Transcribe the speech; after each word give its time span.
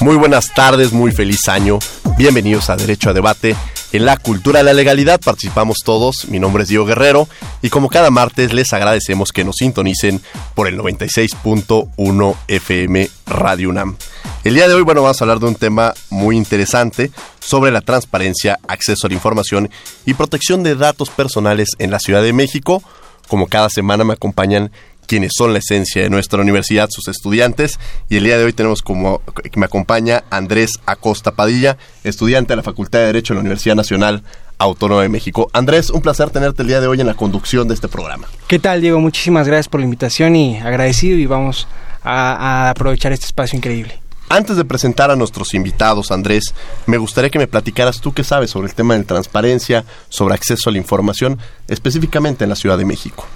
Muy 0.00 0.14
buenas 0.14 0.54
tardes, 0.54 0.92
muy 0.92 1.10
feliz 1.10 1.48
año. 1.48 1.80
Bienvenidos 2.16 2.70
a 2.70 2.76
Derecho 2.76 3.10
a 3.10 3.12
Debate. 3.12 3.56
En 3.90 4.04
la 4.04 4.16
cultura 4.16 4.58
de 4.58 4.64
la 4.64 4.72
legalidad 4.72 5.20
participamos 5.20 5.78
todos. 5.84 6.28
Mi 6.28 6.38
nombre 6.38 6.62
es 6.62 6.68
Diego 6.68 6.84
Guerrero 6.84 7.26
y 7.62 7.70
como 7.70 7.88
cada 7.88 8.10
martes 8.10 8.52
les 8.52 8.72
agradecemos 8.72 9.32
que 9.32 9.44
nos 9.44 9.56
sintonicen 9.56 10.20
por 10.54 10.68
el 10.68 10.78
96.1 10.78 12.36
FM 12.46 13.10
Radio 13.26 13.70
UNAM. 13.70 13.96
El 14.44 14.54
día 14.54 14.68
de 14.68 14.74
hoy, 14.74 14.82
bueno, 14.82 15.02
vamos 15.02 15.20
a 15.20 15.24
hablar 15.24 15.40
de 15.40 15.46
un 15.46 15.56
tema 15.56 15.94
muy 16.10 16.36
interesante 16.36 17.10
sobre 17.40 17.72
la 17.72 17.80
transparencia, 17.80 18.60
acceso 18.68 19.08
a 19.08 19.10
la 19.10 19.14
información 19.14 19.68
y 20.06 20.14
protección 20.14 20.62
de 20.62 20.76
datos 20.76 21.10
personales 21.10 21.70
en 21.80 21.90
la 21.90 21.98
Ciudad 21.98 22.22
de 22.22 22.32
México. 22.32 22.84
Como 23.26 23.48
cada 23.48 23.68
semana 23.68 24.04
me 24.04 24.12
acompañan 24.12 24.70
quienes 25.08 25.32
son 25.36 25.52
la 25.52 25.58
esencia 25.58 26.02
de 26.02 26.10
nuestra 26.10 26.40
universidad, 26.40 26.88
sus 26.90 27.08
estudiantes. 27.08 27.80
Y 28.08 28.18
el 28.18 28.24
día 28.24 28.38
de 28.38 28.44
hoy 28.44 28.52
tenemos 28.52 28.82
como 28.82 29.20
que 29.42 29.58
me 29.58 29.66
acompaña 29.66 30.22
Andrés 30.30 30.78
Acosta 30.86 31.32
Padilla, 31.32 31.76
estudiante 32.04 32.52
de 32.52 32.56
la 32.56 32.62
Facultad 32.62 33.00
de 33.00 33.06
Derecho 33.06 33.32
de 33.32 33.36
la 33.36 33.40
Universidad 33.40 33.74
Nacional 33.74 34.22
Autónoma 34.58 35.02
de 35.02 35.08
México. 35.08 35.50
Andrés, 35.52 35.90
un 35.90 36.02
placer 36.02 36.30
tenerte 36.30 36.62
el 36.62 36.68
día 36.68 36.80
de 36.80 36.86
hoy 36.86 37.00
en 37.00 37.06
la 37.06 37.14
conducción 37.14 37.66
de 37.66 37.74
este 37.74 37.88
programa. 37.88 38.28
¿Qué 38.46 38.58
tal, 38.58 38.80
Diego? 38.80 39.00
Muchísimas 39.00 39.46
gracias 39.46 39.68
por 39.68 39.80
la 39.80 39.84
invitación 39.84 40.36
y 40.36 40.58
agradecido 40.58 41.16
y 41.16 41.26
vamos 41.26 41.66
a, 42.04 42.66
a 42.66 42.70
aprovechar 42.70 43.12
este 43.12 43.26
espacio 43.26 43.56
increíble. 43.56 44.00
Antes 44.28 44.56
de 44.56 44.64
presentar 44.66 45.10
a 45.10 45.16
nuestros 45.16 45.54
invitados, 45.54 46.10
Andrés, 46.10 46.54
me 46.84 46.98
gustaría 46.98 47.30
que 47.30 47.38
me 47.38 47.46
platicaras 47.46 48.02
tú 48.02 48.12
qué 48.12 48.24
sabes 48.24 48.50
sobre 48.50 48.68
el 48.68 48.74
tema 48.74 48.94
de 48.94 49.04
transparencia, 49.04 49.86
sobre 50.10 50.34
acceso 50.34 50.68
a 50.68 50.72
la 50.72 50.78
información, 50.78 51.38
específicamente 51.66 52.44
en 52.44 52.50
la 52.50 52.56
Ciudad 52.56 52.76
de 52.76 52.84
México. 52.84 53.26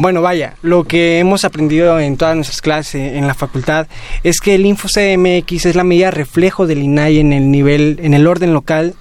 Bueno, 0.00 0.22
vaya, 0.22 0.54
lo 0.62 0.84
que 0.84 1.18
hemos 1.18 1.44
aprendido 1.44 1.98
en 1.98 2.16
todas 2.16 2.36
nuestras 2.36 2.62
clases 2.62 3.14
en 3.14 3.26
la 3.26 3.34
facultad 3.34 3.88
es 4.22 4.38
que 4.38 4.54
el 4.54 4.64
InfoCMX 4.64 5.66
es 5.66 5.74
la 5.74 5.82
medida 5.82 6.12
reflejo 6.12 6.68
del 6.68 6.78
INAI 6.78 7.18
en 7.18 7.32
el 7.32 7.50
nivel, 7.50 7.98
en 8.00 8.14
el 8.14 8.28
orden 8.28 8.52
local 8.52 8.94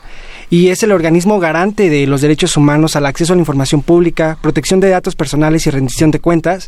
y 0.49 0.69
es 0.69 0.81
el 0.81 0.91
organismo 0.91 1.39
garante 1.39 1.91
de 1.91 2.07
los 2.07 2.21
derechos 2.21 2.57
humanos 2.57 2.95
al 2.95 3.05
acceso 3.05 3.33
a 3.33 3.35
la 3.35 3.41
información 3.41 3.83
pública, 3.83 4.39
protección 4.41 4.79
de 4.79 4.89
datos 4.89 5.15
personales 5.15 5.67
y 5.67 5.69
rendición 5.69 6.09
de 6.09 6.19
cuentas. 6.19 6.67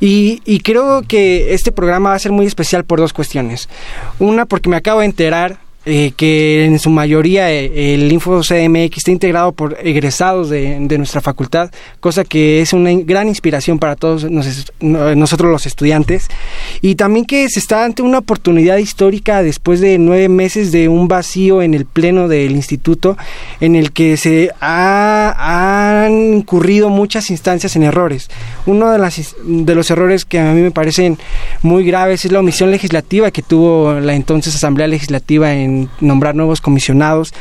Y, 0.00 0.40
y 0.46 0.60
creo 0.60 1.02
que 1.02 1.52
este 1.52 1.70
programa 1.70 2.08
va 2.08 2.16
a 2.16 2.20
ser 2.20 2.32
muy 2.32 2.46
especial 2.46 2.86
por 2.86 3.00
dos 3.00 3.12
cuestiones. 3.12 3.68
Una, 4.18 4.46
porque 4.46 4.70
me 4.70 4.76
acabo 4.76 5.00
de 5.00 5.06
enterar 5.06 5.58
eh, 5.90 6.12
que 6.14 6.66
en 6.66 6.78
su 6.78 6.90
mayoría 6.90 7.50
eh, 7.50 7.94
el 7.94 8.12
Info 8.12 8.42
CMX 8.42 8.98
está 8.98 9.10
integrado 9.10 9.52
por 9.52 9.78
egresados 9.82 10.50
de, 10.50 10.78
nuestra 10.98 11.22
facultad, 11.22 11.70
cosa 12.00 12.24
que 12.24 12.60
es 12.60 12.74
una 12.74 12.90
gran 12.92 13.26
inspiración 13.28 13.78
para 13.78 13.96
todos 13.96 14.30
nos, 14.30 14.70
nosotros 14.80 15.50
los 15.50 15.64
estudiantes, 15.64 16.28
y 16.82 16.96
también 16.96 17.24
que 17.24 17.48
se 17.48 17.58
está 17.58 17.84
ante 17.84 18.02
una 18.02 18.18
oportunidad 18.18 18.76
histórica 18.76 19.42
después 19.42 19.80
de 19.80 19.96
nueve 19.96 20.28
meses 20.28 20.72
de 20.72 20.88
un 20.88 21.08
vacío 21.08 21.62
en 21.62 21.72
el 21.72 21.86
pleno 21.86 22.28
del 22.28 22.52
instituto, 22.52 23.16
en 23.60 23.74
el 23.74 23.92
que 23.92 24.18
se 24.18 24.50
ha, 24.60 26.04
han 26.04 26.34
incurrido 26.34 26.90
muchas 26.90 27.30
instancias 27.30 27.76
en 27.76 27.84
errores. 27.84 28.28
Uno 28.66 28.90
de, 28.90 28.98
las, 28.98 29.36
de 29.42 29.74
los 29.74 29.90
errores 29.90 30.26
que 30.26 30.38
a 30.38 30.52
mí 30.52 30.60
me 30.60 30.70
parecen 30.70 31.16
muy 31.62 31.84
graves 31.84 32.26
es 32.26 32.32
la 32.32 32.40
omisión 32.40 32.70
legislativa 32.70 33.30
que 33.30 33.40
tuvo 33.40 33.94
la 34.00 34.14
entonces 34.14 34.54
Asamblea 34.54 34.86
Legislativa 34.86 35.54
en 35.54 35.77
nombrar 36.00 36.34
nuevos 36.34 36.60
comisionados 36.60 37.32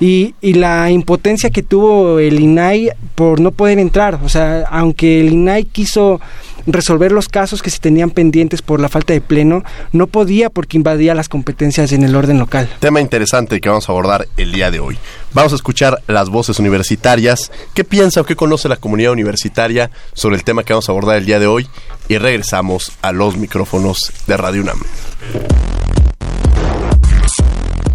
y, 0.00 0.34
y, 0.40 0.54
la 0.54 0.90
impotencia 0.90 1.50
que 1.50 1.62
tuvo 1.62 2.18
el 2.18 2.40
INAI 2.40 2.90
por 3.14 3.40
no 3.40 3.52
poder 3.52 3.78
entrar. 3.78 4.20
O 4.24 4.28
sea, 4.28 4.64
aunque 4.70 5.20
el 5.20 5.32
INAI 5.32 5.64
quiso 5.64 6.20
resolver 6.66 7.12
los 7.12 7.28
casos 7.28 7.62
que 7.62 7.70
se 7.70 7.78
tenían 7.78 8.10
pendientes 8.10 8.62
por 8.62 8.80
la 8.80 8.88
falta 8.88 9.12
de 9.12 9.20
pleno, 9.20 9.62
no 9.92 10.06
podía 10.06 10.50
porque 10.50 10.76
invadía 10.76 11.14
las 11.14 11.28
competencias 11.28 11.92
en 11.92 12.02
el 12.02 12.16
orden 12.16 12.38
local. 12.38 12.68
Tema 12.80 13.00
interesante 13.00 13.60
que 13.60 13.68
vamos 13.68 13.88
a 13.88 13.92
abordar 13.92 14.28
el 14.36 14.52
día 14.52 14.70
de 14.70 14.80
hoy. 14.80 14.98
Vamos 15.32 15.52
a 15.52 15.56
escuchar 15.56 16.02
las 16.06 16.28
voces 16.28 16.58
universitarias, 16.58 17.50
qué 17.74 17.84
piensa 17.84 18.20
o 18.20 18.24
qué 18.24 18.36
conoce 18.36 18.68
la 18.68 18.76
comunidad 18.76 19.12
universitaria 19.12 19.90
sobre 20.12 20.36
el 20.36 20.44
tema 20.44 20.62
que 20.64 20.72
vamos 20.72 20.88
a 20.88 20.92
abordar 20.92 21.18
el 21.18 21.26
día 21.26 21.38
de 21.38 21.46
hoy 21.46 21.68
y 22.08 22.18
regresamos 22.18 22.92
a 23.02 23.12
los 23.12 23.36
micrófonos 23.36 24.12
de 24.26 24.36
Radio 24.36 24.62
UNAM. 24.62 24.80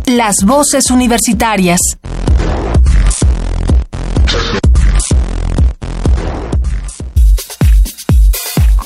Las 0.10 0.38
voces 0.44 0.90
universitarias. 0.90 1.80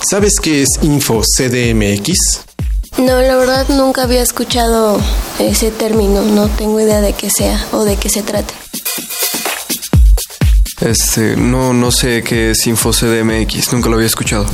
¿Sabes 0.09 0.33
qué 0.41 0.63
es 0.63 0.67
Info 0.81 1.21
CDMX? 1.21 2.41
No, 2.97 3.21
la 3.21 3.37
verdad 3.37 3.65
nunca 3.69 4.03
había 4.03 4.21
escuchado 4.21 4.99
ese 5.39 5.71
término, 5.71 6.23
no 6.23 6.49
tengo 6.49 6.81
idea 6.81 6.99
de 6.99 7.13
qué 7.13 7.29
sea 7.29 7.67
o 7.71 7.85
de 7.85 7.95
qué 7.95 8.09
se 8.09 8.21
trate. 8.21 8.53
Este, 10.81 11.37
no, 11.37 11.71
no 11.71 11.91
sé 11.91 12.21
qué 12.21 12.51
es 12.51 12.67
Info 12.67 12.91
CDMX, 12.91 13.71
nunca 13.71 13.87
lo 13.87 13.95
había 13.95 14.07
escuchado. 14.07 14.45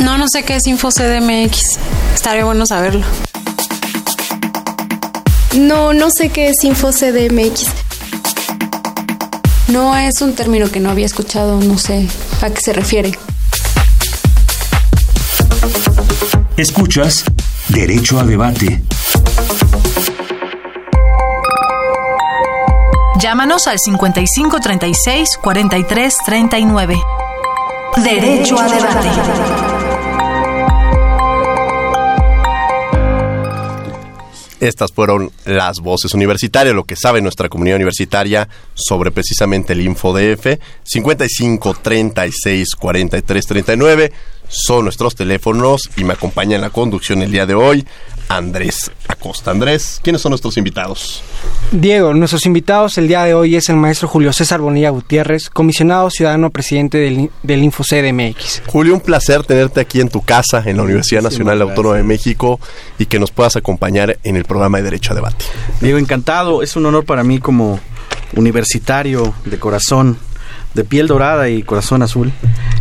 No, 0.00 0.18
no 0.18 0.26
sé 0.28 0.42
qué 0.42 0.56
es 0.56 0.66
Info 0.66 0.88
CDMX. 0.90 1.78
Estaría 2.12 2.44
bueno 2.44 2.66
saberlo. 2.66 3.04
No, 5.56 5.92
no 5.92 6.08
sé 6.10 6.28
qué 6.28 6.48
es 6.48 6.62
Info 6.64 6.90
CDMX. 6.90 7.66
No 9.68 9.96
es 9.96 10.20
un 10.20 10.34
término 10.34 10.70
que 10.70 10.80
no 10.80 10.90
había 10.90 11.06
escuchado, 11.06 11.60
no 11.60 11.78
sé 11.78 12.08
a 12.42 12.50
qué 12.50 12.60
se 12.60 12.72
refiere. 12.72 13.12
Escuchas 16.56 17.24
Derecho 17.68 18.18
a 18.18 18.24
Debate. 18.24 18.82
Llámanos 23.20 23.66
al 23.66 23.78
55 23.78 24.60
36 24.60 25.38
43 25.42 26.16
39. 26.24 27.00
Derecho 27.96 28.58
a 28.58 28.68
Debate. 28.68 29.77
Estas 34.60 34.92
fueron 34.92 35.30
las 35.44 35.78
voces 35.80 36.14
universitarias, 36.14 36.74
lo 36.74 36.84
que 36.84 36.96
sabe 36.96 37.20
nuestra 37.20 37.48
comunidad 37.48 37.76
universitaria 37.76 38.48
sobre 38.74 39.10
precisamente 39.10 39.72
el 39.72 39.82
InfoDF. 39.82 40.58
55 40.82 41.76
36 41.80 42.74
43 42.74 43.46
39 43.46 44.12
son 44.48 44.84
nuestros 44.84 45.14
teléfonos 45.14 45.90
y 45.96 46.04
me 46.04 46.14
acompaña 46.14 46.56
en 46.56 46.62
la 46.62 46.70
conducción 46.70 47.22
el 47.22 47.30
día 47.30 47.46
de 47.46 47.54
hoy 47.54 47.86
Andrés 48.28 48.90
Acosta. 49.08 49.50
Andrés, 49.50 50.00
¿quiénes 50.02 50.22
son 50.22 50.30
nuestros 50.30 50.56
invitados? 50.56 51.22
Diego, 51.72 52.14
nuestros 52.14 52.46
invitados 52.46 52.98
el 52.98 53.08
día 53.08 53.24
de 53.24 53.34
hoy 53.34 53.56
es 53.56 53.68
el 53.68 53.76
maestro 53.76 54.06
Julio 54.08 54.32
César 54.32 54.60
Bonilla 54.60 54.90
Gutiérrez, 54.90 55.50
comisionado 55.50 56.10
ciudadano 56.10 56.50
presidente 56.50 56.98
del, 56.98 57.30
del 57.42 57.62
InfoCDMX. 57.64 58.62
Julio, 58.66 58.94
un 58.94 59.00
placer 59.00 59.44
tenerte 59.44 59.80
aquí 59.80 60.00
en 60.00 60.08
tu 60.08 60.22
casa, 60.22 60.62
en 60.64 60.76
la 60.76 60.82
Universidad 60.82 61.22
Nacional 61.22 61.60
Autónoma 61.62 61.96
de 61.96 62.02
México, 62.02 62.60
y 62.98 63.06
que 63.06 63.18
nos 63.18 63.30
puedas 63.30 63.56
acompañar 63.56 64.18
en 64.22 64.36
el 64.36 64.44
programa 64.44 64.78
de 64.78 64.84
Derecho 64.84 65.12
a 65.12 65.16
Debate. 65.16 65.44
Diego, 65.80 65.98
encantado. 65.98 66.62
Es 66.62 66.76
un 66.76 66.86
honor 66.86 67.04
para 67.04 67.24
mí 67.24 67.38
como 67.38 67.80
universitario 68.36 69.34
de 69.44 69.58
corazón 69.58 70.18
de 70.74 70.84
piel 70.84 71.06
dorada 71.06 71.48
y 71.48 71.62
corazón 71.62 72.02
azul, 72.02 72.32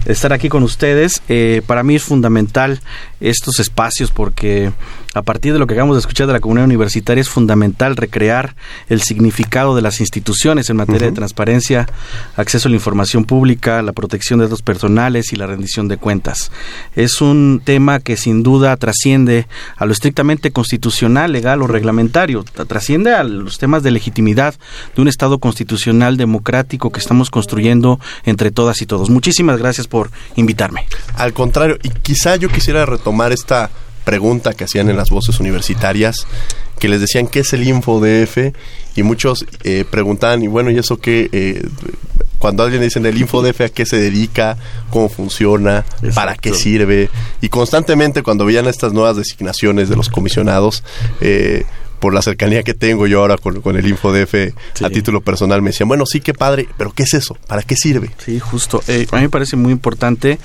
estar 0.05 0.33
aquí 0.33 0.49
con 0.49 0.63
ustedes. 0.63 1.21
Eh, 1.29 1.61
para 1.65 1.83
mí 1.83 1.95
es 1.95 2.03
fundamental 2.03 2.81
estos 3.19 3.59
espacios 3.59 4.11
porque 4.11 4.71
a 5.17 5.21
partir 5.23 5.53
de 5.53 5.59
lo 5.59 5.67
que 5.67 5.73
acabamos 5.73 5.95
de 5.95 6.01
escuchar 6.01 6.27
de 6.27 6.33
la 6.33 6.39
comunidad 6.39 6.65
universitaria 6.65 7.21
es 7.21 7.29
fundamental 7.29 7.95
recrear 7.95 8.55
el 8.87 9.01
significado 9.01 9.75
de 9.75 9.81
las 9.81 9.99
instituciones 9.99 10.69
en 10.69 10.77
materia 10.77 11.07
de 11.07 11.13
transparencia, 11.13 11.87
acceso 12.35 12.67
a 12.67 12.71
la 12.71 12.75
información 12.75 13.25
pública, 13.25 13.81
la 13.81 13.93
protección 13.93 14.39
de 14.39 14.45
datos 14.45 14.61
personales 14.61 15.33
y 15.33 15.35
la 15.35 15.47
rendición 15.47 15.87
de 15.87 15.97
cuentas. 15.97 16.51
Es 16.95 17.21
un 17.21 17.61
tema 17.63 17.99
que 17.99 18.17
sin 18.17 18.43
duda 18.43 18.75
trasciende 18.77 19.47
a 19.75 19.85
lo 19.85 19.91
estrictamente 19.91 20.51
constitucional, 20.51 21.31
legal 21.31 21.61
o 21.61 21.67
reglamentario, 21.67 22.43
trasciende 22.43 23.13
a 23.13 23.23
los 23.23 23.57
temas 23.57 23.83
de 23.83 23.91
legitimidad 23.91 24.55
de 24.95 25.01
un 25.01 25.07
Estado 25.07 25.39
constitucional 25.39 26.17
democrático 26.17 26.91
que 26.91 26.99
estamos 26.99 27.29
construyendo 27.29 27.99
entre 28.25 28.51
todas 28.51 28.81
y 28.81 28.85
todos. 28.85 29.09
Muchísimas 29.09 29.57
gracias 29.57 29.87
por 29.87 30.11
invitarme. 30.35 30.85
Al 31.15 31.33
contrario, 31.33 31.77
y 31.83 31.89
quizá 31.89 32.35
yo 32.35 32.49
quisiera 32.49 32.85
retomar 32.85 33.31
esta 33.31 33.69
pregunta 34.07 34.53
que 34.53 34.63
hacían 34.63 34.89
en 34.89 34.95
las 34.95 35.09
voces 35.09 35.41
universitarias, 35.41 36.27
que 36.79 36.87
les 36.87 37.01
decían 37.01 37.27
qué 37.27 37.41
es 37.41 37.51
el 37.51 37.67
InfoDF 37.67 38.37
y 38.95 39.03
muchos 39.03 39.45
eh, 39.65 39.83
preguntaban, 39.91 40.41
y 40.41 40.47
bueno, 40.47 40.71
¿y 40.71 40.77
eso 40.77 40.95
qué? 40.95 41.29
Eh, 41.33 41.67
cuando 42.39 42.63
alguien 42.63 42.81
dice 42.81 42.99
el 42.99 43.17
InfoDF 43.17 43.61
a 43.61 43.69
qué 43.69 43.85
se 43.85 43.97
dedica, 43.97 44.57
cómo 44.91 45.09
funciona, 45.09 45.83
para 46.15 46.35
qué 46.35 46.53
sirve, 46.53 47.09
y 47.41 47.49
constantemente 47.49 48.23
cuando 48.23 48.45
veían 48.45 48.67
estas 48.67 48.93
nuevas 48.93 49.17
designaciones 49.17 49.89
de 49.89 49.97
los 49.97 50.07
comisionados, 50.07 50.85
eh, 51.19 51.65
por 51.99 52.13
la 52.13 52.21
cercanía 52.21 52.63
que 52.63 52.73
tengo 52.73 53.07
yo 53.07 53.21
ahora 53.21 53.37
con, 53.37 53.75
el 53.75 53.87
InfoDF 53.87 54.53
a 54.83 54.89
título 54.89 55.21
personal, 55.21 55.61
me 55.61 55.69
decían, 55.69 55.87
bueno, 55.87 56.05
sí, 56.05 56.21
qué 56.21 56.33
padre, 56.33 56.67
pero 56.77 56.91
¿qué 56.91 57.03
es 57.03 57.13
eso? 57.13 57.37
¿Para 57.47 57.63
qué 57.63 57.75
sirve? 57.75 58.11
Sí, 58.17 58.39
justo. 58.39 58.81
Eh, 58.87 59.07
a 59.11 59.15
mí 59.17 59.23
me 59.23 59.29
parece 59.29 59.55
muy 59.55 59.71
importante. 59.71 60.39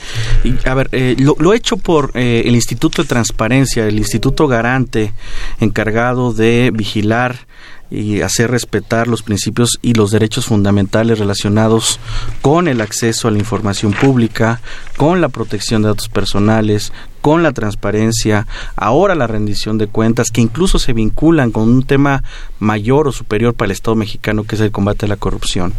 Y, 0.44 0.54
a 0.66 0.74
ver, 0.74 0.88
eh, 0.92 1.16
lo, 1.18 1.36
lo, 1.38 1.52
hecho 1.54 1.76
por 1.76 2.12
eh, 2.14 2.42
el 2.46 2.54
Instituto 2.54 3.02
de 3.02 3.08
Transparencia, 3.08 3.86
el 3.86 3.98
Instituto 3.98 4.46
Garante, 4.46 5.12
encargado 5.60 6.32
de 6.32 6.70
vigilar 6.72 7.46
y 7.92 8.22
hacer 8.22 8.50
respetar 8.50 9.06
los 9.06 9.22
principios 9.22 9.78
y 9.82 9.92
los 9.92 10.10
derechos 10.10 10.46
fundamentales 10.46 11.18
relacionados 11.18 12.00
con 12.40 12.66
el 12.66 12.80
acceso 12.80 13.28
a 13.28 13.30
la 13.30 13.38
información 13.38 13.92
pública, 13.92 14.62
con 14.96 15.20
la 15.20 15.28
protección 15.28 15.82
de 15.82 15.88
datos 15.88 16.08
personales, 16.08 16.92
con 17.20 17.42
la 17.42 17.52
transparencia, 17.52 18.46
ahora 18.76 19.14
la 19.14 19.26
rendición 19.26 19.76
de 19.76 19.88
cuentas, 19.88 20.30
que 20.30 20.40
incluso 20.40 20.78
se 20.78 20.94
vinculan 20.94 21.52
con 21.52 21.68
un 21.68 21.82
tema 21.82 22.24
mayor 22.58 23.08
o 23.08 23.12
superior 23.12 23.52
para 23.52 23.66
el 23.66 23.72
Estado 23.72 23.94
mexicano, 23.94 24.44
que 24.44 24.54
es 24.54 24.60
el 24.62 24.72
combate 24.72 25.04
a 25.04 25.08
la 25.08 25.16
corrupción. 25.16 25.74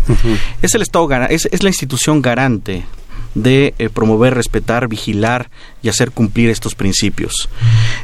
Es 0.61 0.75
el 0.75 0.83
Estado 0.83 1.11
es, 1.29 1.47
es 1.51 1.63
la 1.63 1.69
institución 1.69 2.21
garante 2.21 2.85
de 3.35 3.73
eh, 3.79 3.89
promover, 3.89 4.33
respetar, 4.35 4.87
vigilar 4.87 5.49
y 5.81 5.89
hacer 5.89 6.11
cumplir 6.11 6.49
estos 6.49 6.75
principios. 6.75 7.49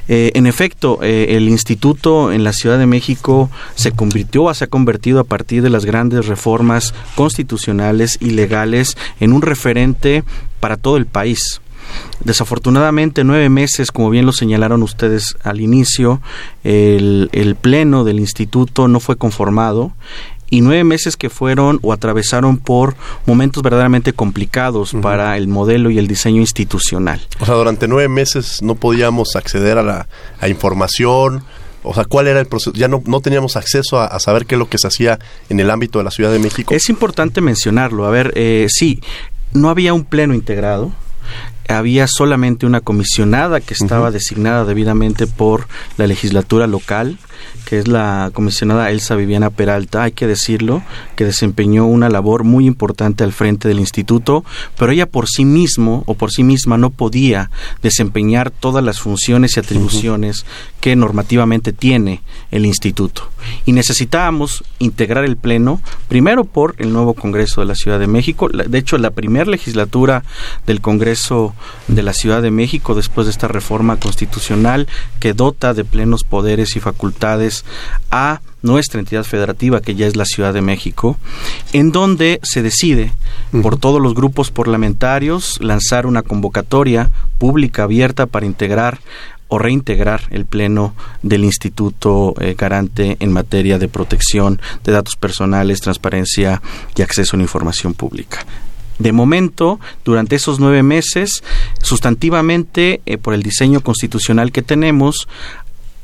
Eh, 0.08 0.32
en 0.34 0.48
efecto, 0.48 1.00
eh, 1.02 1.38
el 1.38 1.50
instituto 1.50 2.32
en 2.32 2.44
la 2.44 2.54
Ciudad 2.54 2.80
de 2.80 2.88
México 2.88 3.50
se 3.76 3.92
convirtió, 3.92 4.52
se 4.54 4.66
ha 4.66 4.68
convertido 4.68 5.20
a 5.20 5.24
partir 5.24 5.62
de 5.62 5.70
las 5.70 5.86
grandes 5.86 6.26
reformas 6.26 6.94
constitucionales 7.16 8.18
y 8.20 8.32
legales 8.32 8.98
en 9.20 9.34
un 9.34 9.42
referente 9.42 10.24
para 10.60 10.78
todo 10.78 10.98
el 10.98 11.06
país. 11.06 11.62
Desafortunadamente, 12.24 13.24
nueve 13.24 13.50
meses, 13.50 13.92
como 13.92 14.12
bien 14.12 14.28
lo 14.28 14.32
señalaron 14.32 14.84
ustedes 14.84 15.38
al 15.44 15.60
inicio, 15.60 16.22
el 16.64 17.58
pleno 17.60 18.04
del 18.04 18.20
instituto 18.20 18.88
no 18.88 19.00
fue 19.00 19.16
conformado 19.16 19.94
y 20.50 20.62
nueve 20.62 20.84
meses 20.84 21.16
que 21.16 21.30
fueron 21.30 21.80
o 21.82 21.94
atravesaron 21.94 22.58
por 22.58 22.96
momentos 23.26 23.64
verdaderamente 23.64 24.14
complicados 24.14 24.96
para 25.02 25.38
el 25.38 25.48
modelo 25.48 25.90
y 25.90 26.00
el 26.00 26.08
diseño 26.08 26.42
institucional. 26.42 27.22
O 27.40 27.46
sea, 27.46 27.56
durante 27.56 27.88
nueve 27.88 28.10
meses 28.10 28.62
no 28.62 28.76
podíamos 28.76 29.36
acceder 29.36 29.78
a 29.78 29.84
la 29.84 30.08
a 30.40 30.48
información. 30.48 31.44
O 31.84 31.94
sea, 31.94 32.06
¿cuál 32.06 32.28
era 32.28 32.40
el 32.40 32.46
proceso? 32.46 32.74
Ya 32.74 32.88
no, 32.88 33.02
no 33.06 33.22
teníamos 33.22 33.56
acceso 33.56 34.00
a, 34.00 34.20
saber 34.20 34.46
qué 34.46 34.56
es 34.56 34.60
lo 34.60 34.68
que 34.68 34.78
se 34.78 34.88
hacía 34.88 35.18
en 35.48 35.60
el 35.60 35.70
ámbito 35.70 36.00
de 36.00 36.06
la 36.06 36.12
Ciudad 36.12 36.32
de 36.32 36.40
México. 36.40 36.74
Es 36.74 36.90
importante 36.90 37.40
mencionarlo. 37.40 38.06
A 38.06 38.10
ver, 38.10 38.34
eh, 38.36 38.68
sí, 38.70 39.02
no 39.54 39.70
había 39.70 39.94
un 39.94 40.04
pleno 40.04 40.34
integrado 40.34 40.92
había 41.68 42.08
solamente 42.08 42.66
una 42.66 42.82
comisionada 42.82 43.62
que 43.62 43.76
estaba 43.76 44.10
designada 44.10 44.66
debidamente 44.66 45.28
por 45.28 45.68
la 45.98 46.08
legislatura 46.08 46.66
local 46.66 47.20
que 47.66 47.80
es 47.80 47.88
la 47.88 48.32
comisionada 48.34 48.90
Elsa 48.90 49.16
Viviana 49.16 49.50
Peralta, 49.50 50.04
hay 50.04 50.12
que 50.12 50.28
decirlo, 50.28 50.82
que 51.16 51.26
desempeñó 51.26 51.86
una 51.86 52.10
labor 52.10 52.44
muy 52.44 52.66
importante 52.66 53.24
al 53.24 53.34
frente 53.34 53.68
del 53.68 53.80
instituto, 53.80 54.44
pero 54.78 54.92
ella 54.92 55.06
por 55.06 55.28
sí 55.28 55.46
mismo 55.46 56.04
o 56.08 56.16
por 56.16 56.32
sí 56.32 56.44
misma 56.44 56.78
no 56.78 56.90
podía 56.90 57.52
desempeñar 57.82 58.52
todas 58.52 58.84
las 58.84 59.00
funciones 59.00 59.56
y 59.56 59.60
atribuciones 59.60 60.46
que 60.82 60.96
normativamente 60.96 61.74
tiene 61.74 62.22
el 62.52 62.66
instituto. 62.66 63.30
Y 63.66 63.72
necesitábamos 63.72 64.64
integrar 64.80 65.26
el 65.26 65.38
pleno, 65.38 65.82
primero 66.08 66.46
por 66.46 66.76
el 66.78 66.92
nuevo 66.92 67.14
Congreso 67.14 67.62
de 67.62 67.68
la 67.68 67.76
Ciudad 67.76 68.00
de 68.00 68.08
México, 68.08 68.50
de 68.50 68.78
hecho 68.78 68.98
la 68.98 69.12
primera 69.12 69.50
legislatura 69.50 70.24
del 70.66 70.82
Congreso 70.82 71.54
de 71.88 72.04
la 72.04 72.14
Ciudad 72.14 72.42
de 72.42 72.52
México 72.52 72.96
después 72.96 73.28
de 73.28 73.32
esta 73.32 73.48
reforma 73.48 73.98
constitucional 73.98 74.88
que 75.20 75.34
dota 75.34 75.74
de 75.74 75.86
plenos 75.86 76.24
poderes 76.24 76.76
y 76.76 76.80
facultades 76.80 77.29
a 78.12 78.42
nuestra 78.62 79.00
entidad 79.00 79.24
federativa, 79.24 79.82
que 79.82 79.96
ya 79.96 80.08
es 80.08 80.16
la 80.16 80.26
Ciudad 80.26 80.54
de 80.54 80.62
México, 80.62 81.18
en 81.74 81.92
donde 81.92 82.40
se 82.44 82.62
decide 82.62 83.14
por 83.62 83.78
todos 83.78 84.02
los 84.02 84.14
grupos 84.14 84.52
parlamentarios 84.52 85.60
lanzar 85.62 86.06
una 86.06 86.22
convocatoria 86.22 87.10
pública 87.38 87.84
abierta 87.84 88.26
para 88.26 88.46
integrar 88.46 89.00
o 89.50 89.58
reintegrar 89.58 90.22
el 90.30 90.46
pleno 90.46 90.94
del 91.24 91.44
Instituto 91.44 92.36
eh, 92.40 92.56
Garante 92.58 93.18
en 93.20 93.32
materia 93.32 93.80
de 93.80 93.88
protección 93.88 94.62
de 94.84 94.92
datos 94.92 95.16
personales, 95.16 95.82
transparencia 95.82 96.62
y 96.96 97.02
acceso 97.02 97.36
a 97.36 97.38
la 97.38 97.44
información 97.44 97.94
pública. 97.96 98.46
De 99.00 99.12
momento, 99.12 99.80
durante 100.04 100.36
esos 100.36 100.60
nueve 100.60 100.84
meses, 100.84 101.42
sustantivamente, 101.82 103.02
eh, 103.06 103.18
por 103.18 103.34
el 103.34 103.42
diseño 103.42 103.80
constitucional 103.80 104.52
que 104.52 104.62
tenemos, 104.62 105.28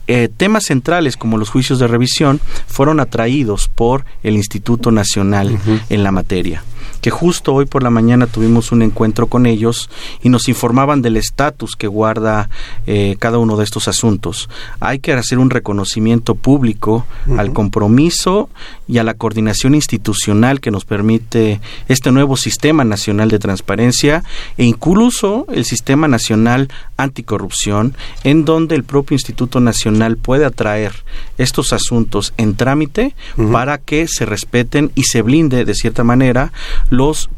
eh, 0.07 0.29
temas 0.35 0.65
centrales 0.65 1.17
como 1.17 1.37
los 1.37 1.49
juicios 1.49 1.79
de 1.79 1.87
revisión 1.87 2.39
fueron 2.67 2.99
atraídos 2.99 3.67
por 3.67 4.05
el 4.23 4.35
Instituto 4.35 4.91
Nacional 4.91 5.57
en 5.89 6.03
la 6.03 6.11
materia 6.11 6.63
que 7.05 7.11
justo 7.11 7.53
hoy 7.53 7.67
por 7.67 7.83
la 7.83 7.91
mañana 7.91 8.25
tuvimos 8.25 8.71
un 8.71 8.81
encuentro 8.81 9.27
con 9.27 9.45
ellos 9.45 9.91
y 10.23 10.29
nos 10.29 10.49
informaban 10.49 11.03
del 11.03 11.17
estatus 11.17 11.75
que 11.75 11.85
guarda 11.85 12.49
eh, 12.87 13.15
cada 13.19 13.37
uno 13.37 13.57
de 13.57 13.63
estos 13.63 13.87
asuntos. 13.87 14.49
Hay 14.79 14.97
que 14.97 15.13
hacer 15.13 15.37
un 15.37 15.51
reconocimiento 15.51 16.33
público 16.33 17.05
al 17.37 17.53
compromiso 17.53 18.49
y 18.87 18.97
a 18.97 19.03
la 19.03 19.13
coordinación 19.13 19.75
institucional 19.75 20.59
que 20.59 20.71
nos 20.71 20.83
permite 20.83 21.61
este 21.87 22.11
nuevo 22.11 22.37
sistema 22.37 22.83
nacional 22.83 23.29
de 23.29 23.37
transparencia 23.37 24.23
e 24.57 24.63
incluso 24.63 25.45
el 25.53 25.65
sistema 25.65 26.07
nacional 26.07 26.69
anticorrupción 26.97 27.95
en 28.23 28.45
donde 28.45 28.73
el 28.73 28.83
propio 28.83 29.13
Instituto 29.13 29.59
Nacional 29.59 30.17
puede 30.17 30.43
atraer 30.43 31.03
estos 31.37 31.71
asuntos 31.71 32.33
en 32.37 32.55
trámite 32.55 33.13
para 33.51 33.77
que 33.77 34.07
se 34.07 34.25
respeten 34.25 34.91
y 34.95 35.03
se 35.03 35.21
blinde 35.21 35.65
de 35.65 35.75
cierta 35.75 36.03
manera 36.03 36.51
los, 36.95 37.29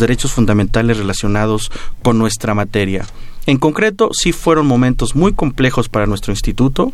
derechos 0.00 0.32
fundamentales 0.32 0.98
relacionados 0.98 1.70
con 2.02 2.18
nuestra 2.18 2.54
materia. 2.54 3.06
En 3.46 3.56
concreto, 3.56 4.10
sí 4.12 4.32
fueron 4.32 4.66
momentos 4.66 5.16
muy 5.16 5.32
complejos 5.32 5.88
para 5.88 6.06
nuestro 6.06 6.32
instituto, 6.32 6.92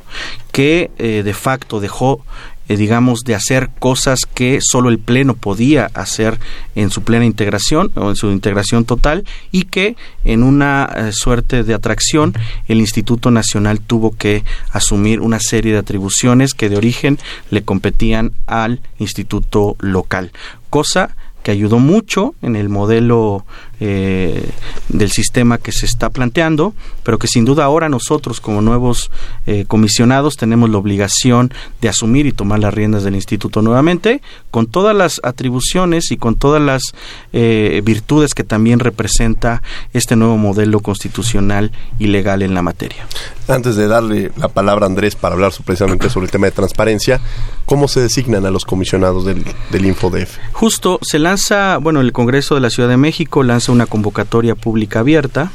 que 0.53 0.91
eh, 0.99 1.23
de 1.25 1.35
facto 1.35 1.81
dejó 1.81 2.23
eh, 2.69 2.77
digamos, 2.77 3.23
de 3.23 3.37
hacer 3.37 3.71
cosas 3.79 4.21
que 4.27 4.59
solo 4.61 4.89
el 4.89 4.99
Pleno 4.99 5.35
podía 5.35 5.89
hacer 5.95 6.41
en 6.75 6.91
su 6.91 7.03
plena 7.03 7.25
integración 7.25 7.93
o 7.95 8.11
en 8.11 8.17
su 8.17 8.29
integración 8.33 8.85
total 8.85 9.25
y 9.53 9.65
que 9.65 9.95
en 10.25 10.43
una 10.43 10.91
eh, 10.97 11.13
suerte 11.13 11.63
de 11.63 11.75
atracción 11.75 12.35
el 12.67 12.79
Instituto 12.79 13.31
Nacional 13.31 13.81
tuvo 13.81 14.17
que 14.17 14.43
asumir 14.73 15.21
una 15.21 15.39
serie 15.39 15.73
de 15.73 15.79
atribuciones 15.79 16.55
que 16.55 16.69
de 16.69 16.77
origen 16.77 17.21
le 17.51 17.63
competían 17.63 18.33
al 18.47 18.81
Instituto 18.99 19.77
local, 19.79 20.33
cosa 20.69 21.15
que 21.43 21.51
ayudó 21.51 21.79
mucho 21.79 22.35
en 22.43 22.57
el 22.57 22.69
modelo 22.69 23.45
eh, 23.79 24.49
del 24.89 25.11
sistema 25.11 25.59
que 25.59 25.71
se 25.71 25.85
está 25.85 26.09
planteando, 26.09 26.75
pero 27.03 27.19
que 27.19 27.27
sin 27.27 27.45
duda 27.45 27.65
ahora 27.65 27.91
nosotros 27.91 28.41
como 28.41 28.63
nuevos 28.63 29.11
eh, 29.47 29.67
comisionados 29.69 30.37
tenemos 30.37 30.71
la 30.71 30.79
obligación 30.79 31.53
de 31.83 31.91
asumir 31.91 32.25
y 32.27 32.33
tomar 32.33 32.61
las 32.61 32.73
riendas 32.73 33.05
del 33.05 33.15
instituto 33.15 33.61
nuevamente, 33.61 34.23
con 34.51 34.67
todas 34.67 34.97
las 34.97 35.21
atribuciones 35.25 36.11
y 36.11 36.17
con 36.17 36.37
todas 36.37 36.63
las 36.63 36.95
eh, 37.35 37.83
virtudes 37.85 38.33
que 38.33 38.45
también 38.45 38.79
representa 38.79 39.63
este 39.93 40.17
nuevo 40.17 40.39
modelo 40.39 40.81
constitucional 40.81 41.71
y 41.99 42.07
legal 42.07 42.41
en 42.43 42.55
la 42.55 42.63
materia. 42.63 43.07
Antes 43.49 43.77
de 43.77 43.87
darle 43.87 44.33
la 44.37 44.49
palabra 44.49 44.87
a 44.87 44.89
Andrés 44.89 45.15
para 45.15 45.35
hablar 45.35 45.53
precisamente 45.65 46.11
sobre 46.11 46.25
el 46.25 46.31
tema 46.33 46.47
de 46.47 46.53
transparencia, 46.53 47.21
¿cómo 47.67 47.89
se 47.89 48.01
designan 48.01 48.47
a 48.47 48.51
los 48.51 48.65
comisionados 48.65 49.25
del, 49.25 49.45
del 49.71 49.87
InfoDef? 49.87 50.39
Justo 50.53 50.99
se 51.03 51.19
lanza, 51.19 51.77
bueno, 51.77 52.01
el 52.01 52.13
Congreso 52.13 52.55
de 52.55 52.61
la 52.63 52.71
Ciudad 52.71 52.89
de 52.89 52.97
México 52.97 53.43
lanza 53.43 53.66
una 53.73 53.87
convocatoria 53.87 54.55
pública 54.55 55.01
abierta 55.01 55.51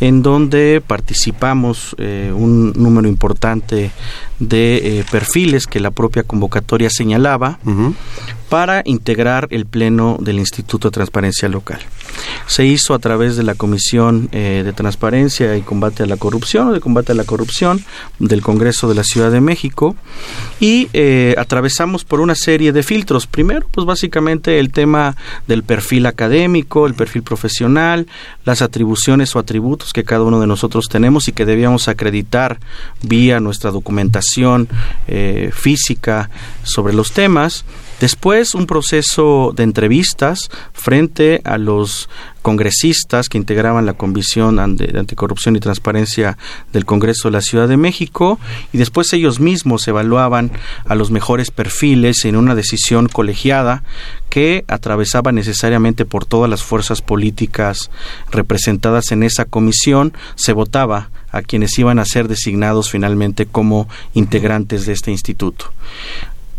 en 0.00 0.22
donde 0.22 0.82
participamos 0.86 1.94
eh, 1.98 2.32
un 2.34 2.72
número 2.72 3.08
importante 3.08 3.90
de 4.38 5.00
eh, 5.00 5.04
perfiles 5.10 5.66
que 5.66 5.80
la 5.80 5.90
propia 5.90 6.22
convocatoria 6.22 6.90
señalaba 6.90 7.58
para 8.48 8.82
integrar 8.84 9.48
el 9.50 9.66
pleno 9.66 10.18
del 10.20 10.38
Instituto 10.38 10.88
de 10.88 10.92
Transparencia 10.92 11.48
Local. 11.48 11.80
Se 12.46 12.64
hizo 12.64 12.94
a 12.94 12.98
través 12.98 13.36
de 13.36 13.42
la 13.42 13.54
Comisión 13.54 14.28
eh, 14.32 14.62
de 14.64 14.72
Transparencia 14.72 15.56
y 15.56 15.62
Combate 15.62 16.02
a 16.02 16.06
la 16.06 16.16
Corrupción 16.16 16.66
de 16.72 16.80
Combate 16.80 17.12
a 17.12 17.14
la 17.14 17.24
Corrupción 17.24 17.84
del 18.18 18.42
Congreso 18.42 18.88
de 18.88 18.94
la 18.94 19.04
Ciudad 19.04 19.30
de 19.30 19.40
México 19.40 19.96
y 20.60 20.88
eh, 20.92 21.34
atravesamos 21.38 22.04
por 22.04 22.20
una 22.20 22.34
serie 22.34 22.72
de 22.72 22.82
filtros. 22.82 23.26
Primero, 23.26 23.66
pues 23.70 23.86
básicamente 23.86 24.58
el 24.58 24.72
tema 24.72 25.16
del 25.46 25.62
perfil 25.62 26.06
académico, 26.06 26.86
el 26.86 26.94
perfil 26.94 27.22
profesional, 27.22 28.06
las 28.44 28.62
atribuciones 28.62 29.34
o 29.36 29.38
atributos 29.38 29.92
que 29.92 30.04
cada 30.04 30.24
uno 30.24 30.40
de 30.40 30.46
nosotros 30.46 30.86
tenemos 30.88 31.28
y 31.28 31.32
que 31.32 31.44
debíamos 31.44 31.88
acreditar 31.88 32.58
vía 33.02 33.40
nuestra 33.40 33.70
documentación 33.70 34.68
eh, 35.08 35.50
física 35.52 36.30
sobre 36.62 36.94
los 36.94 37.12
temas 37.12 37.64
Después 38.00 38.54
un 38.54 38.66
proceso 38.66 39.54
de 39.56 39.62
entrevistas 39.62 40.50
frente 40.74 41.40
a 41.44 41.56
los 41.56 42.10
congresistas 42.42 43.30
que 43.30 43.38
integraban 43.38 43.86
la 43.86 43.94
Comisión 43.94 44.76
de 44.76 44.98
Anticorrupción 44.98 45.56
y 45.56 45.60
Transparencia 45.60 46.36
del 46.74 46.84
Congreso 46.84 47.28
de 47.28 47.32
la 47.32 47.40
Ciudad 47.40 47.68
de 47.68 47.78
México 47.78 48.38
y 48.72 48.78
después 48.78 49.12
ellos 49.14 49.40
mismos 49.40 49.88
evaluaban 49.88 50.52
a 50.84 50.94
los 50.94 51.10
mejores 51.10 51.50
perfiles 51.50 52.26
en 52.26 52.36
una 52.36 52.54
decisión 52.54 53.08
colegiada 53.08 53.82
que 54.28 54.66
atravesaba 54.68 55.32
necesariamente 55.32 56.04
por 56.04 56.26
todas 56.26 56.50
las 56.50 56.62
fuerzas 56.62 57.00
políticas 57.00 57.90
representadas 58.30 59.10
en 59.10 59.22
esa 59.22 59.46
comisión, 59.46 60.12
se 60.34 60.52
votaba 60.52 61.08
a 61.32 61.40
quienes 61.40 61.78
iban 61.78 61.98
a 61.98 62.04
ser 62.04 62.28
designados 62.28 62.90
finalmente 62.90 63.46
como 63.46 63.88
integrantes 64.12 64.84
de 64.84 64.92
este 64.92 65.10
instituto 65.10 65.72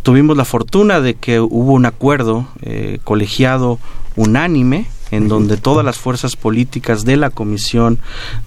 tuvimos 0.08 0.38
la 0.38 0.46
fortuna 0.46 1.02
de 1.02 1.16
que 1.16 1.42
hubo 1.42 1.74
un 1.74 1.86
acuerdo 1.86 2.48
eh, 2.62 3.00
colegiado 3.04 3.78
unánime 4.16 4.86
en 5.12 5.28
donde 5.28 5.58
todas 5.58 5.84
las 5.84 5.98
fuerzas 5.98 6.38
políticas 6.38 7.04
de 7.04 7.18
la 7.18 7.30
comisión, 7.30 8.00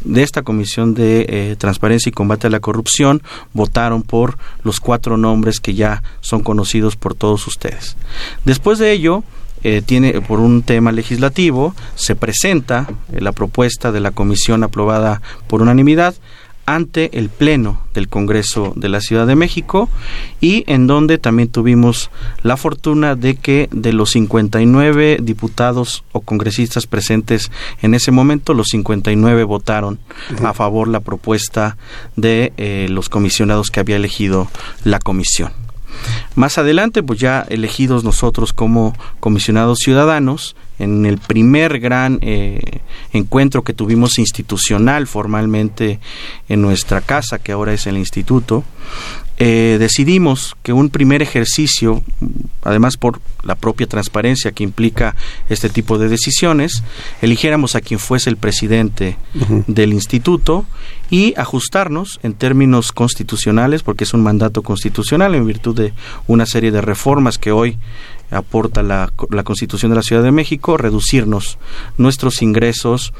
de 0.02 0.22
esta 0.22 0.40
comisión 0.40 0.94
de 0.94 1.26
eh, 1.28 1.56
transparencia 1.58 2.08
y 2.08 2.12
combate 2.12 2.46
a 2.46 2.50
la 2.50 2.60
corrupción, 2.60 3.22
votaron 3.52 4.00
por 4.00 4.38
los 4.64 4.80
cuatro 4.80 5.18
nombres 5.18 5.60
que 5.60 5.74
ya 5.74 6.02
son 6.22 6.42
conocidos 6.42 6.96
por 6.96 7.14
todos 7.14 7.46
ustedes. 7.46 7.98
Después 8.46 8.78
de 8.78 8.92
ello, 8.92 9.22
eh, 9.62 9.82
tiene 9.84 10.18
por 10.22 10.40
un 10.40 10.62
tema 10.62 10.92
legislativo, 10.92 11.74
se 11.94 12.16
presenta 12.16 12.88
la 13.12 13.32
propuesta 13.32 13.92
de 13.92 14.00
la 14.00 14.12
comisión 14.12 14.64
aprobada 14.64 15.20
por 15.46 15.60
unanimidad 15.60 16.14
ante 16.66 17.18
el 17.18 17.28
Pleno 17.28 17.80
del 17.94 18.08
Congreso 18.08 18.72
de 18.76 18.88
la 18.88 19.00
Ciudad 19.00 19.26
de 19.26 19.34
México 19.34 19.88
y 20.40 20.64
en 20.66 20.86
donde 20.86 21.18
también 21.18 21.48
tuvimos 21.48 22.10
la 22.42 22.56
fortuna 22.56 23.16
de 23.16 23.36
que 23.36 23.68
de 23.72 23.92
los 23.92 24.10
59 24.10 25.18
diputados 25.20 26.04
o 26.12 26.20
congresistas 26.20 26.86
presentes 26.86 27.50
en 27.82 27.94
ese 27.94 28.10
momento, 28.10 28.54
los 28.54 28.68
59 28.68 29.44
votaron 29.44 29.98
a 30.44 30.52
favor 30.54 30.88
la 30.88 31.00
propuesta 31.00 31.76
de 32.16 32.52
eh, 32.56 32.86
los 32.90 33.08
comisionados 33.08 33.70
que 33.70 33.80
había 33.80 33.96
elegido 33.96 34.48
la 34.84 34.98
comisión. 34.98 35.52
Más 36.34 36.58
adelante, 36.58 37.02
pues 37.02 37.18
ya 37.18 37.44
elegidos 37.48 38.04
nosotros 38.04 38.52
como 38.52 38.94
comisionados 39.18 39.80
ciudadanos, 39.80 40.56
en 40.80 41.06
el 41.06 41.18
primer 41.18 41.78
gran 41.78 42.18
eh, 42.22 42.80
encuentro 43.12 43.62
que 43.62 43.74
tuvimos 43.74 44.18
institucional 44.18 45.06
formalmente 45.06 46.00
en 46.48 46.62
nuestra 46.62 47.00
casa, 47.00 47.38
que 47.38 47.52
ahora 47.52 47.72
es 47.72 47.86
el 47.86 47.96
instituto, 47.96 48.64
eh, 49.42 49.78
decidimos 49.80 50.54
que 50.62 50.74
un 50.74 50.90
primer 50.90 51.22
ejercicio, 51.22 52.02
además 52.62 52.98
por 52.98 53.22
la 53.42 53.54
propia 53.54 53.86
transparencia 53.86 54.52
que 54.52 54.64
implica 54.64 55.16
este 55.48 55.70
tipo 55.70 55.96
de 55.96 56.10
decisiones, 56.10 56.82
eligiéramos 57.22 57.74
a 57.74 57.80
quien 57.80 57.98
fuese 57.98 58.28
el 58.28 58.36
presidente 58.36 59.16
del 59.66 59.94
instituto 59.94 60.66
y 61.08 61.32
ajustarnos 61.38 62.20
en 62.22 62.34
términos 62.34 62.92
constitucionales, 62.92 63.82
porque 63.82 64.04
es 64.04 64.12
un 64.12 64.22
mandato 64.22 64.62
constitucional 64.62 65.34
en 65.34 65.46
virtud 65.46 65.74
de 65.74 65.94
una 66.26 66.44
serie 66.44 66.70
de 66.70 66.82
reformas 66.82 67.38
que 67.38 67.50
hoy 67.50 67.78
aporta 68.30 68.82
la, 68.82 69.12
la 69.30 69.42
Constitución 69.42 69.90
de 69.90 69.96
la 69.96 70.02
Ciudad 70.02 70.22
de 70.22 70.32
México, 70.32 70.76
reducirnos 70.76 71.58
nuestros 71.98 72.42
ingresos 72.42 73.12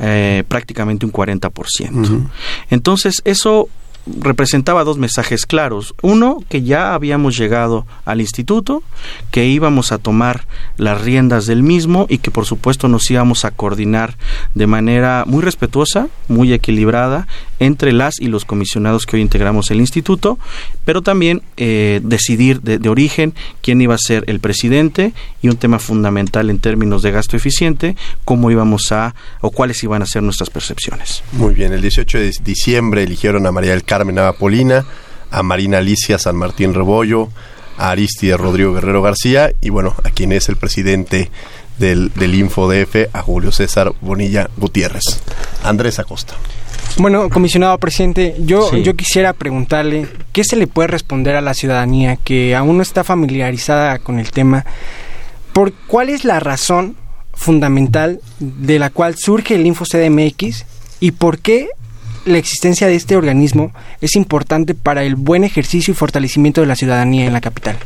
eh, 0.00 0.44
prácticamente 0.48 1.06
un 1.06 1.12
40%. 1.12 2.28
Entonces, 2.70 3.22
eso 3.24 3.68
representaba 4.06 4.84
dos 4.84 4.98
mensajes 4.98 5.46
claros. 5.46 5.94
Uno, 6.02 6.38
que 6.48 6.62
ya 6.62 6.94
habíamos 6.94 7.36
llegado 7.36 7.86
al 8.04 8.20
instituto, 8.20 8.82
que 9.30 9.46
íbamos 9.46 9.92
a 9.92 9.98
tomar 9.98 10.46
las 10.76 11.00
riendas 11.00 11.46
del 11.46 11.62
mismo 11.62 12.06
y 12.08 12.18
que 12.18 12.30
por 12.30 12.46
supuesto 12.46 12.88
nos 12.88 13.10
íbamos 13.10 13.44
a 13.44 13.50
coordinar 13.50 14.16
de 14.54 14.66
manera 14.66 15.24
muy 15.26 15.42
respetuosa, 15.42 16.08
muy 16.28 16.52
equilibrada 16.52 17.26
entre 17.58 17.92
las 17.92 18.20
y 18.20 18.28
los 18.28 18.44
comisionados 18.44 19.06
que 19.06 19.16
hoy 19.16 19.22
integramos 19.22 19.70
el 19.70 19.80
instituto, 19.80 20.38
pero 20.84 21.02
también 21.02 21.42
eh, 21.56 22.00
decidir 22.02 22.60
de, 22.60 22.78
de, 22.78 22.88
origen 22.88 23.34
quién 23.62 23.80
iba 23.80 23.94
a 23.94 23.98
ser 23.98 24.24
el 24.26 24.40
presidente 24.40 25.12
y 25.42 25.48
un 25.48 25.56
tema 25.56 25.78
fundamental 25.78 26.50
en 26.50 26.58
términos 26.58 27.02
de 27.02 27.10
gasto 27.10 27.36
eficiente, 27.36 27.96
cómo 28.24 28.50
íbamos 28.50 28.92
a 28.92 29.14
o 29.40 29.50
cuáles 29.50 29.82
iban 29.82 30.02
a 30.02 30.06
ser 30.06 30.22
nuestras 30.22 30.50
percepciones. 30.50 31.22
Muy 31.32 31.54
bien, 31.54 31.72
el 31.72 31.82
18 31.82 32.18
de 32.18 32.32
diciembre 32.42 33.02
eligieron 33.02 33.46
a 33.46 33.52
María 33.52 33.70
del 33.70 33.84
Carmen 33.84 34.16
Polina, 34.38 34.84
a 35.30 35.42
Marina 35.42 35.78
Alicia 35.78 36.18
San 36.18 36.36
Martín 36.36 36.74
Rebollo, 36.74 37.28
a 37.78 37.90
Aristide 37.90 38.36
Rodrigo 38.36 38.72
Guerrero 38.72 39.02
García 39.02 39.52
y 39.60 39.70
bueno, 39.70 39.94
a 40.04 40.10
quien 40.10 40.32
es 40.32 40.48
el 40.48 40.56
presidente 40.56 41.30
del, 41.78 42.12
del 42.14 42.34
InfoDF, 42.34 43.14
a 43.14 43.22
Julio 43.22 43.52
César 43.52 43.92
Bonilla 44.00 44.48
Gutiérrez. 44.56 45.04
Andrés 45.62 45.98
Acosta. 45.98 46.34
Bueno, 46.98 47.28
comisionado 47.28 47.76
presidente, 47.78 48.34
yo, 48.38 48.70
sí. 48.70 48.82
yo 48.82 48.96
quisiera 48.96 49.34
preguntarle 49.34 50.08
qué 50.32 50.44
se 50.44 50.56
le 50.56 50.66
puede 50.66 50.88
responder 50.88 51.36
a 51.36 51.42
la 51.42 51.52
ciudadanía 51.52 52.16
que 52.16 52.56
aún 52.56 52.78
no 52.78 52.82
está 52.82 53.04
familiarizada 53.04 53.98
con 53.98 54.18
el 54.18 54.30
tema. 54.30 54.64
¿Por 55.52 55.74
cuál 55.86 56.08
es 56.08 56.24
la 56.24 56.40
razón 56.40 56.96
fundamental 57.34 58.20
de 58.38 58.78
la 58.78 58.90
cual 58.90 59.16
surge 59.16 59.54
el 59.54 59.66
InfoCDMX 59.66 60.64
y 61.00 61.10
por 61.12 61.38
qué 61.38 61.68
la 62.24 62.38
existencia 62.38 62.88
de 62.88 62.96
este 62.96 63.16
organismo 63.16 63.72
es 64.00 64.16
importante 64.16 64.74
para 64.74 65.04
el 65.04 65.14
buen 65.14 65.44
ejercicio 65.44 65.92
y 65.92 65.94
fortalecimiento 65.94 66.60
de 66.60 66.66
la 66.66 66.76
ciudadanía 66.76 67.26
en 67.26 67.32
la 67.32 67.40
capital? 67.40 67.76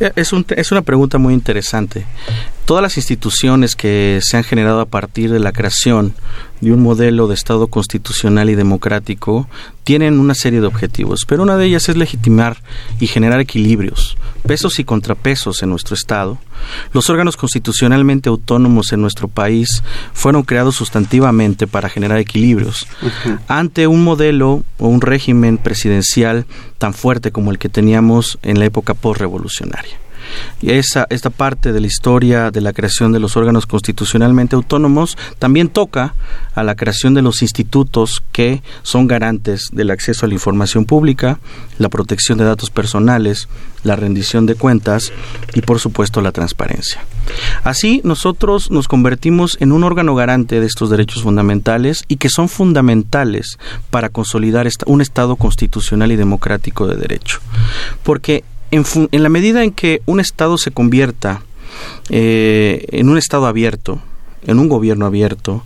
Eh, 0.00 0.10
es, 0.16 0.32
un, 0.32 0.44
es 0.56 0.72
una 0.72 0.82
pregunta 0.82 1.18
muy 1.18 1.32
interesante. 1.32 2.04
Todas 2.64 2.82
las 2.82 2.96
instituciones 2.96 3.76
que 3.76 4.20
se 4.22 4.38
han 4.38 4.44
generado 4.44 4.80
a 4.80 4.86
partir 4.86 5.30
de 5.30 5.38
la 5.38 5.52
creación 5.52 6.14
de 6.62 6.72
un 6.72 6.82
modelo 6.82 7.28
de 7.28 7.34
Estado 7.34 7.66
constitucional 7.66 8.48
y 8.48 8.54
democrático 8.54 9.46
tienen 9.84 10.18
una 10.18 10.34
serie 10.34 10.62
de 10.62 10.66
objetivos, 10.66 11.26
pero 11.28 11.42
una 11.42 11.58
de 11.58 11.66
ellas 11.66 11.90
es 11.90 11.96
legitimar 11.98 12.62
y 13.00 13.06
generar 13.06 13.40
equilibrios, 13.40 14.16
pesos 14.46 14.78
y 14.78 14.84
contrapesos 14.84 15.62
en 15.62 15.68
nuestro 15.68 15.94
Estado. 15.94 16.38
Los 16.94 17.10
órganos 17.10 17.36
constitucionalmente 17.36 18.30
autónomos 18.30 18.94
en 18.94 19.02
nuestro 19.02 19.28
país 19.28 19.82
fueron 20.14 20.42
creados 20.42 20.74
sustantivamente 20.76 21.66
para 21.66 21.90
generar 21.90 22.18
equilibrios. 22.18 22.86
Uh 23.02 23.06
-huh. 23.06 23.38
Ante 23.46 23.86
un 23.86 24.02
modelo 24.02 24.64
o 24.78 24.88
un 24.88 25.02
régimen 25.02 25.58
presidencial 25.58 26.46
tan 26.78 26.94
fuerte 26.94 27.30
como 27.30 27.50
el 27.50 27.58
que 27.58 27.68
teníamos 27.68 28.38
en 28.42 28.58
la 28.58 28.64
época 28.64 28.94
postrevolucionaria. 28.94 30.03
Esa, 30.62 31.06
esta 31.10 31.30
parte 31.30 31.72
de 31.72 31.80
la 31.80 31.86
historia 31.86 32.50
de 32.50 32.60
la 32.60 32.72
creación 32.72 33.12
de 33.12 33.20
los 33.20 33.36
órganos 33.36 33.66
constitucionalmente 33.66 34.56
autónomos 34.56 35.16
también 35.38 35.68
toca 35.68 36.14
a 36.54 36.62
la 36.62 36.74
creación 36.74 37.14
de 37.14 37.22
los 37.22 37.42
institutos 37.42 38.22
que 38.32 38.62
son 38.82 39.06
garantes 39.06 39.68
del 39.72 39.90
acceso 39.90 40.24
a 40.24 40.28
la 40.28 40.34
información 40.34 40.84
pública, 40.84 41.38
la 41.78 41.88
protección 41.88 42.38
de 42.38 42.44
datos 42.44 42.70
personales, 42.70 43.48
la 43.82 43.96
rendición 43.96 44.46
de 44.46 44.54
cuentas 44.54 45.12
y 45.54 45.60
por 45.60 45.78
supuesto 45.78 46.20
la 46.20 46.32
transparencia. 46.32 47.04
Así 47.62 48.00
nosotros 48.04 48.70
nos 48.70 48.88
convertimos 48.88 49.56
en 49.60 49.72
un 49.72 49.84
órgano 49.84 50.14
garante 50.14 50.60
de 50.60 50.66
estos 50.66 50.90
derechos 50.90 51.22
fundamentales 51.22 52.04
y 52.08 52.16
que 52.16 52.28
son 52.28 52.48
fundamentales 52.48 53.58
para 53.90 54.08
consolidar 54.08 54.64
un 54.86 55.00
Estado 55.00 55.36
constitucional 55.36 56.12
y 56.12 56.16
democrático 56.16 56.86
de 56.86 56.96
derecho. 56.96 57.40
Porque 58.02 58.44
en, 58.70 58.84
la 59.10 59.28
medida 59.28 59.62
en 59.62 59.70
que 59.70 60.02
un 60.06 60.20
Estado 60.20 60.58
se 60.58 60.70
convierta 60.70 61.42
eh, 62.10 62.86
en 62.90 63.08
un 63.08 63.18
Estado 63.18 63.46
abierto, 63.46 64.00
en 64.46 64.58
un 64.58 64.68
gobierno 64.68 65.06
abierto, 65.06 65.62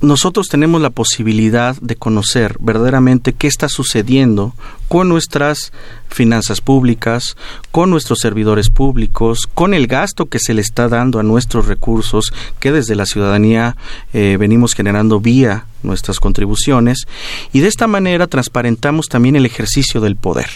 nosotros 0.00 0.48
tenemos 0.48 0.80
la 0.80 0.88
posibilidad 0.88 1.76
de 1.76 1.94
conocer 1.94 2.56
verdaderamente 2.58 3.34
qué 3.34 3.46
está 3.46 3.68
sucediendo 3.68 4.54
con 4.88 5.10
nuestras 5.10 5.72
finanzas 6.08 6.62
públicas, 6.62 7.36
con 7.70 7.90
nuestros 7.90 8.20
servidores 8.20 8.70
públicos, 8.70 9.46
con 9.52 9.74
el 9.74 9.86
gasto 9.86 10.26
que 10.26 10.38
se 10.38 10.54
le 10.54 10.62
está 10.62 10.88
dando 10.88 11.18
a 11.18 11.22
nuestros 11.22 11.66
recursos 11.66 12.32
que 12.60 12.72
desde 12.72 12.96
la 12.96 13.04
ciudadanía 13.04 13.76
eh, 14.14 14.38
venimos 14.40 14.72
generando 14.72 15.20
vía 15.20 15.66
nuestras 15.82 16.18
contribuciones 16.18 17.06
y 17.52 17.60
de 17.60 17.68
esta 17.68 17.86
manera 17.86 18.26
transparentamos 18.26 19.06
también 19.06 19.36
el 19.36 19.44
ejercicio 19.44 20.00
del 20.00 20.16
poder. 20.16 20.48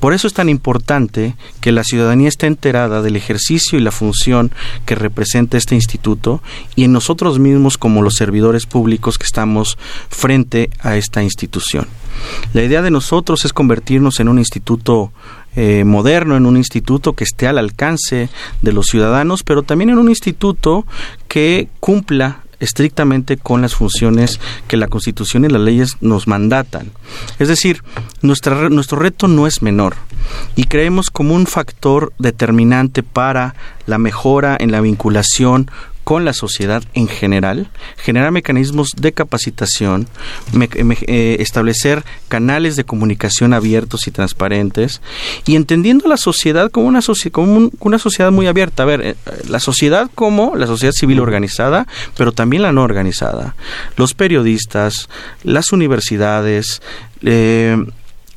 Por 0.00 0.14
eso 0.14 0.26
es 0.26 0.34
tan 0.34 0.48
importante 0.48 1.36
que 1.60 1.72
la 1.72 1.84
ciudadanía 1.84 2.28
esté 2.28 2.46
enterada 2.46 3.02
del 3.02 3.16
ejercicio 3.16 3.78
y 3.78 3.82
la 3.82 3.90
función 3.90 4.52
que 4.86 4.94
representa 4.94 5.56
este 5.56 5.74
instituto 5.74 6.42
y 6.76 6.84
en 6.84 6.92
nosotros 6.92 7.38
mismos 7.38 7.78
como 7.78 8.02
los 8.02 8.14
servidores 8.14 8.66
públicos 8.66 9.18
que 9.18 9.26
estamos 9.26 9.78
frente 10.08 10.70
a 10.80 10.96
esta 10.96 11.22
institución. 11.22 11.86
La 12.52 12.62
idea 12.62 12.82
de 12.82 12.90
nosotros 12.90 13.44
es 13.44 13.52
convertirnos 13.52 14.20
en 14.20 14.28
un 14.28 14.38
instituto 14.38 15.12
eh, 15.54 15.84
moderno, 15.84 16.36
en 16.36 16.46
un 16.46 16.56
instituto 16.56 17.12
que 17.12 17.24
esté 17.24 17.46
al 17.46 17.58
alcance 17.58 18.30
de 18.62 18.72
los 18.72 18.86
ciudadanos, 18.86 19.42
pero 19.42 19.62
también 19.62 19.90
en 19.90 19.98
un 19.98 20.08
instituto 20.08 20.86
que 21.28 21.68
cumpla 21.80 22.40
estrictamente 22.62 23.36
con 23.36 23.60
las 23.60 23.74
funciones 23.74 24.40
que 24.68 24.76
la 24.76 24.86
Constitución 24.86 25.44
y 25.44 25.48
las 25.48 25.60
leyes 25.60 25.96
nos 26.00 26.26
mandatan. 26.26 26.92
Es 27.38 27.48
decir, 27.48 27.82
nuestro 28.22 28.98
reto 28.98 29.28
no 29.28 29.46
es 29.46 29.62
menor 29.62 29.96
y 30.54 30.64
creemos 30.64 31.10
como 31.10 31.34
un 31.34 31.46
factor 31.46 32.12
determinante 32.18 33.02
para 33.02 33.54
la 33.86 33.98
mejora 33.98 34.56
en 34.58 34.70
la 34.70 34.80
vinculación 34.80 35.70
con 36.04 36.24
la 36.24 36.32
sociedad 36.32 36.82
en 36.94 37.08
general, 37.08 37.68
generar 37.96 38.30
mecanismos 38.32 38.92
de 38.96 39.12
capacitación, 39.12 40.08
eh, 40.58 41.36
establecer 41.40 42.04
canales 42.28 42.76
de 42.76 42.84
comunicación 42.84 43.52
abiertos 43.52 44.06
y 44.06 44.10
transparentes 44.10 45.00
y 45.46 45.56
entendiendo 45.56 46.08
la 46.08 46.16
sociedad 46.16 46.70
como 46.70 46.86
una, 46.86 47.00
como 47.30 47.70
una 47.80 47.98
sociedad 47.98 48.30
muy 48.30 48.46
abierta. 48.46 48.82
A 48.82 48.86
ver, 48.86 49.00
eh, 49.02 49.14
la 49.48 49.60
sociedad 49.60 50.10
como 50.14 50.56
la 50.56 50.66
sociedad 50.66 50.92
civil 50.92 51.20
organizada, 51.20 51.86
pero 52.16 52.32
también 52.32 52.62
la 52.62 52.72
no 52.72 52.82
organizada. 52.82 53.54
Los 53.96 54.14
periodistas, 54.14 55.08
las 55.44 55.72
universidades, 55.72 56.82
eh, 57.22 57.76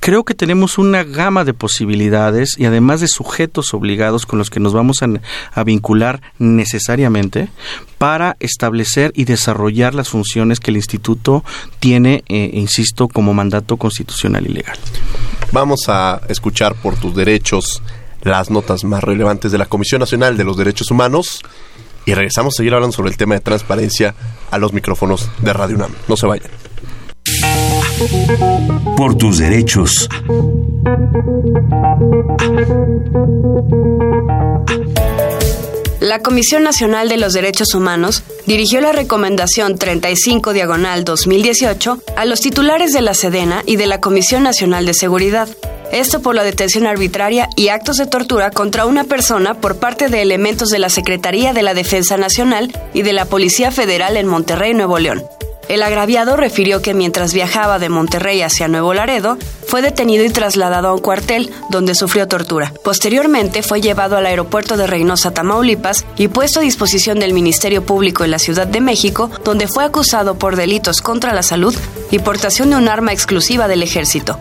creo 0.06 0.24
que 0.24 0.36
tenemos 0.36 0.78
una 0.78 1.04
gama 1.04 1.46
de 1.46 1.56
posibilidades 1.56 2.60
y 2.60 2.66
además 2.66 3.02
de 3.02 3.08
sujetos 3.08 3.74
obligados 3.74 4.28
con 4.28 4.38
los 4.38 4.52
que 4.52 4.60
nos 4.60 4.72
vamos 4.72 5.00
a, 5.02 5.64
vincular 5.64 6.22
necesariamente 6.38 7.50
para 7.98 8.38
establecer 8.40 9.12
y 9.16 9.26
desarrollar 9.26 9.96
las 9.96 10.10
funciones 10.10 10.60
que 10.60 10.70
el 10.70 10.78
instituto 10.78 11.44
tiene, 11.80 12.24
eh, 12.28 12.52
insisto, 12.54 13.08
como 13.08 13.34
mandato 13.34 13.78
constitucional 13.78 14.46
y 14.46 14.50
legal. 14.50 14.78
Vamos 15.52 15.90
a 15.90 16.22
escuchar 16.30 16.76
por 16.76 16.96
tus 16.98 17.16
derechos 17.16 17.82
las 18.22 18.52
notas 18.52 18.84
más 18.84 19.04
relevantes 19.04 19.52
de 19.52 19.58
la 19.58 19.66
Comisión 19.66 20.02
Nacional 20.02 20.38
de 20.38 20.44
los 20.44 20.56
Derechos 20.56 20.92
Humanos 20.92 21.42
y 22.06 22.14
regresamos 22.14 22.54
a 22.54 22.58
seguir 22.58 22.76
hablando 22.76 22.96
sobre 22.96 23.10
el 23.10 23.18
tema 23.18 23.34
de 23.34 23.42
transparencia 23.42 24.14
a 24.52 24.60
los 24.60 24.72
micrófonos 24.72 25.32
de 25.40 25.52
Radio 25.52 25.78
UNAM. 25.78 25.96
No 26.08 26.16
se 26.16 26.28
vayan. 26.28 26.64
Por 28.98 29.16
tus 29.18 29.38
derechos. 29.38 30.10
La 36.02 36.20
Comisión 36.20 36.64
Nacional 36.64 37.10
de 37.10 37.18
los 37.18 37.34
Derechos 37.34 37.74
Humanos 37.74 38.24
dirigió 38.46 38.82
la 38.82 38.92
recomendación 38.92 39.78
35 39.78 40.54
diagonal 40.54 41.04
2018 41.04 42.00
a 42.18 42.25
los 42.25 42.42
titulares 42.42 42.92
de 42.92 43.02
la 43.02 43.14
Sedena 43.14 43.64
y 43.66 43.78
de 43.78 43.88
la 43.88 44.02
Comisión 44.02 44.44
Nacional 44.44 44.86
de 44.86 44.94
Seguridad. 44.94 45.48
Esto 45.92 46.22
por 46.22 46.36
la 46.36 46.44
detención 46.44 46.88
arbitraria 46.88 47.48
y 47.56 47.70
actos 47.70 47.98
de 47.98 48.08
tortura 48.08 48.52
contra 48.52 48.86
una 48.86 49.06
persona 49.06 49.56
por 49.56 49.78
parte 49.78 50.10
de 50.10 50.22
elementos 50.22 50.70
de 50.70 50.80
la 50.80 50.90
Secretaría 50.90 51.54
de 51.54 51.64
la 51.64 51.74
Defensa 51.74 52.17
Nacional 52.17 52.78
y 52.93 53.04
de 53.04 53.13
la 53.13 53.26
Policía 53.26 53.72
Federal 53.72 54.17
en 54.17 54.28
Monterrey, 54.28 54.74
Nuevo 54.74 55.00
León. 55.00 55.24
El 55.67 55.82
agraviado 55.82 56.38
refirió 56.38 56.82
que 56.82 56.93
mientras 56.93 57.34
viajaba 57.34 57.80
de 57.80 57.89
Monterrey 57.89 58.41
hacia 58.41 58.67
Nuevo 58.67 58.93
Laredo, 58.93 59.38
fue 59.67 59.82
detenido 59.82 60.23
y 60.23 60.30
trasladado 60.30 60.89
a 60.89 60.93
un 60.93 61.01
cuartel 61.01 61.51
donde 61.69 61.95
sufrió 61.95 62.28
tortura. 62.28 62.71
Posteriormente 62.84 63.63
fue 63.63 63.82
llevado 63.82 64.15
al 64.15 64.28
aeropuerto 64.28 64.78
de 64.78 64.86
Reynosa, 64.86 65.32
Tamaulipas, 65.32 66.06
y 66.17 66.28
puesto 66.28 66.60
a 66.60 66.63
disposición 66.63 67.19
del 67.19 67.34
Ministerio 67.34 67.84
Público 67.84 68.23
en 68.23 68.32
la 68.32 68.39
Ciudad 68.39 68.67
de 68.67 68.80
México, 68.80 69.32
donde 69.43 69.67
fue 69.67 69.84
acusado 69.84 70.36
por 70.36 70.56
delitos 70.56 71.01
contra 71.01 71.34
la 71.34 71.41
salud 71.41 71.75
y 72.12 72.19
portación 72.19 72.69
de 72.69 72.75
un 72.75 72.88
arma 72.88 73.12
exclusiva 73.12 73.67
del 73.67 73.82
ejército. 73.82 74.38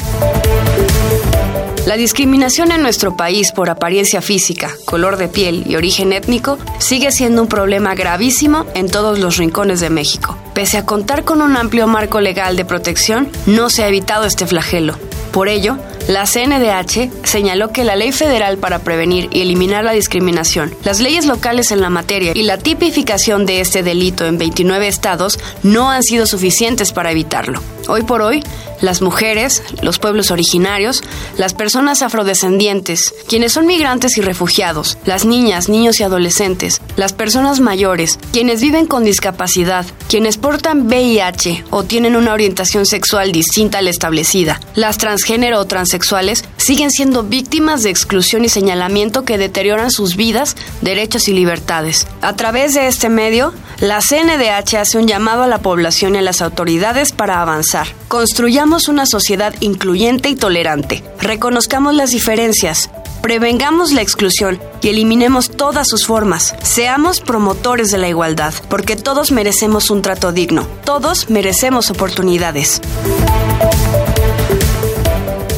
La 1.86 1.96
discriminación 1.96 2.70
en 2.72 2.82
nuestro 2.82 3.16
país 3.16 3.52
por 3.52 3.70
apariencia 3.70 4.22
física, 4.22 4.70
color 4.84 5.16
de 5.16 5.28
piel 5.28 5.64
y 5.66 5.76
origen 5.76 6.12
étnico 6.12 6.58
sigue 6.78 7.12
siendo 7.12 7.42
un 7.42 7.48
problema 7.48 7.94
gravísimo 7.94 8.66
en 8.74 8.90
todos 8.90 9.18
los 9.18 9.36
rincones 9.36 9.80
de 9.80 9.90
México. 9.90 10.38
Pese 10.54 10.78
a 10.78 10.86
contar 10.86 11.24
con 11.24 11.42
un 11.42 11.56
amplio 11.56 11.88
marco 11.88 12.20
legal 12.20 12.56
de 12.56 12.64
protección, 12.64 13.28
no 13.46 13.70
se 13.70 13.82
ha 13.82 13.88
evitado 13.88 14.24
este 14.24 14.46
flagelo. 14.46 14.96
Por 15.32 15.48
ello, 15.48 15.78
la 16.06 16.26
CNDH 16.26 17.10
señaló 17.24 17.72
que 17.72 17.82
la 17.82 17.96
ley 17.96 18.12
federal 18.12 18.58
para 18.58 18.78
prevenir 18.78 19.28
y 19.32 19.40
eliminar 19.40 19.82
la 19.82 19.90
discriminación, 19.90 20.72
las 20.84 21.00
leyes 21.00 21.26
locales 21.26 21.72
en 21.72 21.80
la 21.80 21.90
materia 21.90 22.32
y 22.36 22.42
la 22.42 22.58
tipificación 22.58 23.46
de 23.46 23.60
este 23.60 23.82
delito 23.82 24.26
en 24.26 24.38
29 24.38 24.86
estados 24.86 25.40
no 25.64 25.90
han 25.90 26.04
sido 26.04 26.26
suficientes 26.26 26.92
para 26.92 27.10
evitarlo. 27.10 27.60
Hoy 27.88 28.02
por 28.02 28.22
hoy, 28.22 28.42
las 28.80 29.02
mujeres, 29.02 29.62
los 29.82 29.98
pueblos 29.98 30.30
originarios, 30.30 31.02
las 31.36 31.54
personas 31.54 32.02
afrodescendientes, 32.02 33.14
quienes 33.28 33.52
son 33.52 33.66
migrantes 33.66 34.16
y 34.18 34.20
refugiados, 34.20 34.98
las 35.04 35.24
niñas, 35.24 35.68
niños 35.68 36.00
y 36.00 36.02
adolescentes, 36.02 36.80
las 36.96 37.12
personas 37.12 37.60
mayores, 37.60 38.18
quienes 38.32 38.60
viven 38.60 38.86
con 38.86 39.04
discapacidad, 39.04 39.86
quienes 40.08 40.36
portan 40.44 40.88
VIH 40.88 41.64
o 41.70 41.84
tienen 41.84 42.16
una 42.16 42.34
orientación 42.34 42.84
sexual 42.84 43.32
distinta 43.32 43.78
a 43.78 43.80
la 43.80 43.88
establecida, 43.88 44.60
las 44.74 44.98
transgénero 44.98 45.58
o 45.58 45.64
transexuales, 45.64 46.44
siguen 46.58 46.90
siendo 46.90 47.22
víctimas 47.22 47.82
de 47.82 47.88
exclusión 47.88 48.44
y 48.44 48.50
señalamiento 48.50 49.24
que 49.24 49.38
deterioran 49.38 49.90
sus 49.90 50.16
vidas, 50.16 50.54
derechos 50.82 51.28
y 51.28 51.32
libertades. 51.32 52.06
A 52.20 52.36
través 52.36 52.74
de 52.74 52.88
este 52.88 53.08
medio, 53.08 53.54
la 53.80 54.02
CNDH 54.02 54.74
hace 54.76 54.98
un 54.98 55.08
llamado 55.08 55.44
a 55.44 55.48
la 55.48 55.62
población 55.62 56.14
y 56.14 56.18
a 56.18 56.22
las 56.22 56.42
autoridades 56.42 57.12
para 57.12 57.40
avanzar. 57.40 57.86
Construyamos 58.08 58.88
una 58.88 59.06
sociedad 59.06 59.54
incluyente 59.60 60.28
y 60.28 60.36
tolerante. 60.36 61.02
Reconozcamos 61.20 61.94
las 61.94 62.10
diferencias. 62.10 62.90
Prevengamos 63.24 63.92
la 63.92 64.02
exclusión 64.02 64.60
y 64.82 64.90
eliminemos 64.90 65.48
todas 65.48 65.88
sus 65.88 66.06
formas. 66.06 66.54
Seamos 66.62 67.22
promotores 67.22 67.90
de 67.90 67.96
la 67.96 68.06
igualdad, 68.06 68.52
porque 68.68 68.96
todos 68.96 69.32
merecemos 69.32 69.88
un 69.88 70.02
trato 70.02 70.30
digno. 70.30 70.66
Todos 70.84 71.30
merecemos 71.30 71.90
oportunidades. 71.90 72.82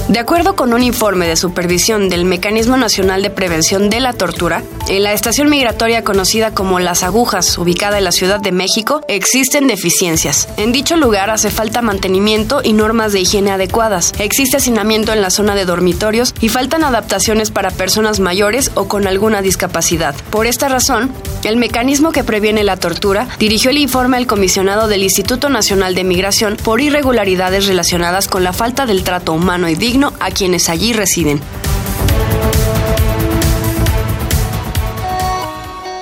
De 0.08 0.20
acuerdo 0.20 0.54
con 0.54 0.72
un 0.72 0.84
informe 0.84 1.26
de 1.26 1.34
supervisión 1.34 2.08
del 2.08 2.24
Mecanismo 2.24 2.76
Nacional 2.76 3.22
de 3.22 3.30
Prevención 3.30 3.90
de 3.90 3.98
la 3.98 4.12
Tortura, 4.12 4.62
en 4.86 5.02
la 5.02 5.12
estación 5.12 5.50
migratoria 5.50 6.04
conocida 6.04 6.54
como 6.54 6.78
Las 6.78 7.02
Agujas, 7.02 7.58
ubicada 7.58 7.98
en 7.98 8.04
la 8.04 8.12
Ciudad 8.12 8.38
de 8.38 8.52
México, 8.52 9.00
existen 9.08 9.66
deficiencias. 9.66 10.48
En 10.58 10.70
dicho 10.70 10.96
lugar 10.96 11.28
hace 11.30 11.50
falta 11.50 11.82
mantenimiento 11.82 12.60
y 12.62 12.72
normas 12.72 13.12
de 13.12 13.20
higiene 13.20 13.50
adecuadas. 13.50 14.12
Existe 14.20 14.58
hacinamiento 14.58 15.12
en 15.12 15.22
la 15.22 15.30
zona 15.30 15.56
de 15.56 15.64
dormitorios 15.64 16.36
y 16.40 16.50
faltan 16.50 16.84
adaptaciones 16.84 17.50
para 17.50 17.72
personas 17.72 18.20
mayores 18.20 18.70
o 18.76 18.86
con 18.86 19.08
alguna 19.08 19.42
discapacidad. 19.42 20.14
Por 20.30 20.46
esta 20.46 20.68
razón, 20.68 21.10
el 21.42 21.56
mecanismo 21.56 22.12
que 22.12 22.22
previene 22.22 22.62
la 22.62 22.76
tortura 22.76 23.26
dirigió 23.40 23.70
el 23.70 23.78
informe 23.78 24.18
al 24.18 24.28
comisionado 24.28 24.86
del 24.86 25.02
Instituto 25.02 25.48
Nacional 25.48 25.96
de 25.96 26.04
Migración 26.04 26.56
por 26.62 26.80
irregularidades 26.80 27.66
relacionadas 27.66 28.28
con 28.28 28.44
la 28.44 28.52
falta 28.52 28.86
del 28.86 29.02
trato 29.02 29.32
humano 29.32 29.68
y 29.68 29.74
digno 29.74 29.95
a 30.04 30.30
quienes 30.30 30.68
allí 30.68 30.92
residen. 30.92 31.40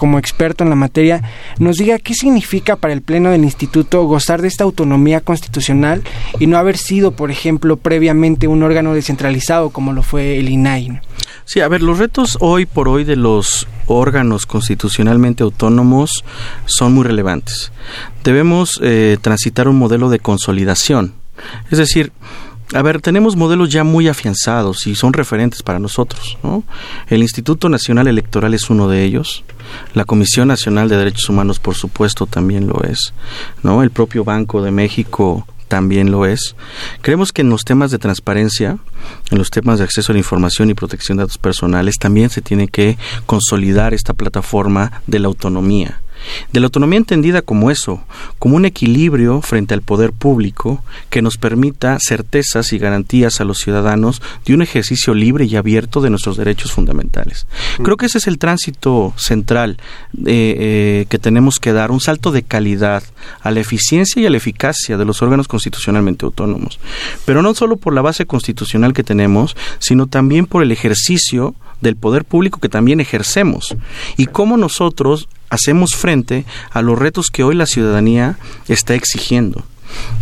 como 0.00 0.18
experto 0.18 0.64
en 0.64 0.70
la 0.70 0.76
materia, 0.76 1.22
nos 1.58 1.76
diga 1.76 1.98
qué 1.98 2.14
significa 2.14 2.76
para 2.76 2.94
el 2.94 3.02
Pleno 3.02 3.32
del 3.32 3.44
Instituto 3.44 4.02
gozar 4.04 4.40
de 4.40 4.48
esta 4.48 4.64
autonomía 4.64 5.20
constitucional 5.20 6.02
y 6.38 6.46
no 6.46 6.56
haber 6.56 6.78
sido, 6.78 7.10
por 7.10 7.30
ejemplo, 7.30 7.76
previamente 7.76 8.48
un 8.48 8.62
órgano 8.62 8.94
descentralizado 8.94 9.68
como 9.68 9.92
lo 9.92 10.02
fue 10.02 10.38
el 10.38 10.48
INAI. 10.48 11.00
Sí, 11.52 11.58
a 11.58 11.66
ver, 11.66 11.82
los 11.82 11.98
retos 11.98 12.38
hoy 12.38 12.64
por 12.64 12.88
hoy 12.88 13.02
de 13.02 13.16
los 13.16 13.66
órganos 13.88 14.46
constitucionalmente 14.46 15.42
autónomos 15.42 16.24
son 16.66 16.92
muy 16.92 17.02
relevantes. 17.02 17.72
Debemos 18.22 18.78
eh, 18.84 19.18
transitar 19.20 19.66
un 19.66 19.76
modelo 19.76 20.10
de 20.10 20.20
consolidación. 20.20 21.12
Es 21.72 21.78
decir, 21.78 22.12
a 22.72 22.82
ver, 22.82 23.00
tenemos 23.00 23.34
modelos 23.34 23.68
ya 23.68 23.82
muy 23.82 24.06
afianzados 24.06 24.86
y 24.86 24.94
son 24.94 25.12
referentes 25.12 25.64
para 25.64 25.80
nosotros. 25.80 26.38
¿no? 26.44 26.62
El 27.08 27.20
Instituto 27.20 27.68
Nacional 27.68 28.06
Electoral 28.06 28.54
es 28.54 28.70
uno 28.70 28.86
de 28.86 29.02
ellos. 29.02 29.42
La 29.92 30.04
Comisión 30.04 30.46
Nacional 30.46 30.88
de 30.88 30.98
Derechos 30.98 31.28
Humanos, 31.30 31.58
por 31.58 31.74
supuesto, 31.74 32.26
también 32.26 32.68
lo 32.68 32.84
es. 32.84 33.12
¿no? 33.64 33.82
El 33.82 33.90
propio 33.90 34.22
Banco 34.22 34.62
de 34.62 34.70
México 34.70 35.48
también 35.70 36.10
lo 36.10 36.26
es. 36.26 36.56
Creemos 37.00 37.32
que 37.32 37.42
en 37.42 37.48
los 37.48 37.64
temas 37.64 37.92
de 37.92 37.98
transparencia, 37.98 38.76
en 39.30 39.38
los 39.38 39.50
temas 39.50 39.78
de 39.78 39.84
acceso 39.84 40.10
a 40.10 40.14
la 40.14 40.18
información 40.18 40.68
y 40.68 40.74
protección 40.74 41.16
de 41.16 41.22
datos 41.22 41.38
personales, 41.38 41.94
también 41.96 42.28
se 42.28 42.42
tiene 42.42 42.66
que 42.66 42.98
consolidar 43.24 43.94
esta 43.94 44.12
plataforma 44.12 45.00
de 45.06 45.20
la 45.20 45.28
autonomía 45.28 46.00
de 46.52 46.60
la 46.60 46.66
autonomía 46.66 46.98
entendida 46.98 47.42
como 47.42 47.70
eso, 47.70 48.02
como 48.38 48.56
un 48.56 48.64
equilibrio 48.64 49.40
frente 49.42 49.74
al 49.74 49.82
poder 49.82 50.12
público 50.12 50.82
que 51.08 51.22
nos 51.22 51.36
permita 51.36 51.98
certezas 52.00 52.72
y 52.72 52.78
garantías 52.78 53.40
a 53.40 53.44
los 53.44 53.58
ciudadanos 53.58 54.22
de 54.44 54.54
un 54.54 54.62
ejercicio 54.62 55.14
libre 55.14 55.44
y 55.44 55.56
abierto 55.56 56.00
de 56.00 56.10
nuestros 56.10 56.36
derechos 56.36 56.72
fundamentales. 56.72 57.46
Mm. 57.78 57.82
Creo 57.82 57.96
que 57.96 58.06
ese 58.06 58.18
es 58.18 58.26
el 58.26 58.38
tránsito 58.38 59.12
central 59.16 59.78
eh, 60.26 60.56
eh, 60.58 61.06
que 61.08 61.18
tenemos 61.18 61.58
que 61.58 61.72
dar, 61.72 61.90
un 61.90 62.00
salto 62.00 62.32
de 62.32 62.42
calidad 62.42 63.02
a 63.42 63.50
la 63.50 63.60
eficiencia 63.60 64.22
y 64.22 64.26
a 64.26 64.30
la 64.30 64.36
eficacia 64.36 64.96
de 64.96 65.04
los 65.04 65.22
órganos 65.22 65.48
constitucionalmente 65.48 66.24
autónomos, 66.24 66.78
pero 67.24 67.42
no 67.42 67.54
solo 67.54 67.76
por 67.76 67.94
la 67.94 68.02
base 68.02 68.26
constitucional 68.26 68.92
que 68.92 69.02
tenemos, 69.02 69.56
sino 69.78 70.06
también 70.06 70.46
por 70.46 70.62
el 70.62 70.72
ejercicio 70.72 71.54
del 71.80 71.96
poder 71.96 72.24
público 72.24 72.60
que 72.60 72.68
también 72.68 73.00
ejercemos 73.00 73.74
y 74.16 74.26
cómo 74.26 74.56
nosotros 74.56 75.28
hacemos 75.50 75.94
frente 75.94 76.44
a 76.70 76.80
los 76.80 76.98
retos 76.98 77.26
que 77.30 77.44
hoy 77.44 77.54
la 77.54 77.66
ciudadanía 77.66 78.38
está 78.68 78.94
exigiendo. 78.94 79.64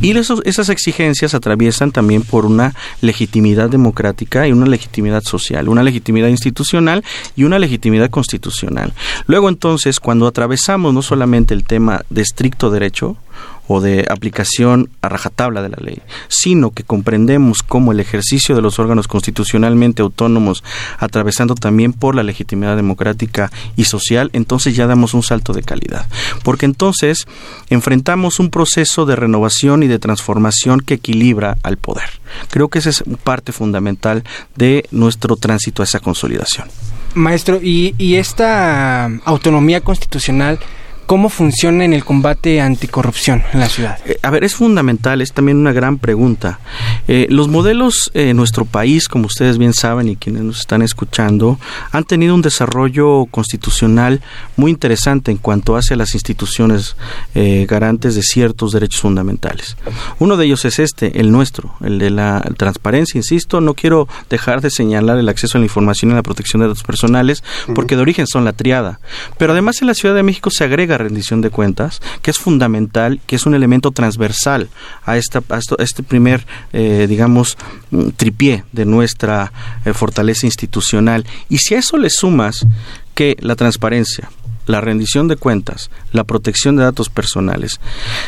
Y 0.00 0.16
esas 0.16 0.68
exigencias 0.68 1.34
atraviesan 1.34 1.92
también 1.92 2.22
por 2.22 2.46
una 2.46 2.74
legitimidad 3.00 3.68
democrática 3.68 4.46
y 4.46 4.52
una 4.52 4.66
legitimidad 4.66 5.22
social, 5.22 5.68
una 5.68 5.82
legitimidad 5.82 6.28
institucional 6.28 7.04
y 7.36 7.44
una 7.44 7.58
legitimidad 7.58 8.08
constitucional. 8.08 8.94
Luego 9.26 9.48
entonces, 9.48 10.00
cuando 10.00 10.26
atravesamos 10.26 10.94
no 10.94 11.02
solamente 11.02 11.52
el 11.52 11.64
tema 11.64 12.02
de 12.10 12.22
estricto 12.22 12.70
derecho, 12.70 13.16
o 13.68 13.81
de 13.81 14.07
aplicación 14.11 14.90
a 15.02 15.09
rajatabla 15.09 15.62
de 15.62 15.68
la 15.68 15.78
ley, 15.81 16.00
sino 16.28 16.70
que 16.70 16.83
comprendemos 16.83 17.62
cómo 17.62 17.92
el 17.92 18.00
ejercicio 18.00 18.57
de 18.57 18.62
los 18.62 18.78
órganos 18.78 19.07
constitucionalmente 19.07 20.02
autónomos, 20.02 20.64
atravesando 20.98 21.54
también 21.54 21.92
por 21.92 22.14
la 22.14 22.22
legitimidad 22.22 22.76
democrática 22.76 23.52
y 23.76 23.85
social, 23.85 24.31
entonces 24.33 24.74
ya 24.74 24.87
damos 24.87 25.14
un 25.14 25.22
salto 25.22 25.52
de 25.52 25.62
calidad. 25.62 26.07
Porque 26.42 26.66
entonces 26.66 27.26
enfrentamos 27.68 28.40
un 28.40 28.50
proceso 28.50 29.07
de 29.07 29.16
renovación 29.16 29.83
y 29.83 29.87
de 29.87 29.98
transformación 29.98 30.81
que 30.81 30.94
equilibra 30.94 31.59
al 31.62 31.76
poder. 31.76 32.09
Creo 32.50 32.68
que 32.68 32.78
esa 32.78 32.90
es 32.90 33.04
parte 33.22 33.52
fundamental 33.52 34.24
de 34.57 34.87
nuestro 34.90 35.37
tránsito 35.37 35.83
a 35.83 35.85
esa 35.85 36.00
consolidación. 36.00 36.68
Maestro, 37.14 37.61
y, 37.62 37.94
y 37.98 38.16
esta 38.16 39.07
autonomía 39.24 39.81
constitucional 39.81 40.59
¿Cómo 41.09 41.31
funciona 41.31 41.87
en 41.87 41.94
el 41.94 42.05
combate 42.05 42.61
anticorrupción 42.61 43.42
en 43.55 43.61
la 43.61 43.71
ciudad? 43.71 43.99
Eh, 44.05 44.18
a 44.23 44.29
ver, 44.29 44.44
es 44.44 44.55
fundamental, 44.55 45.23
es 45.23 45.33
también 45.33 45.57
una 45.57 45.73
gran 45.73 45.97
pregunta. 45.97 46.61
Eh, 47.09 47.27
los 47.31 47.49
modelos 47.49 48.11
en 48.12 48.37
nuestro 48.37 48.66
país, 48.66 49.09
como 49.09 49.25
ustedes 49.25 49.57
bien 49.57 49.73
saben 49.73 50.09
y 50.09 50.16
quienes 50.16 50.42
nos 50.42 50.61
están 50.61 50.83
escuchando, 50.83 51.59
han 51.92 52.05
tenido 52.05 52.35
un 52.35 52.42
desarrollo 52.42 53.25
constitucional 53.31 54.21
muy 54.57 54.71
interesante 54.71 55.31
en 55.31 55.38
cuanto 55.38 55.77
hace 55.77 55.94
a 55.94 55.97
las 55.97 56.12
instituciones 56.12 56.94
eh, 57.35 57.64
garantes 57.66 58.14
de 58.14 58.21
ciertos 58.21 58.73
derechos 58.73 59.01
fundamentales. 59.01 59.79
Uno 60.18 60.37
de 60.37 60.44
ellos 60.44 60.66
es 60.66 60.79
este, 60.79 61.18
el 61.21 61.33
nuestro, 61.33 61.75
el 61.81 61.99
de 61.99 62.11
la 62.11 62.42
transparencia, 62.59 63.16
insisto, 63.16 63.62
no 63.62 63.73
quiero 63.73 64.09
dejar 64.29 64.61
de 64.61 64.68
señalar 64.68 65.16
el 65.16 65.31
acceso 65.31 65.57
a 65.57 65.61
la 65.62 65.64
información 65.64 66.11
y 66.11 66.14
la 66.14 66.23
protección 66.23 66.61
de 66.61 66.68
datos 66.68 66.83
personales, 66.83 67.42
porque 67.75 67.97
de 67.97 68.03
origen 68.03 68.27
son 68.27 68.44
la 68.44 68.53
triada. 68.53 69.01
Pero 69.38 69.53
además 69.53 69.81
en 69.81 69.87
la 69.87 69.94
Ciudad 69.94 70.14
de 70.14 70.23
México 70.23 70.51
se 70.51 70.64
agrega 70.64 70.97
rendición 70.98 71.40
de 71.40 71.50
cuentas, 71.50 72.00
que 72.22 72.30
es 72.30 72.38
fundamental, 72.38 73.20
que 73.26 73.37
es 73.37 73.46
un 73.46 73.54
elemento 73.54 73.90
transversal 73.90 74.68
a, 75.04 75.16
esta, 75.16 75.42
este 75.78 76.02
primer, 76.02 76.46
eh, 76.72 77.06
digamos, 77.08 77.56
mm, 77.90 78.11
tripié 78.11 78.64
de 78.72 78.84
nuestra 78.84 79.52
eh, 79.84 79.92
fortaleza 79.92 80.46
institucional. 80.46 81.24
Y 81.48 81.58
si 81.58 81.74
a 81.74 81.78
eso 81.78 81.96
le 81.96 82.11
sumas 82.11 82.66
que 83.14 83.37
la 83.40 83.56
transparencia, 83.56 84.30
la 84.66 84.80
rendición 84.80 85.28
de 85.28 85.37
cuentas, 85.37 85.90
la 86.12 86.24
protección 86.24 86.76
de 86.76 86.84
datos 86.84 87.08
personales, 87.08 87.80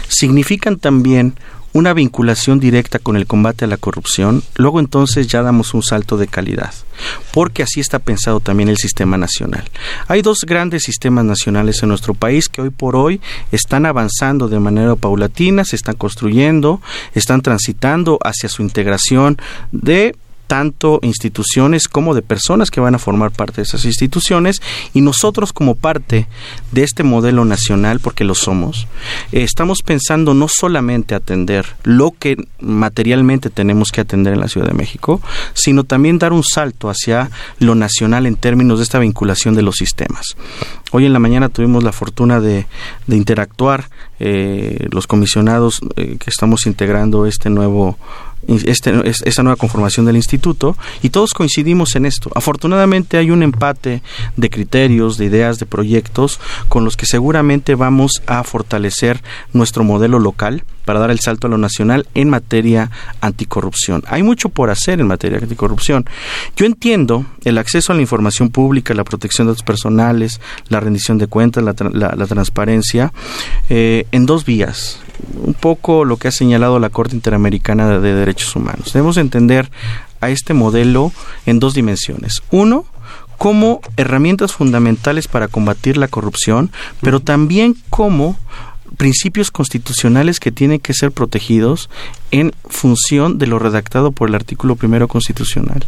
significan 0.09 0.79
también 0.79 1.35
una 1.73 1.93
vinculación 1.93 2.59
directa 2.59 2.99
con 2.99 3.17
el 3.17 3.27
combate 3.27 3.65
a 3.65 3.69
la 3.69 3.77
corrupción, 3.77 4.43
luego 4.57 4.81
entonces 4.81 5.29
ya 5.29 5.43
damos 5.43 5.75
un 5.75 5.83
salto 5.83 6.17
de 6.17 6.27
calidad, 6.27 6.73
porque 7.33 7.63
así 7.63 7.81
está 7.81 7.99
pensado 7.99 8.41
también 8.41 8.69
el 8.69 8.77
sistema 8.77 9.17
nacional. 9.17 9.65
Hay 10.09 10.23
dos 10.23 10.39
grandes 10.47 10.83
sistemas 10.83 11.25
nacionales 11.25 11.83
en 11.83 11.91
nuestro 11.91 12.15
país 12.15 12.49
que 12.49 12.63
hoy 12.63 12.71
por 12.71 12.97
hoy 12.97 13.21
están 13.53 13.87
avanzando 13.87 14.49
de 14.49 14.59
manera 14.59 14.97
paulatina, 14.97 15.65
se 15.65 15.77
están 15.77 15.97
construyendo, 15.97 16.81
están 17.15 17.41
transitando 17.41 18.19
hacia 18.23 18.49
su 18.49 18.63
integración 18.63 19.39
de 19.71 20.17
tanto 20.51 20.99
instituciones 21.03 21.87
como 21.87 22.13
de 22.13 22.23
personas 22.23 22.73
que 22.73 22.81
van 22.81 22.97
a 22.97 22.99
formar 22.99 23.31
parte 23.31 23.59
de 23.59 23.63
esas 23.63 23.85
instituciones 23.85 24.61
y 24.93 25.01
nosotros 25.01 25.53
como 25.53 25.77
parte 25.77 26.27
de 26.73 26.83
este 26.83 27.05
modelo 27.05 27.45
nacional, 27.45 28.01
porque 28.01 28.25
lo 28.25 28.35
somos, 28.35 28.89
eh, 29.31 29.45
estamos 29.45 29.83
pensando 29.85 30.35
no 30.35 30.49
solamente 30.49 31.15
atender 31.15 31.67
lo 31.85 32.11
que 32.19 32.37
materialmente 32.59 33.49
tenemos 33.49 33.93
que 33.93 34.01
atender 34.01 34.33
en 34.33 34.41
la 34.41 34.49
Ciudad 34.49 34.67
de 34.67 34.75
México, 34.75 35.23
sino 35.55 35.85
también 35.85 36.19
dar 36.19 36.33
un 36.33 36.43
salto 36.43 36.91
hacia 36.91 37.31
lo 37.61 37.77
nacional 37.77 38.27
en 38.27 38.35
términos 38.35 38.81
de 38.81 38.83
esta 38.83 38.99
vinculación 38.99 39.55
de 39.55 39.63
los 39.63 39.77
sistemas. 39.77 40.35
Hoy 40.91 41.07
en 41.07 41.13
la 41.13 41.21
mañana 41.21 41.49
tuvimos 41.49 41.85
la 41.85 41.93
fortuna 41.93 42.41
de, 42.41 42.67
interactuar 43.07 43.89
eh, 44.19 44.89
los 44.91 45.07
comisionados 45.07 45.79
eh, 45.95 46.17
que 46.19 46.29
estamos 46.29 46.67
integrando 46.67 47.27
este 47.27 47.51
nuevo 47.51 47.97
este, 48.49 48.93
esta 49.05 49.43
nueva 49.43 49.57
conformación 49.57 50.07
del 50.07 50.17
instituto 50.17 50.77
y 51.03 51.11
todos 51.11 51.35
coincidimos 51.35 51.95
en 51.97 52.07
esto. 52.07 52.31
Afortunadamente 52.35 53.17
hay 53.17 53.31
un 53.31 53.43
empate 53.43 54.03
de 54.37 54.51
criterios, 54.51 55.19
de 55.19 55.27
ideas, 55.27 55.59
de 55.59 55.67
proyectos 55.67 56.41
con 56.69 56.85
los 56.85 56.97
que 56.97 57.07
seguramente 57.07 57.75
vamos 57.75 58.23
a 58.27 58.43
fortalecer 58.45 59.23
nuestro 59.53 59.85
modelo 59.85 60.19
local 60.19 60.65
para 60.85 60.99
dar 60.99 61.11
el 61.11 61.21
salto 61.21 61.47
a 61.47 61.51
lo 61.51 61.59
nacional 61.59 62.09
en 62.15 62.31
materia 62.31 62.91
anticorrupción. 63.21 64.03
Hay 64.09 64.23
mucho 64.23 64.49
por 64.49 64.71
hacer 64.71 65.01
en 65.01 65.07
materia 65.07 65.39
anticorrupción. 65.39 66.05
Yo 66.57 66.67
entiendo 66.67 67.27
el 67.45 67.59
acceso 67.59 67.93
a 67.93 67.97
la 67.97 68.03
información 68.03 68.51
pública, 68.51 68.95
la 68.95 69.05
protección 69.05 69.47
de 69.47 69.53
datos 69.53 69.63
personales, 69.63 70.41
la 70.69 70.81
rendición 70.81 71.19
de 71.19 71.29
cuentas, 71.29 71.63
la, 71.63 72.27
transparencia, 72.27 73.13
eh, 73.69 74.07
en 74.11 74.27
dos 74.27 74.45
vías 74.45 75.01
un 75.43 75.55
poco 75.55 76.05
lo 76.05 76.17
que 76.17 76.29
ha 76.29 76.33
señalado 76.33 76.79
la 76.79 76.91
Corte 76.91 77.15
Interamericana 77.15 77.99
de 78.01 78.15
Derechos 78.15 78.30
Humanos. 78.55 78.93
Debemos 78.93 79.17
entender 79.17 79.71
a 80.21 80.31
este 80.31 80.55
modelo 80.55 81.13
en 81.47 81.59
dos 81.59 81.75
dimensiones. 81.75 82.43
Uno, 82.51 82.85
como 83.39 83.81
herramientas 83.97 84.53
fundamentales 84.53 85.27
para 85.27 85.49
combatir 85.49 85.97
la 85.97 86.09
corrupción, 86.09 86.71
pero 87.01 87.21
también 87.21 87.75
como 87.89 88.37
principios 88.97 89.51
constitucionales 89.51 90.41
que 90.41 90.53
tienen 90.53 90.81
que 90.81 90.95
ser 90.95 91.13
protegidos 91.13 91.91
en 92.31 92.53
función 92.69 93.39
de 93.39 93.47
lo 93.47 93.59
redactado 93.59 94.13
por 94.13 94.29
el 94.29 94.35
artículo 94.35 94.77
primero 94.77 95.09
constitucional. 95.09 95.87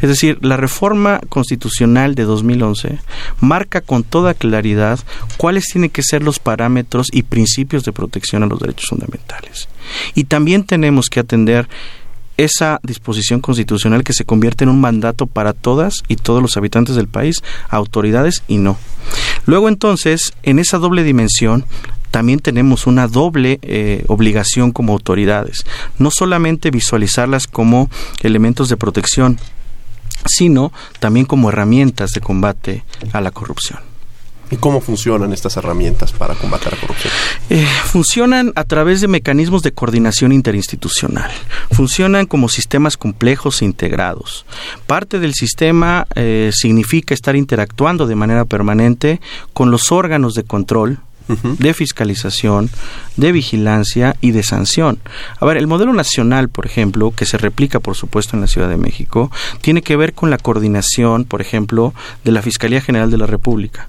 Es 0.00 0.08
decir, 0.08 0.38
la 0.40 0.56
reforma 0.56 1.20
constitucional 1.28 2.14
de 2.14 2.24
2011 2.24 2.98
marca 3.40 3.82
con 3.82 4.04
toda 4.04 4.32
claridad 4.32 4.98
cuáles 5.36 5.66
tienen 5.66 5.90
que 5.90 6.02
ser 6.02 6.22
los 6.22 6.38
parámetros 6.38 7.08
y 7.12 7.24
principios 7.24 7.84
de 7.84 7.92
protección 7.92 8.42
a 8.42 8.46
los 8.46 8.58
derechos 8.58 8.88
fundamentales. 8.88 9.68
Y 10.14 10.24
también 10.24 10.64
tenemos 10.64 11.08
que 11.10 11.20
atender 11.20 11.68
esa 12.38 12.80
disposición 12.82 13.40
constitucional 13.40 14.02
que 14.02 14.14
se 14.14 14.24
convierte 14.24 14.64
en 14.64 14.70
un 14.70 14.80
mandato 14.80 15.26
para 15.26 15.52
todas 15.52 16.02
y 16.08 16.16
todos 16.16 16.40
los 16.40 16.56
habitantes 16.56 16.96
del 16.96 17.06
país, 17.06 17.36
autoridades 17.68 18.42
y 18.48 18.56
no. 18.56 18.78
Luego 19.44 19.68
entonces, 19.68 20.32
en 20.42 20.58
esa 20.58 20.78
doble 20.78 21.04
dimensión, 21.04 21.66
también 22.10 22.40
tenemos 22.40 22.86
una 22.86 23.08
doble 23.08 23.58
eh, 23.62 24.04
obligación 24.08 24.72
como 24.72 24.92
autoridades, 24.92 25.64
no 25.98 26.10
solamente 26.10 26.70
visualizarlas 26.70 27.46
como 27.46 27.88
elementos 28.22 28.68
de 28.68 28.76
protección, 28.76 29.38
sino 30.26 30.72
también 30.98 31.26
como 31.26 31.48
herramientas 31.48 32.10
de 32.10 32.20
combate 32.20 32.84
a 33.12 33.20
la 33.20 33.30
corrupción. 33.30 33.90
¿Y 34.52 34.56
cómo 34.56 34.80
funcionan 34.80 35.32
estas 35.32 35.56
herramientas 35.56 36.10
para 36.10 36.34
combatir 36.34 36.72
la 36.72 36.80
corrupción? 36.80 37.12
Eh, 37.50 37.64
funcionan 37.84 38.52
a 38.56 38.64
través 38.64 39.00
de 39.00 39.06
mecanismos 39.06 39.62
de 39.62 39.70
coordinación 39.70 40.32
interinstitucional. 40.32 41.30
Funcionan 41.70 42.26
como 42.26 42.48
sistemas 42.48 42.96
complejos 42.96 43.62
e 43.62 43.64
integrados. 43.64 44.44
Parte 44.88 45.20
del 45.20 45.34
sistema 45.34 46.08
eh, 46.16 46.50
significa 46.52 47.14
estar 47.14 47.36
interactuando 47.36 48.08
de 48.08 48.16
manera 48.16 48.44
permanente 48.44 49.20
con 49.52 49.70
los 49.70 49.92
órganos 49.92 50.34
de 50.34 50.42
control 50.42 50.98
de 51.58 51.74
fiscalización, 51.74 52.70
de 53.16 53.32
vigilancia 53.32 54.16
y 54.20 54.32
de 54.32 54.42
sanción. 54.42 54.98
A 55.38 55.46
ver, 55.46 55.56
el 55.56 55.66
modelo 55.66 55.92
nacional, 55.92 56.48
por 56.48 56.66
ejemplo, 56.66 57.12
que 57.12 57.26
se 57.26 57.38
replica, 57.38 57.80
por 57.80 57.96
supuesto, 57.96 58.36
en 58.36 58.42
la 58.42 58.46
Ciudad 58.46 58.68
de 58.68 58.76
México, 58.76 59.30
tiene 59.60 59.82
que 59.82 59.96
ver 59.96 60.14
con 60.14 60.30
la 60.30 60.38
coordinación, 60.38 61.24
por 61.24 61.40
ejemplo, 61.40 61.94
de 62.24 62.32
la 62.32 62.42
Fiscalía 62.42 62.80
General 62.80 63.10
de 63.10 63.18
la 63.18 63.26
República 63.26 63.88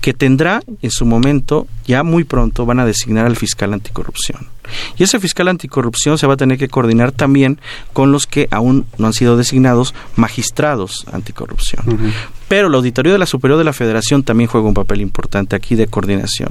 que 0.00 0.14
tendrá 0.14 0.62
en 0.82 0.90
su 0.90 1.04
momento, 1.06 1.66
ya 1.86 2.02
muy 2.02 2.24
pronto, 2.24 2.66
van 2.66 2.80
a 2.80 2.86
designar 2.86 3.26
al 3.26 3.36
fiscal 3.36 3.72
anticorrupción. 3.72 4.48
Y 4.96 5.02
ese 5.04 5.18
fiscal 5.18 5.48
anticorrupción 5.48 6.18
se 6.18 6.26
va 6.26 6.34
a 6.34 6.36
tener 6.36 6.58
que 6.58 6.68
coordinar 6.68 7.12
también 7.12 7.60
con 7.92 8.12
los 8.12 8.26
que 8.26 8.48
aún 8.50 8.86
no 8.98 9.06
han 9.06 9.12
sido 9.12 9.36
designados 9.36 9.94
magistrados 10.16 11.06
anticorrupción. 11.12 12.12
Pero 12.48 12.68
la 12.68 12.78
Auditoría 12.78 13.12
de 13.12 13.18
la 13.18 13.26
Superior 13.26 13.58
de 13.58 13.64
la 13.64 13.72
Federación 13.72 14.22
también 14.22 14.48
juega 14.48 14.66
un 14.66 14.74
papel 14.74 15.00
importante 15.00 15.54
aquí 15.54 15.74
de 15.74 15.86
coordinación. 15.86 16.50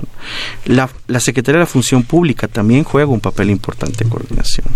La, 0.65 0.89
la 1.07 1.19
Secretaría 1.19 1.57
de 1.57 1.63
la 1.63 1.67
Función 1.67 2.03
Pública 2.03 2.47
también 2.47 2.83
juega 2.83 3.11
un 3.11 3.19
papel 3.19 3.49
importante 3.49 4.03
en 4.03 4.09
coordinación. 4.09 4.67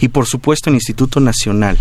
Y 0.00 0.08
por 0.08 0.26
supuesto 0.26 0.70
el 0.70 0.76
Instituto 0.76 1.20
Nacional. 1.20 1.78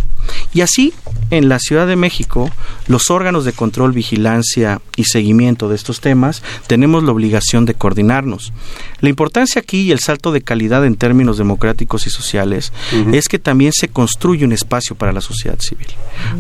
Y 0.54 0.62
así, 0.62 0.94
en 1.32 1.50
la 1.50 1.60
Ciudad 1.60 1.88
de 1.88 1.96
México, 1.96 2.50
los 2.88 3.10
órganos 3.10 3.46
de 3.46 3.54
control, 3.54 3.92
vigilancia 3.92 4.82
y 4.96 5.04
seguimiento 5.06 5.70
de 5.70 5.76
estos 5.76 6.00
temas 6.00 6.42
tenemos 6.68 7.04
la 7.04 7.12
obligación 7.12 7.66
de 7.66 7.74
coordinarnos. 7.74 8.54
La 9.02 9.10
importancia 9.10 9.62
aquí 9.62 9.82
y 9.82 9.92
el 9.92 10.00
salto 10.00 10.32
de 10.32 10.42
calidad 10.42 10.86
en 10.86 10.96
términos 10.96 11.38
democráticos 11.38 12.08
y 12.08 12.10
sociales 12.10 12.72
es 13.12 13.28
que 13.28 13.40
también 13.40 13.74
se 13.74 13.88
construye 13.88 14.46
un 14.46 14.54
espacio 14.54 14.96
para 14.96 15.12
la 15.12 15.22
sociedad 15.22 15.60
civil. 15.60 15.88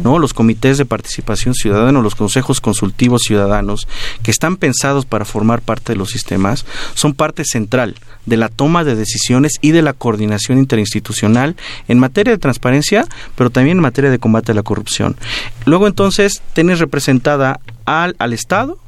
¿no? 0.03 0.19
Los 0.19 0.33
comités 0.33 0.77
de 0.77 0.85
participación 0.85 1.53
ciudadana, 1.53 2.01
los 2.01 2.15
consejos 2.15 2.44
consultivos 2.61 3.23
ciudadanos 3.23 3.87
que 4.23 4.31
están 4.31 4.57
pensados 4.57 5.05
para 5.05 5.25
formar 5.25 5.61
parte 5.61 5.93
de 5.93 5.97
los 5.97 6.11
sistemas 6.11 6.65
son 6.93 7.13
parte 7.13 7.43
central 7.45 7.95
de 8.25 8.37
la 8.37 8.49
toma 8.49 8.83
de 8.83 8.95
decisiones 8.95 9.53
y 9.61 9.71
de 9.71 9.81
la 9.81 9.93
coordinación 9.93 10.57
interinstitucional 10.57 11.55
en 11.87 11.99
materia 11.99 12.31
de 12.31 12.39
transparencia, 12.39 13.07
pero 13.35 13.49
también 13.49 13.77
en 13.77 13.81
materia 13.81 14.09
de 14.09 14.19
combate 14.19 14.51
a 14.51 14.55
la 14.55 14.63
corrupción. 14.63 15.15
Luego 15.65 15.87
entonces 15.87 16.41
tenés 16.53 16.79
representada 16.79 17.59
al, 17.85 18.15
al 18.19 18.33
Estado, 18.33 18.79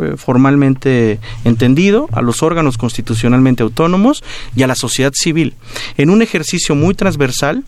eh, 0.00 0.14
formalmente 0.16 1.20
entendido, 1.44 2.08
a 2.12 2.22
los 2.22 2.42
órganos 2.42 2.78
constitucionalmente 2.78 3.62
autónomos 3.62 4.22
y 4.54 4.62
a 4.62 4.66
la 4.66 4.74
sociedad 4.74 5.12
civil, 5.14 5.54
en 5.96 6.10
un 6.10 6.22
ejercicio 6.22 6.74
muy 6.74 6.94
transversal, 6.94 7.64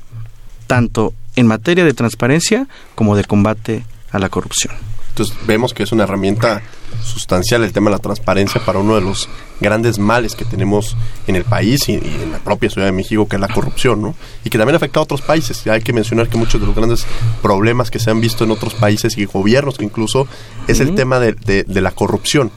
tanto 0.67 1.15
en 1.37 1.47
materia 1.47 1.85
de 1.85 1.95
transparencia 1.95 2.67
como 2.95 3.17
de 3.17 3.25
combate 3.25 3.85
a 4.11 4.19
la 4.19 4.29
corrupción. 4.29 4.75
Entonces 5.15 5.37
vemos 5.47 5.73
que 5.73 5.85
es 5.85 5.93
una 5.93 6.03
herramienta 6.03 6.61
sustancial 7.05 7.63
el 7.63 7.73
tema 7.73 7.89
de 7.89 7.97
la 7.97 8.03
transparencia 8.03 8.61
para 8.65 8.81
uno 8.81 8.97
de 8.97 9.01
los 9.01 9.29
grandes 9.61 10.01
males 10.01 10.35
que 10.35 10.45
tenemos 10.45 10.97
en 11.29 11.37
el 11.37 11.45
país 11.45 11.89
y, 11.89 11.95
en 11.95 12.33
la 12.33 12.41
propia 12.41 12.69
Ciudad 12.69 12.89
de 12.89 12.93
México, 12.93 13.29
que 13.29 13.37
es 13.37 13.41
la 13.41 13.47
corrupción, 13.47 14.03
¿no? 14.03 14.17
Y 14.43 14.51
que 14.51 14.59
también 14.59 14.75
afecta 14.75 14.99
a 14.99 15.05
otros 15.05 15.23
países. 15.23 15.65
Hay 15.69 15.83
que 15.83 15.93
mencionar 15.93 16.29
que 16.29 16.37
muchos 16.37 16.61
de 16.61 16.67
los 16.67 16.75
grandes 16.75 17.07
problemas 17.43 17.93
que 17.93 18.01
se 18.01 18.11
han 18.11 18.21
visto 18.21 18.43
en 18.43 18.51
otros 18.51 18.75
países 18.75 19.17
y 19.17 19.25
gobiernos 19.27 19.79
que 19.79 19.85
incluso 19.85 20.27
es 20.67 20.81
el 20.81 20.97
tema 20.97 21.21
de, 21.21 21.65
la 21.69 21.93
corrupción. 21.93 22.51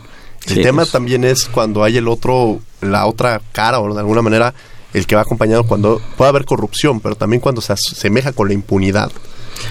El 0.47 0.63
tema 0.63 0.87
también 0.87 1.25
es 1.25 1.45
cuando 1.45 1.83
hay 1.83 1.97
el 1.97 2.07
otro, 2.07 2.59
la 2.81 3.05
otra 3.05 3.39
cara 3.51 3.79
o 3.79 3.93
de 3.93 3.99
alguna 3.99 4.23
manera 4.23 4.55
el 4.95 5.05
que 5.05 5.15
va 5.15 5.21
acompañado 5.21 5.63
cuando 5.67 6.01
puede 6.17 6.29
haber 6.29 6.45
corrupción, 6.45 7.01
pero 7.01 7.13
también 7.13 7.39
cuando 7.39 7.61
se 7.61 7.73
asemeja 7.73 8.31
con 8.31 8.47
la 8.47 8.55
impunidad 8.55 9.11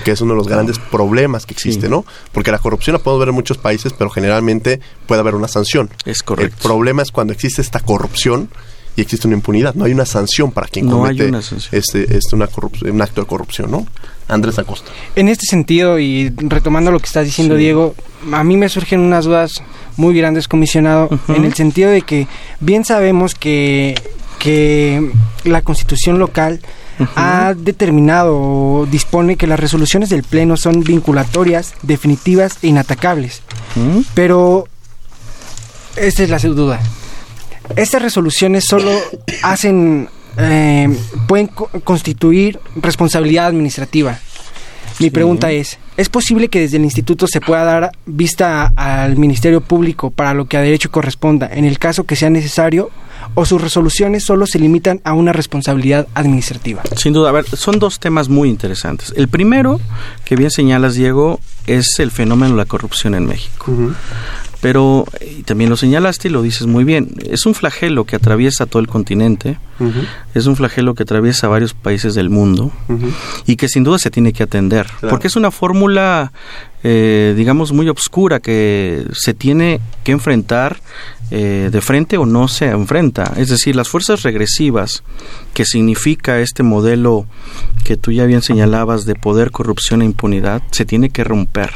que 0.04 0.12
es 0.12 0.20
uno 0.20 0.32
de 0.34 0.38
los 0.38 0.48
grandes 0.48 0.78
problemas 0.78 1.46
que 1.46 1.54
existe, 1.54 1.88
¿no? 1.88 2.04
Porque 2.32 2.50
la 2.50 2.58
corrupción 2.58 2.94
la 2.94 3.00
podemos 3.00 3.20
ver 3.20 3.28
en 3.30 3.34
muchos 3.34 3.58
países, 3.58 3.92
pero 3.92 4.10
generalmente 4.10 4.80
puede 5.06 5.20
haber 5.20 5.34
una 5.34 5.48
sanción. 5.48 5.90
Es 6.04 6.22
correcto. 6.22 6.56
El 6.56 6.62
problema 6.62 7.02
es 7.02 7.10
cuando 7.10 7.32
existe 7.32 7.62
esta 7.62 7.80
corrupción 7.80 8.48
y 8.96 9.02
existe 9.02 9.26
una 9.26 9.36
impunidad. 9.36 9.74
No 9.74 9.84
hay 9.84 9.92
una 9.92 10.06
sanción 10.06 10.50
para 10.50 10.68
quien 10.68 10.88
comete 10.88 11.30
este, 11.72 12.16
este 12.16 12.34
una 12.34 12.48
un 12.90 13.02
acto 13.02 13.20
de 13.20 13.26
corrupción, 13.26 13.70
¿no? 13.70 13.86
Andrés 14.28 14.58
Acosta. 14.58 14.90
En 15.14 15.28
este 15.28 15.46
sentido, 15.46 15.98
y 15.98 16.32
retomando 16.36 16.90
lo 16.90 16.98
que 16.98 17.06
estás 17.06 17.26
diciendo, 17.26 17.54
Diego, 17.54 17.94
a 18.32 18.42
mí 18.42 18.56
me 18.56 18.68
surgen 18.68 19.00
unas 19.00 19.26
dudas 19.26 19.62
muy 19.96 20.16
grandes, 20.16 20.48
comisionado, 20.48 21.08
en 21.28 21.44
el 21.44 21.54
sentido 21.54 21.90
de 21.90 22.02
que 22.02 22.26
bien 22.60 22.84
sabemos 22.84 23.34
que, 23.34 23.94
que 24.38 25.12
la 25.44 25.62
constitución 25.62 26.18
local 26.18 26.60
ha 27.14 27.54
determinado 27.54 28.38
o 28.38 28.86
dispone 28.86 29.36
que 29.36 29.46
las 29.46 29.60
resoluciones 29.60 30.08
del 30.08 30.22
Pleno 30.22 30.56
son 30.56 30.82
vinculatorias, 30.82 31.74
definitivas 31.82 32.58
e 32.62 32.68
inatacables. 32.68 33.42
Pero 34.14 34.66
esta 35.96 36.22
es 36.22 36.30
la 36.30 36.38
duda. 36.38 36.80
Estas 37.74 38.02
resoluciones 38.02 38.64
solo 38.64 38.90
hacen, 39.42 40.08
eh, 40.38 40.96
pueden 41.26 41.48
constituir 41.48 42.60
responsabilidad 42.76 43.46
administrativa. 43.46 44.18
Mi 44.98 45.10
pregunta 45.10 45.50
es, 45.50 45.78
¿es 45.98 46.08
posible 46.08 46.48
que 46.48 46.60
desde 46.60 46.78
el 46.78 46.84
instituto 46.84 47.26
se 47.26 47.42
pueda 47.42 47.64
dar 47.64 47.92
vista 48.06 48.72
al 48.76 49.16
Ministerio 49.18 49.60
Público 49.60 50.10
para 50.10 50.32
lo 50.32 50.46
que 50.46 50.56
a 50.56 50.62
derecho 50.62 50.90
corresponda 50.90 51.50
en 51.52 51.66
el 51.66 51.78
caso 51.78 52.04
que 52.04 52.16
sea 52.16 52.30
necesario 52.30 52.90
o 53.34 53.44
sus 53.44 53.60
resoluciones 53.60 54.24
solo 54.24 54.46
se 54.46 54.58
limitan 54.58 55.00
a 55.04 55.12
una 55.12 55.32
responsabilidad 55.32 56.06
administrativa? 56.14 56.82
Sin 56.96 57.12
duda, 57.12 57.30
a 57.30 57.32
ver, 57.32 57.46
son 57.46 57.78
dos 57.78 57.98
temas 58.00 58.28
muy 58.28 58.48
interesantes. 58.48 59.12
El 59.16 59.28
primero, 59.28 59.80
que 60.24 60.36
bien 60.36 60.50
señalas, 60.50 60.94
Diego, 60.94 61.40
es 61.66 61.98
el 61.98 62.10
fenómeno 62.10 62.52
de 62.52 62.58
la 62.58 62.66
corrupción 62.66 63.14
en 63.14 63.26
México. 63.26 63.72
Pero 64.60 65.04
también 65.44 65.68
lo 65.70 65.76
señalaste 65.76 66.28
y 66.28 66.30
lo 66.30 66.42
dices 66.42 66.66
muy 66.66 66.82
bien, 66.82 67.14
es 67.28 67.46
un 67.46 67.54
flagelo 67.54 68.04
que 68.04 68.16
atraviesa 68.16 68.66
todo 68.66 68.80
el 68.80 68.88
continente, 68.88 69.58
es 70.34 70.46
un 70.46 70.56
flagelo 70.56 70.94
que 70.94 71.02
atraviesa 71.02 71.46
varios 71.46 71.74
países 71.74 72.14
del 72.14 72.30
mundo 72.30 72.72
y 73.46 73.56
que 73.56 73.68
sin 73.68 73.84
duda 73.84 73.98
se 73.98 74.10
tiene 74.10 74.32
que 74.32 74.42
atender, 74.42 74.86
porque 75.10 75.28
es 75.28 75.36
una 75.36 75.50
fórmula, 75.50 76.32
eh, 76.82 77.34
digamos, 77.36 77.72
muy 77.72 77.88
obscura 77.88 78.40
que 78.40 79.04
se 79.12 79.34
tiene 79.34 79.80
que 80.04 80.12
enfrentar 80.12 80.78
eh, 81.30 81.70
de 81.72 81.80
frente 81.80 82.18
o 82.18 82.26
no 82.26 82.48
se 82.48 82.66
enfrenta. 82.66 83.32
Es 83.36 83.48
decir, 83.48 83.74
las 83.74 83.88
fuerzas 83.88 84.22
regresivas 84.22 85.02
que 85.54 85.64
significa 85.64 86.40
este 86.40 86.62
modelo 86.62 87.26
que 87.84 87.96
tú 87.96 88.12
ya 88.12 88.24
bien 88.26 88.42
señalabas 88.42 89.04
de 89.04 89.14
poder, 89.14 89.50
corrupción 89.50 90.02
e 90.02 90.04
impunidad, 90.04 90.62
se 90.70 90.84
tiene 90.84 91.10
que 91.10 91.24
romper. 91.24 91.72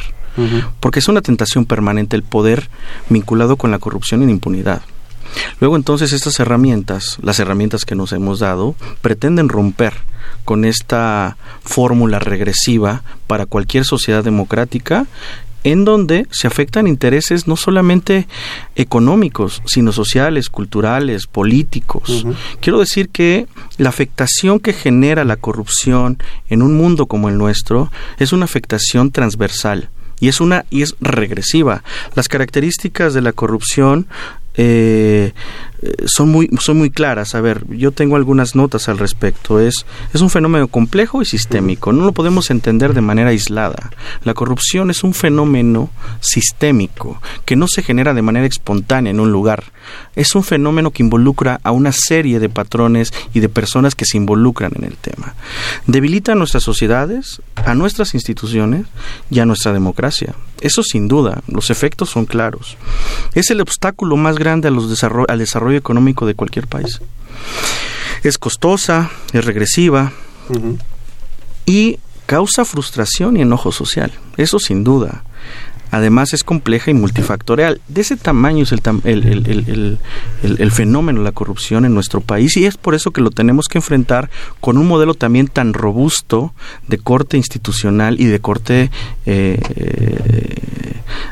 Porque 0.79 1.01
es 1.01 1.09
una 1.09 1.21
tentación 1.21 1.67
permanente 1.67 2.17
el 2.17 2.23
poder 2.23 2.71
vinculado 3.11 3.57
con 3.57 3.71
la 3.71 3.79
corrupción 3.79 4.23
y 4.23 4.27
la 4.27 4.31
impunidad. 4.31 4.81
Luego 5.61 5.77
entonces 5.77 6.13
estas 6.13 6.41
herramientas, 6.41 7.19
las 7.23 7.39
herramientas 7.41 7.85
que 7.85 7.95
nos 7.95 8.13
hemos 8.13 8.39
dado, 8.39 8.75
pretenden 9.03 9.49
romper 9.49 9.93
con 10.45 10.65
esta 10.65 11.37
fórmula 11.63 12.19
regresiva 12.19 13.03
para 13.27 13.47
cualquier 13.47 13.85
sociedad 13.85 14.25
democrática 14.25 15.07
en 15.65 15.85
donde 15.85 16.27
se 16.31 16.47
afectan 16.47 16.87
intereses 16.87 17.47
no 17.47 17.57
solamente 17.57 18.27
económicos, 18.77 19.63
sino 19.67 19.93
sociales, 19.93 20.49
culturales, 20.49 21.27
políticos. 21.27 22.27
Quiero 22.61 22.79
decir 22.79 23.09
que 23.09 23.47
la 23.77 23.89
afectación 23.89 24.61
que 24.61 24.73
genera 24.73 25.25
la 25.25 25.37
corrupción 25.37 26.19
en 26.49 26.63
un 26.63 26.77
mundo 26.77 27.07
como 27.07 27.29
el 27.29 27.39
nuestro 27.39 27.91
es 28.19 28.33
una 28.33 28.45
afectación 28.45 29.11
transversal 29.11 29.91
y 30.21 30.29
es 30.29 30.41
una 30.41 30.67
y 30.71 30.83
es 30.83 30.95
regresiva. 31.01 31.83
Las 32.15 32.29
características 32.29 33.15
de 33.15 33.23
la 33.23 33.33
corrupción 33.33 34.07
eh, 34.55 35.33
son 36.07 36.31
muy 36.31 36.49
son 36.61 36.79
muy 36.79 36.91
claras. 36.91 37.35
A 37.35 37.41
ver, 37.41 37.65
yo 37.69 37.93
tengo 37.93 38.17
algunas 38.17 38.55
notas 38.55 38.89
al 38.89 38.99
respecto. 38.99 39.61
Es 39.61 39.87
es 40.13 40.21
un 40.21 40.31
fenómeno 40.31 40.69
complejo 40.69 41.23
y 41.23 41.25
sistémico. 41.25 41.93
No 41.93 42.05
lo 42.05 42.13
podemos 42.13 42.51
entender 42.51 42.95
de 42.95 43.01
manera 43.01 43.31
aislada. 43.31 43.91
La 44.25 44.35
corrupción 44.35 44.91
es 44.91 45.05
un 45.05 45.15
fenómeno 45.15 45.91
sistémico 46.21 47.21
que 47.45 47.57
no 47.57 47.69
se 47.69 47.83
genera 47.83 48.15
de 48.15 48.23
manera 48.23 48.47
espontánea 48.47 49.11
en 49.11 49.21
un 49.21 49.33
lugar. 49.33 49.73
Es 50.17 50.35
un 50.35 50.45
fenómeno 50.45 50.91
que 50.91 51.03
involucra 51.03 51.61
a 51.63 51.71
una 51.71 51.93
serie 51.93 52.39
de 52.39 52.49
patrones 52.49 53.13
y 53.33 53.41
de 53.41 53.49
personas 53.49 53.95
que 53.95 54.05
se 54.05 54.17
involucran 54.17 54.73
en 54.77 54.85
el 54.85 54.97
tema. 54.97 55.35
Debilita 55.87 56.33
a 56.33 56.37
nuestras 56.37 56.63
sociedades, 56.63 57.43
a 57.57 57.75
nuestras 57.75 58.15
instituciones 58.15 58.87
y 59.31 59.41
a 59.41 59.47
nuestra 59.47 59.73
democracia. 59.73 60.35
Eso 60.61 60.83
sin 60.83 61.09
duda, 61.09 61.43
los 61.47 61.71
efectos 61.71 62.11
son 62.11 62.27
claros. 62.27 62.77
Es 63.35 63.51
el 63.51 63.61
obstáculo 63.61 64.17
más 64.17 64.37
grande 64.37 64.69
a 64.69 64.71
los 64.71 64.85
al 65.29 65.39
desarrollo 65.39 65.70
económico 65.77 66.27
de 66.27 66.35
cualquier 66.35 66.67
país. 66.67 67.01
Es 68.23 68.39
costosa, 68.39 69.11
es 69.33 69.45
regresiva 69.45 70.13
y 71.67 71.99
causa 72.27 72.65
frustración 72.65 73.37
y 73.37 73.43
enojo 73.43 73.73
social. 73.73 74.13
Eso 74.37 74.59
sin 74.59 74.85
duda. 74.85 75.25
Además 75.91 76.33
es 76.33 76.45
compleja 76.45 76.91
y 76.91 76.95
multifactorial. 76.95 77.81
De 77.89 78.03
ese 78.03 78.17
tamaño 78.17 78.63
es 78.63 78.73
el, 78.73 78.81
el, 79.05 79.99
el, 80.43 80.71
fenómeno 80.71 81.19
de 81.19 81.25
la 81.25 81.33
corrupción 81.33 81.85
en 81.85 81.95
nuestro 81.95 82.21
país 82.21 82.57
y 82.57 82.65
es 82.65 82.77
por 82.77 82.95
eso 82.95 83.11
que 83.11 83.21
lo 83.21 83.31
tenemos 83.31 83.67
que 83.67 83.79
enfrentar 83.79 84.31
con 84.61 84.79
un 84.79 84.87
modelo 84.87 85.15
también 85.15 85.49
tan 85.49 85.75
robusto 85.75 86.55
de 86.87 86.99
corte 86.99 87.37
institucional 87.37 88.21
y 88.21 88.27
de 88.27 88.39
corte 88.39 88.91
eh, 89.27 89.59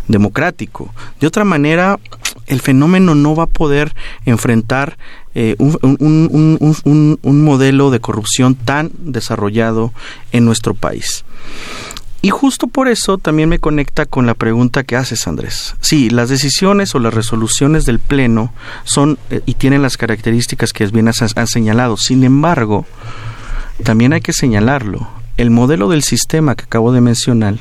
democrático. 0.07 0.93
De 1.21 1.27
otra 1.27 1.45
manera, 1.45 1.99
el 2.47 2.61
fenómeno 2.61 3.15
no 3.15 3.37
va 3.37 3.45
a 3.45 3.49
poder 3.49 3.95
enfrentar 4.25 4.97
eh, 5.35 5.55
un, 5.59 7.45
modelo 7.45 7.91
de 7.91 8.01
corrupción 8.01 8.55
tan 8.55 8.91
desarrollado 8.99 9.93
en 10.33 10.45
nuestro 10.45 10.75
país. 10.75 11.25
Y 12.21 12.31
justo 12.31 12.67
por 12.67 12.89
eso 12.89 13.17
también 13.19 13.49
me 13.49 13.61
conecta 13.61 14.05
con 14.05 14.27
la 14.27 14.35
pregunta 14.35 14.83
que 14.83 14.97
haces, 14.97 15.29
Andrés. 15.29 15.77
Sí, 15.81 16.11
las 16.11 16.29
decisiones 16.29 16.93
o 16.95 16.99
las 16.99 17.15
resoluciones 17.15 17.85
del 17.85 18.01
Pleno 18.01 18.53
son 18.83 19.19
eh, 19.31 19.43
y 19.47 19.55
tienen 19.55 19.83
las 19.83 19.97
características 19.97 20.73
que 20.73 20.87
bien 20.87 21.07
has, 21.07 21.23
has 21.23 21.51
señalado. 21.51 21.97
Sin 21.97 22.25
embargo, 22.25 22.87
también 23.85 24.13
hay 24.13 24.21
que 24.21 24.33
señalarlo. 24.33 25.09
El 25.37 25.51
modelo 25.51 25.89
del 25.89 26.03
sistema 26.03 26.57
que 26.57 26.65
acabo 26.65 26.91
de 26.91 27.01
mencionar, 27.01 27.55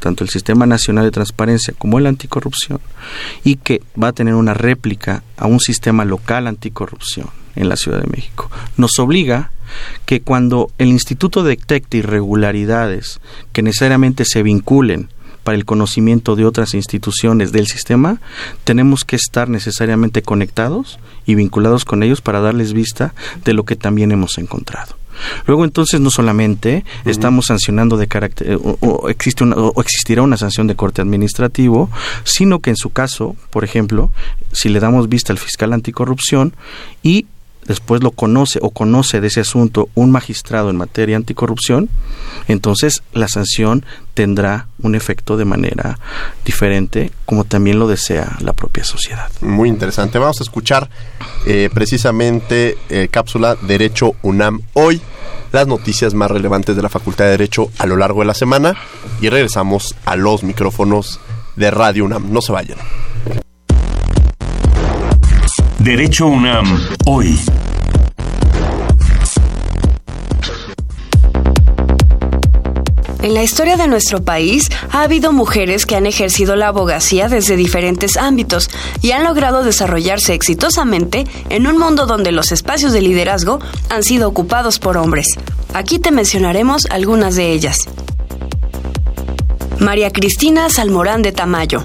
tanto 0.00 0.24
el 0.24 0.30
Sistema 0.30 0.66
Nacional 0.66 1.04
de 1.04 1.10
Transparencia 1.10 1.74
como 1.76 1.98
el 1.98 2.06
Anticorrupción, 2.06 2.80
y 3.44 3.56
que 3.56 3.82
va 4.00 4.08
a 4.08 4.12
tener 4.12 4.34
una 4.34 4.54
réplica 4.54 5.22
a 5.36 5.46
un 5.46 5.60
sistema 5.60 6.04
local 6.04 6.46
anticorrupción 6.46 7.28
en 7.56 7.68
la 7.68 7.76
Ciudad 7.76 8.00
de 8.00 8.10
México. 8.10 8.50
Nos 8.76 8.98
obliga 8.98 9.50
que 10.06 10.20
cuando 10.20 10.70
el 10.78 10.88
instituto 10.88 11.42
detecte 11.42 11.98
irregularidades 11.98 13.20
que 13.52 13.62
necesariamente 13.62 14.24
se 14.24 14.42
vinculen 14.42 15.08
para 15.44 15.56
el 15.56 15.64
conocimiento 15.64 16.36
de 16.36 16.44
otras 16.44 16.74
instituciones 16.74 17.52
del 17.52 17.66
sistema, 17.66 18.20
tenemos 18.64 19.04
que 19.04 19.16
estar 19.16 19.48
necesariamente 19.48 20.22
conectados 20.22 20.98
y 21.26 21.34
vinculados 21.34 21.84
con 21.84 22.02
ellos 22.02 22.20
para 22.20 22.40
darles 22.40 22.72
vista 22.72 23.14
de 23.44 23.52
lo 23.52 23.64
que 23.64 23.76
también 23.76 24.12
hemos 24.12 24.38
encontrado. 24.38 25.01
Luego 25.46 25.64
entonces 25.64 26.00
no 26.00 26.10
solamente 26.10 26.84
estamos 27.04 27.46
sancionando 27.46 27.96
de 27.96 28.06
carácter 28.06 28.58
o, 28.62 29.08
existe 29.08 29.44
una, 29.44 29.56
o 29.56 29.80
existirá 29.80 30.22
una 30.22 30.36
sanción 30.36 30.66
de 30.66 30.76
corte 30.76 31.02
administrativo, 31.02 31.90
sino 32.24 32.60
que 32.60 32.70
en 32.70 32.76
su 32.76 32.90
caso, 32.90 33.36
por 33.50 33.64
ejemplo, 33.64 34.10
si 34.52 34.68
le 34.68 34.80
damos 34.80 35.08
vista 35.08 35.32
al 35.32 35.38
fiscal 35.38 35.72
anticorrupción 35.72 36.54
y 37.02 37.26
después 37.66 38.02
lo 38.02 38.10
conoce 38.10 38.58
o 38.62 38.70
conoce 38.70 39.20
de 39.20 39.28
ese 39.28 39.40
asunto 39.40 39.88
un 39.94 40.10
magistrado 40.10 40.70
en 40.70 40.76
materia 40.76 41.16
anticorrupción, 41.16 41.88
entonces 42.48 43.02
la 43.12 43.28
sanción 43.28 43.84
tendrá 44.14 44.66
un 44.80 44.94
efecto 44.94 45.36
de 45.36 45.44
manera 45.44 45.98
diferente, 46.44 47.12
como 47.24 47.44
también 47.44 47.78
lo 47.78 47.88
desea 47.88 48.36
la 48.40 48.52
propia 48.52 48.84
sociedad. 48.84 49.30
Muy 49.40 49.68
interesante. 49.68 50.18
Vamos 50.18 50.40
a 50.40 50.44
escuchar 50.44 50.90
eh, 51.46 51.70
precisamente 51.72 52.76
eh, 52.88 53.08
cápsula 53.10 53.56
Derecho 53.62 54.14
UNAM 54.22 54.62
hoy, 54.74 55.00
las 55.52 55.66
noticias 55.66 56.14
más 56.14 56.30
relevantes 56.30 56.76
de 56.76 56.82
la 56.82 56.88
Facultad 56.88 57.26
de 57.26 57.32
Derecho 57.32 57.70
a 57.78 57.86
lo 57.86 57.96
largo 57.96 58.20
de 58.20 58.26
la 58.26 58.34
semana 58.34 58.74
y 59.20 59.28
regresamos 59.28 59.94
a 60.04 60.16
los 60.16 60.42
micrófonos 60.42 61.20
de 61.56 61.70
Radio 61.70 62.04
UNAM. 62.04 62.32
No 62.32 62.40
se 62.40 62.52
vayan. 62.52 62.78
Derecho 65.84 66.28
UNAM, 66.28 66.64
hoy. 67.06 67.36
En 73.20 73.34
la 73.34 73.42
historia 73.42 73.76
de 73.76 73.88
nuestro 73.88 74.22
país 74.22 74.70
ha 74.92 75.02
habido 75.02 75.32
mujeres 75.32 75.84
que 75.84 75.96
han 75.96 76.06
ejercido 76.06 76.54
la 76.54 76.68
abogacía 76.68 77.28
desde 77.28 77.56
diferentes 77.56 78.16
ámbitos 78.16 78.70
y 79.00 79.10
han 79.10 79.24
logrado 79.24 79.64
desarrollarse 79.64 80.34
exitosamente 80.34 81.26
en 81.48 81.66
un 81.66 81.78
mundo 81.78 82.06
donde 82.06 82.30
los 82.30 82.52
espacios 82.52 82.92
de 82.92 83.02
liderazgo 83.02 83.58
han 83.90 84.04
sido 84.04 84.28
ocupados 84.28 84.78
por 84.78 84.96
hombres. 84.96 85.26
Aquí 85.74 85.98
te 85.98 86.12
mencionaremos 86.12 86.86
algunas 86.86 87.34
de 87.34 87.50
ellas. 87.50 87.88
María 89.80 90.12
Cristina 90.12 90.70
Salmorán 90.70 91.22
de 91.22 91.32
Tamayo, 91.32 91.84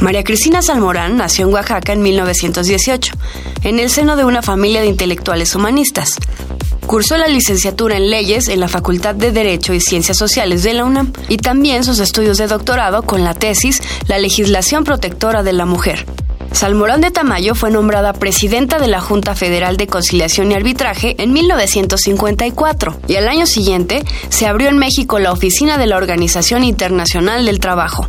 María 0.00 0.24
Cristina 0.24 0.60
Salmorán 0.60 1.16
nació 1.16 1.46
en 1.46 1.54
Oaxaca 1.54 1.92
en 1.92 2.02
1918, 2.02 3.12
en 3.62 3.78
el 3.78 3.90
seno 3.90 4.16
de 4.16 4.24
una 4.24 4.42
familia 4.42 4.80
de 4.80 4.88
intelectuales 4.88 5.54
humanistas. 5.54 6.16
Cursó 6.86 7.16
la 7.16 7.28
licenciatura 7.28 7.96
en 7.96 8.10
leyes 8.10 8.48
en 8.48 8.60
la 8.60 8.68
Facultad 8.68 9.14
de 9.14 9.32
Derecho 9.32 9.72
y 9.72 9.80
Ciencias 9.80 10.18
Sociales 10.18 10.62
de 10.62 10.74
la 10.74 10.84
UNAM 10.84 11.12
y 11.28 11.38
también 11.38 11.84
sus 11.84 11.98
estudios 11.98 12.36
de 12.36 12.46
doctorado 12.46 13.02
con 13.02 13.24
la 13.24 13.34
tesis 13.34 13.82
La 14.06 14.18
legislación 14.18 14.84
protectora 14.84 15.42
de 15.42 15.54
la 15.54 15.64
mujer. 15.64 16.04
Salmorán 16.52 17.00
de 17.00 17.10
Tamayo 17.10 17.54
fue 17.54 17.70
nombrada 17.70 18.12
presidenta 18.12 18.78
de 18.78 18.86
la 18.86 19.00
Junta 19.00 19.34
Federal 19.34 19.76
de 19.76 19.88
Conciliación 19.88 20.52
y 20.52 20.54
Arbitraje 20.54 21.16
en 21.18 21.32
1954 21.32 23.00
y 23.08 23.16
al 23.16 23.28
año 23.28 23.46
siguiente 23.46 24.04
se 24.28 24.46
abrió 24.46 24.68
en 24.68 24.78
México 24.78 25.18
la 25.18 25.32
oficina 25.32 25.78
de 25.78 25.86
la 25.86 25.96
Organización 25.96 26.62
Internacional 26.62 27.44
del 27.46 27.58
Trabajo. 27.58 28.08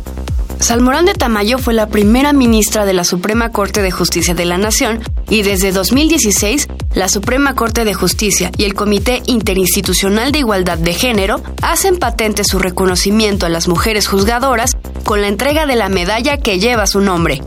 Salmorán 0.60 1.04
de 1.04 1.14
Tamayo 1.14 1.58
fue 1.58 1.74
la 1.74 1.88
primera 1.88 2.32
ministra 2.32 2.86
de 2.86 2.92
la 2.92 3.04
Suprema 3.04 3.50
Corte 3.52 3.82
de 3.82 3.90
Justicia 3.90 4.34
de 4.34 4.44
la 4.46 4.58
Nación 4.58 5.00
y 5.28 5.42
desde 5.42 5.70
2016 5.70 6.68
la 6.94 7.08
Suprema 7.08 7.54
Corte 7.54 7.84
de 7.84 7.94
Justicia 7.94 8.50
y 8.56 8.64
el 8.64 8.74
Comité 8.74 9.22
Interinstitucional 9.26 10.32
de 10.32 10.40
Igualdad 10.40 10.78
de 10.78 10.94
Género 10.94 11.42
hacen 11.62 11.98
patente 11.98 12.42
su 12.44 12.58
reconocimiento 12.58 13.46
a 13.46 13.50
las 13.50 13.68
mujeres 13.68 14.08
juzgadoras 14.08 14.76
con 15.04 15.20
la 15.20 15.28
entrega 15.28 15.66
de 15.66 15.76
la 15.76 15.88
medalla 15.88 16.38
que 16.38 16.58
lleva 16.58 16.86
su 16.86 17.00
nombre. 17.00 17.42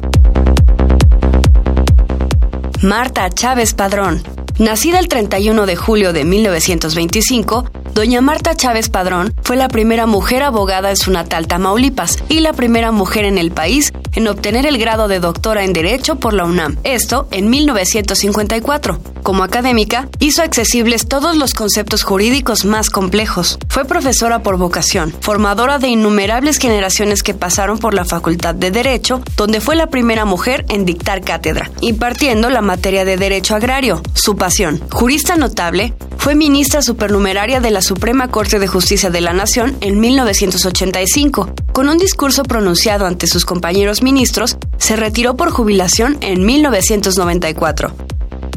Marta 2.81 3.29
Chávez 3.29 3.73
Padrón. 3.73 4.23
Nacida 4.57 4.99
el 4.99 5.07
31 5.07 5.65
de 5.65 5.75
julio 5.75 6.13
de 6.13 6.25
1925, 6.25 7.69
Doña 7.99 8.21
Marta 8.21 8.55
Chávez 8.55 8.87
Padrón 8.87 9.33
fue 9.43 9.57
la 9.57 9.67
primera 9.67 10.05
mujer 10.05 10.41
abogada 10.41 10.89
en 10.89 10.95
su 10.95 11.11
natal 11.11 11.47
Tamaulipas 11.47 12.23
y 12.29 12.39
la 12.39 12.53
primera 12.53 12.93
mujer 12.93 13.25
en 13.25 13.37
el 13.37 13.51
país 13.51 13.91
en 14.15 14.29
obtener 14.29 14.65
el 14.65 14.77
grado 14.77 15.09
de 15.09 15.19
doctora 15.19 15.65
en 15.65 15.73
Derecho 15.73 16.15
por 16.15 16.33
la 16.33 16.45
UNAM. 16.45 16.77
Esto 16.85 17.27
en 17.31 17.49
1954. 17.49 19.01
Como 19.29 19.43
académica, 19.43 20.09
hizo 20.17 20.41
accesibles 20.41 21.07
todos 21.07 21.37
los 21.37 21.53
conceptos 21.53 22.01
jurídicos 22.01 22.65
más 22.65 22.89
complejos. 22.89 23.59
Fue 23.69 23.85
profesora 23.85 24.41
por 24.41 24.57
vocación, 24.57 25.13
formadora 25.21 25.77
de 25.77 25.87
innumerables 25.87 26.57
generaciones 26.57 27.21
que 27.21 27.35
pasaron 27.35 27.77
por 27.77 27.93
la 27.93 28.05
Facultad 28.05 28.55
de 28.55 28.71
Derecho, 28.71 29.21
donde 29.37 29.61
fue 29.61 29.75
la 29.75 29.91
primera 29.91 30.25
mujer 30.25 30.65
en 30.67 30.83
dictar 30.83 31.21
cátedra, 31.21 31.69
impartiendo 31.79 32.49
la 32.49 32.63
materia 32.63 33.05
de 33.05 33.17
Derecho 33.17 33.53
Agrario, 33.53 34.01
su 34.15 34.35
pasión. 34.35 34.81
Jurista 34.89 35.35
notable, 35.35 35.93
fue 36.17 36.33
ministra 36.33 36.81
supernumeraria 36.81 37.59
de 37.59 37.69
la 37.69 37.83
Suprema 37.83 38.29
Corte 38.29 38.57
de 38.57 38.65
Justicia 38.65 39.11
de 39.11 39.21
la 39.21 39.33
Nación 39.33 39.77
en 39.81 39.99
1985. 39.99 41.53
Con 41.71 41.87
un 41.87 41.99
discurso 41.99 42.41
pronunciado 42.41 43.05
ante 43.05 43.27
sus 43.27 43.45
compañeros 43.45 44.01
ministros, 44.01 44.57
se 44.79 44.95
retiró 44.95 45.35
por 45.35 45.51
jubilación 45.51 46.17
en 46.21 46.43
1994. 46.47 47.93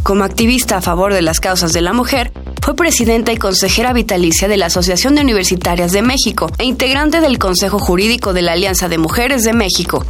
Como 0.03 0.25
activista 0.25 0.79
a 0.79 0.81
favor 0.83 1.15
de 1.15 1.23
las 1.23 1.38
causas 1.38 1.73
de 1.73 1.81
la 1.81 1.92
mujer, 1.92 2.33
fue 2.61 2.75
presidenta 2.75 3.33
y 3.33 3.37
consejera 3.37 3.92
vitalicia 3.92 4.48
de 4.48 4.57
la 4.57 4.67
Asociación 4.67 5.15
de 5.15 5.23
Universitarias 5.23 5.92
de 5.92 6.03
México 6.03 6.50
e 6.59 6.65
integrante 6.65 7.21
del 7.21 7.38
Consejo 7.38 7.79
Jurídico 7.79 8.33
de 8.33 8.42
la 8.42 8.53
Alianza 8.53 8.88
de 8.88 8.98
Mujeres 8.98 9.44
de 9.44 9.53
México. 9.53 10.05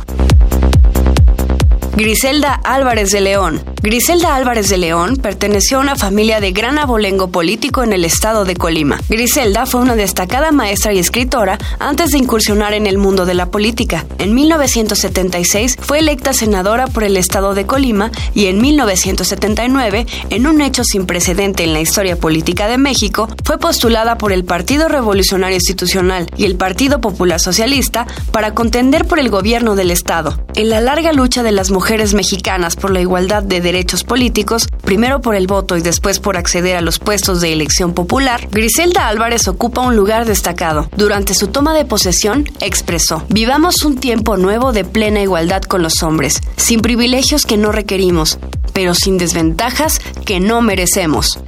Griselda 1.94 2.54
Álvarez 2.64 3.10
de 3.10 3.20
León. 3.20 3.62
Griselda 3.82 4.34
Álvarez 4.34 4.70
de 4.70 4.78
León 4.78 5.16
perteneció 5.16 5.76
a 5.76 5.80
una 5.80 5.94
familia 5.94 6.40
de 6.40 6.52
gran 6.52 6.78
abolengo 6.78 7.28
político 7.28 7.82
en 7.82 7.92
el 7.92 8.06
estado 8.06 8.46
de 8.46 8.56
Colima. 8.56 8.98
Griselda 9.10 9.66
fue 9.66 9.82
una 9.82 9.94
destacada 9.94 10.52
maestra 10.52 10.94
y 10.94 10.98
escritora 10.98 11.58
antes 11.78 12.12
de 12.12 12.18
incursionar 12.18 12.72
en 12.72 12.86
el 12.86 12.96
mundo 12.96 13.26
de 13.26 13.34
la 13.34 13.50
política. 13.50 14.06
En 14.18 14.34
1976 14.34 15.76
fue 15.82 15.98
electa 15.98 16.32
senadora 16.32 16.86
por 16.86 17.04
el 17.04 17.18
estado 17.18 17.54
de 17.54 17.66
Colima 17.66 18.10
y 18.34 18.46
en 18.46 18.62
1979, 18.62 20.06
en 20.30 20.46
un 20.46 20.62
hecho 20.62 20.84
sin 20.84 21.04
precedente 21.04 21.64
en 21.64 21.74
la 21.74 21.80
historia 21.80 22.16
política 22.16 22.68
de 22.68 22.78
México, 22.78 23.28
fue 23.44 23.58
postulada 23.58 24.16
por 24.16 24.32
el 24.32 24.44
Partido 24.44 24.88
Revolucionario 24.88 25.56
Institucional 25.56 26.30
y 26.38 26.46
el 26.46 26.56
Partido 26.56 27.02
Popular 27.02 27.38
Socialista 27.38 28.06
para 28.30 28.54
contender 28.54 29.06
por 29.06 29.18
el 29.18 29.28
gobierno 29.28 29.74
del 29.76 29.90
estado. 29.90 30.42
En 30.54 30.70
la 30.70 30.80
larga 30.80 31.12
lucha 31.12 31.42
de 31.42 31.52
las 31.52 31.70
mujeres 31.70 31.81
mujeres 31.82 32.14
mexicanas 32.14 32.76
por 32.76 32.92
la 32.92 33.00
igualdad 33.00 33.42
de 33.42 33.60
derechos 33.60 34.04
políticos, 34.04 34.68
primero 34.84 35.20
por 35.20 35.34
el 35.34 35.48
voto 35.48 35.76
y 35.76 35.80
después 35.80 36.20
por 36.20 36.36
acceder 36.36 36.76
a 36.76 36.80
los 36.80 37.00
puestos 37.00 37.40
de 37.40 37.52
elección 37.52 37.92
popular, 37.92 38.46
Griselda 38.52 39.08
Álvarez 39.08 39.48
ocupa 39.48 39.80
un 39.80 39.96
lugar 39.96 40.24
destacado. 40.24 40.88
Durante 40.96 41.34
su 41.34 41.48
toma 41.48 41.74
de 41.74 41.84
posesión, 41.84 42.48
expresó, 42.60 43.24
vivamos 43.30 43.84
un 43.84 43.96
tiempo 43.96 44.36
nuevo 44.36 44.72
de 44.72 44.84
plena 44.84 45.22
igualdad 45.22 45.62
con 45.62 45.82
los 45.82 46.04
hombres, 46.04 46.40
sin 46.56 46.82
privilegios 46.82 47.46
que 47.46 47.56
no 47.56 47.72
requerimos, 47.72 48.38
pero 48.72 48.94
sin 48.94 49.18
desventajas 49.18 50.00
que 50.24 50.38
no 50.38 50.62
merecemos. 50.62 51.40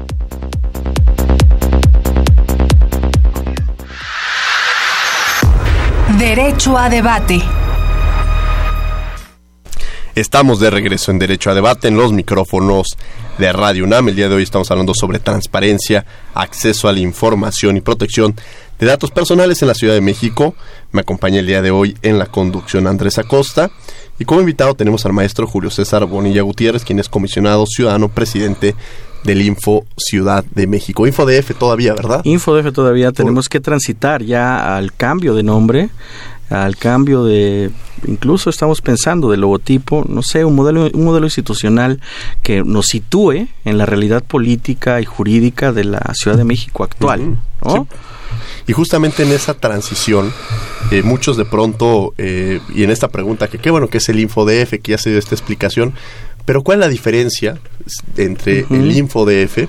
Derecho 6.18 6.76
a 6.76 6.88
debate. 6.88 7.40
Estamos 10.14 10.60
de 10.60 10.70
regreso 10.70 11.10
en 11.10 11.18
Derecho 11.18 11.50
a 11.50 11.54
Debate 11.54 11.88
en 11.88 11.96
los 11.96 12.12
micrófonos 12.12 12.96
de 13.36 13.52
Radio 13.52 13.82
UNAM. 13.82 14.10
El 14.10 14.14
día 14.14 14.28
de 14.28 14.36
hoy 14.36 14.44
estamos 14.44 14.70
hablando 14.70 14.94
sobre 14.94 15.18
transparencia, 15.18 16.06
acceso 16.34 16.88
a 16.88 16.92
la 16.92 17.00
información 17.00 17.76
y 17.76 17.80
protección 17.80 18.36
de 18.78 18.86
datos 18.86 19.10
personales 19.10 19.60
en 19.62 19.68
la 19.68 19.74
Ciudad 19.74 19.94
de 19.94 20.00
México. 20.00 20.54
Me 20.92 21.00
acompaña 21.00 21.40
el 21.40 21.48
día 21.48 21.62
de 21.62 21.72
hoy 21.72 21.96
en 22.02 22.20
la 22.20 22.26
conducción 22.26 22.86
Andrés 22.86 23.18
Acosta. 23.18 23.72
Y 24.16 24.24
como 24.24 24.40
invitado 24.40 24.74
tenemos 24.74 25.04
al 25.04 25.12
maestro 25.12 25.48
Julio 25.48 25.70
César 25.70 26.04
Bonilla 26.04 26.42
Gutiérrez, 26.42 26.84
quien 26.84 27.00
es 27.00 27.08
comisionado 27.08 27.66
ciudadano 27.66 28.08
presidente 28.08 28.76
del 29.24 29.42
Info 29.42 29.84
Ciudad 29.96 30.44
de 30.44 30.68
México. 30.68 31.08
InfoDF 31.08 31.58
todavía, 31.58 31.94
¿verdad? 31.94 32.20
InfoDF 32.24 32.72
todavía 32.72 33.10
tenemos 33.10 33.48
que 33.48 33.58
transitar 33.58 34.22
ya 34.22 34.76
al 34.76 34.92
cambio 34.92 35.34
de 35.34 35.42
nombre 35.42 35.90
al 36.50 36.76
cambio 36.76 37.24
de 37.24 37.70
incluso 38.06 38.50
estamos 38.50 38.80
pensando 38.80 39.30
de 39.30 39.36
logotipo, 39.36 40.04
no 40.08 40.22
sé, 40.22 40.44
un 40.44 40.54
modelo 40.54 40.90
un 40.92 41.04
modelo 41.04 41.26
institucional 41.26 42.00
que 42.42 42.62
nos 42.62 42.86
sitúe 42.86 43.48
en 43.64 43.78
la 43.78 43.86
realidad 43.86 44.22
política 44.22 45.00
y 45.00 45.04
jurídica 45.04 45.72
de 45.72 45.84
la 45.84 46.12
Ciudad 46.14 46.36
de 46.36 46.44
México 46.44 46.84
actual, 46.84 47.38
Y 48.66 48.72
justamente 48.72 49.22
en 49.22 49.32
esa 49.32 49.54
transición, 49.54 50.32
eh, 50.90 51.02
muchos 51.02 51.36
de 51.36 51.44
pronto, 51.44 52.14
eh, 52.18 52.60
y 52.74 52.82
en 52.82 52.90
esta 52.90 53.08
pregunta, 53.08 53.48
que 53.48 53.58
qué 53.58 53.70
bueno 53.70 53.88
que 53.88 53.98
es 53.98 54.08
el 54.08 54.18
InfoDF, 54.20 54.80
que 54.82 54.92
ya 54.92 54.98
se 54.98 55.10
dio 55.10 55.18
esta 55.18 55.34
explicación, 55.34 55.94
pero 56.44 56.62
¿cuál 56.62 56.78
es 56.78 56.80
la 56.80 56.88
diferencia 56.88 57.58
entre 58.16 58.66
el 58.70 58.90
InfoDF 58.96 59.66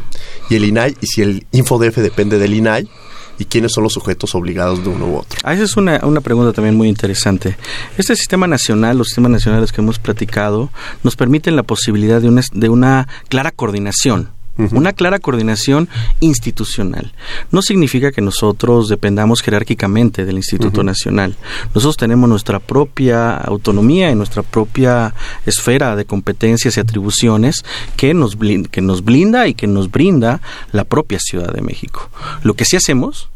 y 0.50 0.56
el 0.56 0.66
INAI? 0.66 0.98
Y 1.02 1.08
si 1.08 1.22
el 1.22 1.46
InfoDF 1.52 1.98
depende 1.98 2.38
del 2.38 2.54
INAI, 2.54 2.90
y 3.38 3.46
quiénes 3.46 3.74
son 3.74 3.84
los 3.84 3.94
sujetos 3.94 4.36
obligados 4.36 4.84
de 4.84 4.90
uno 4.90 5.08
u 5.08 5.18
otro. 5.18 5.40
Ah, 5.44 5.54
esa 5.54 5.64
es 5.64 5.78
una, 5.78 6.00
una 6.04 6.22
pregunta 6.22 6.54
también 6.54 6.76
muy 6.76 6.88
interesante. 6.88 7.58
Este 7.98 8.16
sistema 8.16 8.48
nacional, 8.48 8.98
los 8.98 9.08
sistemas 9.08 9.32
nacionales 9.32 9.72
que 9.72 9.82
hemos 9.82 10.00
platicado, 10.00 10.70
nos 11.04 11.16
permiten 11.16 11.56
la 11.56 11.64
posibilidad 11.64 12.22
de 12.22 12.30
una, 12.30 12.42
de 12.54 12.70
una 12.70 13.08
clara 13.30 13.52
coordinación 13.52 14.30
una 14.58 14.94
clara 14.94 15.20
coordinación 15.20 15.90
institucional. 16.20 17.14
No 17.52 17.62
significa 17.62 18.12
que 18.12 18.22
nosotros 18.22 18.88
dependamos 18.88 19.42
jerárquicamente 19.42 20.26
del 20.26 20.38
Instituto 20.38 20.84
Nacional. 20.84 21.36
Nosotros 21.74 21.98
tenemos 21.98 22.30
nuestra 22.30 22.60
propia 22.60 23.36
autonomía 23.36 24.12
y 24.12 24.16
nuestra 24.16 24.44
propia 24.44 25.14
esfera 25.46 25.96
de 25.96 26.06
competencias 26.06 26.78
y 26.78 26.80
atribuciones 26.80 27.64
que 27.98 28.14
nos, 28.14 28.38
que 28.72 28.82
nos 28.82 29.04
blinda 29.04 29.48
y 29.48 29.54
que 29.54 29.68
nos 29.68 29.92
brinda 29.92 30.42
la 30.72 30.86
propia 30.86 31.20
Ciudad 31.20 31.54
de 31.54 31.62
México. 31.62 32.10
Lo 32.44 32.54
que 32.54 32.66
sí 32.66 32.78
hacemos 32.78 33.30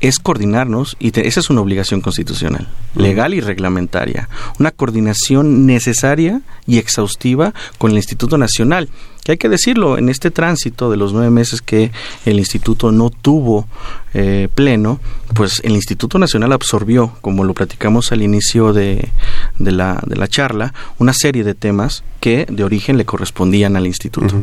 es 0.00 0.18
coordinarnos 0.18 0.96
y 1.00 1.18
esa 1.20 1.40
es 1.40 1.50
una 1.50 1.60
obligación 1.60 2.00
constitucional, 2.00 2.68
legal 2.94 3.34
y 3.34 3.40
reglamentaria, 3.40 4.28
una 4.58 4.70
coordinación 4.70 5.66
necesaria 5.66 6.40
y 6.66 6.78
exhaustiva 6.78 7.52
con 7.78 7.90
el 7.90 7.96
Instituto 7.96 8.38
Nacional, 8.38 8.88
que 9.28 9.32
hay 9.32 9.36
que 9.36 9.50
decirlo, 9.50 9.98
en 9.98 10.08
este 10.08 10.30
tránsito 10.30 10.90
de 10.90 10.96
los 10.96 11.12
nueve 11.12 11.28
meses 11.28 11.60
que 11.60 11.92
el 12.24 12.38
Instituto 12.38 12.92
no 12.92 13.10
tuvo 13.10 13.68
eh, 14.14 14.48
pleno, 14.54 15.00
pues 15.34 15.60
el 15.64 15.72
Instituto 15.72 16.18
Nacional 16.18 16.50
absorbió, 16.54 17.12
como 17.20 17.44
lo 17.44 17.52
platicamos 17.52 18.10
al 18.10 18.22
inicio 18.22 18.72
de, 18.72 19.10
de, 19.58 19.72
la, 19.72 20.02
de 20.06 20.16
la 20.16 20.28
charla, 20.28 20.72
una 20.96 21.12
serie 21.12 21.44
de 21.44 21.54
temas 21.54 22.04
que 22.20 22.46
de 22.48 22.64
origen 22.64 22.96
le 22.96 23.04
correspondían 23.04 23.76
al 23.76 23.86
Instituto. 23.86 24.34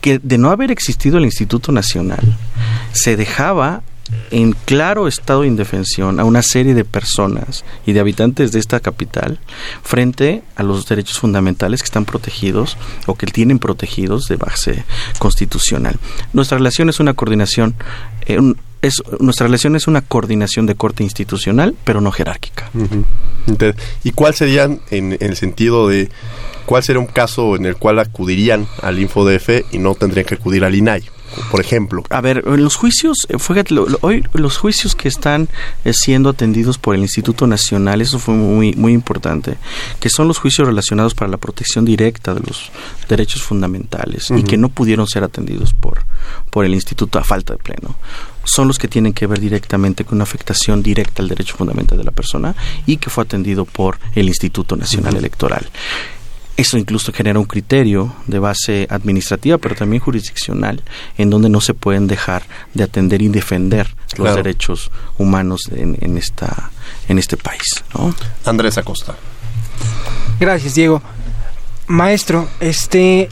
Que 0.00 0.18
de 0.18 0.38
no 0.38 0.50
haber 0.50 0.72
existido 0.72 1.18
el 1.18 1.24
Instituto 1.24 1.70
Nacional, 1.70 2.36
se 2.90 3.16
dejaba 3.16 3.84
en 4.30 4.52
claro 4.52 5.08
estado 5.08 5.42
de 5.42 5.48
indefensión 5.48 6.20
a 6.20 6.24
una 6.24 6.42
serie 6.42 6.74
de 6.74 6.84
personas 6.84 7.64
y 7.86 7.92
de 7.92 8.00
habitantes 8.00 8.52
de 8.52 8.58
esta 8.58 8.80
capital 8.80 9.38
frente 9.82 10.42
a 10.56 10.62
los 10.62 10.86
derechos 10.86 11.18
fundamentales 11.18 11.82
que 11.82 11.86
están 11.86 12.04
protegidos 12.04 12.76
o 13.06 13.14
que 13.14 13.26
tienen 13.26 13.58
protegidos 13.58 14.26
de 14.26 14.36
base 14.36 14.84
constitucional. 15.18 15.98
Nuestra 16.32 16.58
relación 16.58 16.88
es 16.88 17.00
una 17.00 17.14
coordinación, 17.14 17.74
eh, 18.26 18.38
es, 18.80 19.02
nuestra 19.20 19.46
relación 19.46 19.76
es 19.76 19.86
una 19.86 20.00
coordinación 20.00 20.66
de 20.66 20.74
corte 20.74 21.04
institucional, 21.04 21.74
pero 21.84 22.00
no 22.00 22.10
jerárquica. 22.10 22.70
¿Y 24.02 24.12
cuál 24.12 24.34
serían, 24.34 24.80
en, 24.90 25.12
en 25.12 25.22
el 25.30 25.36
sentido 25.36 25.88
de, 25.88 26.10
cuál 26.66 26.82
sería 26.82 27.00
un 27.00 27.06
caso 27.06 27.56
en 27.56 27.66
el 27.66 27.76
cual 27.76 27.98
acudirían 27.98 28.66
al 28.82 28.98
InfoDF 28.98 29.72
y 29.72 29.78
no 29.78 29.94
tendrían 29.94 30.26
que 30.26 30.34
acudir 30.34 30.64
al 30.64 30.74
INAI? 30.74 31.02
Por 31.50 31.60
ejemplo? 31.60 32.02
A 32.10 32.20
ver, 32.20 32.44
los 32.46 32.76
juicios, 32.76 33.18
eh, 33.28 33.38
fíjate, 33.38 33.74
hoy 34.00 34.24
los 34.32 34.56
juicios 34.56 34.94
que 34.94 35.08
están 35.08 35.48
eh, 35.84 35.92
siendo 35.92 36.30
atendidos 36.30 36.78
por 36.78 36.94
el 36.94 37.02
Instituto 37.02 37.46
Nacional, 37.46 38.00
eso 38.00 38.18
fue 38.18 38.34
muy, 38.34 38.72
muy 38.74 38.92
importante, 38.92 39.56
que 40.00 40.08
son 40.08 40.28
los 40.28 40.38
juicios 40.38 40.66
relacionados 40.66 41.14
para 41.14 41.30
la 41.30 41.36
protección 41.36 41.84
directa 41.84 42.34
de 42.34 42.40
los 42.40 42.70
derechos 43.08 43.42
fundamentales 43.42 44.30
y 44.30 44.42
que 44.42 44.56
no 44.56 44.68
pudieron 44.68 45.06
ser 45.06 45.24
atendidos 45.24 45.72
por, 45.72 46.04
por 46.50 46.64
el 46.64 46.74
Instituto 46.74 47.18
a 47.18 47.24
falta 47.24 47.54
de 47.54 47.58
pleno 47.58 47.96
son 48.44 48.68
los 48.68 48.78
que 48.78 48.88
tienen 48.88 49.12
que 49.12 49.26
ver 49.26 49.40
directamente 49.40 50.04
con 50.04 50.16
una 50.16 50.24
afectación 50.24 50.82
directa 50.82 51.22
al 51.22 51.28
derecho 51.28 51.56
fundamental 51.56 51.98
de 51.98 52.04
la 52.04 52.10
persona 52.10 52.54
y 52.86 52.96
que 52.96 53.10
fue 53.10 53.24
atendido 53.24 53.64
por 53.64 53.98
el 54.14 54.28
Instituto 54.28 54.76
Nacional 54.76 55.16
Electoral. 55.16 55.68
Eso 56.62 56.78
incluso 56.78 57.12
genera 57.12 57.40
un 57.40 57.44
criterio 57.44 58.14
de 58.28 58.38
base 58.38 58.86
administrativa, 58.88 59.58
pero 59.58 59.74
también 59.74 60.00
jurisdiccional, 60.00 60.80
en 61.18 61.28
donde 61.28 61.48
no 61.48 61.60
se 61.60 61.74
pueden 61.74 62.06
dejar 62.06 62.44
de 62.72 62.84
atender 62.84 63.20
y 63.20 63.26
defender 63.26 63.92
los 64.16 64.36
derechos 64.36 64.92
humanos 65.18 65.62
en, 65.74 66.16
esta, 66.16 66.70
en 67.08 67.18
este 67.18 67.36
país. 67.36 67.82
¿no? 67.94 68.14
Andrés 68.44 68.78
Acosta. 68.78 69.16
Gracias, 70.38 70.76
Diego. 70.76 71.02
Maestro, 71.88 72.48
este 72.60 73.28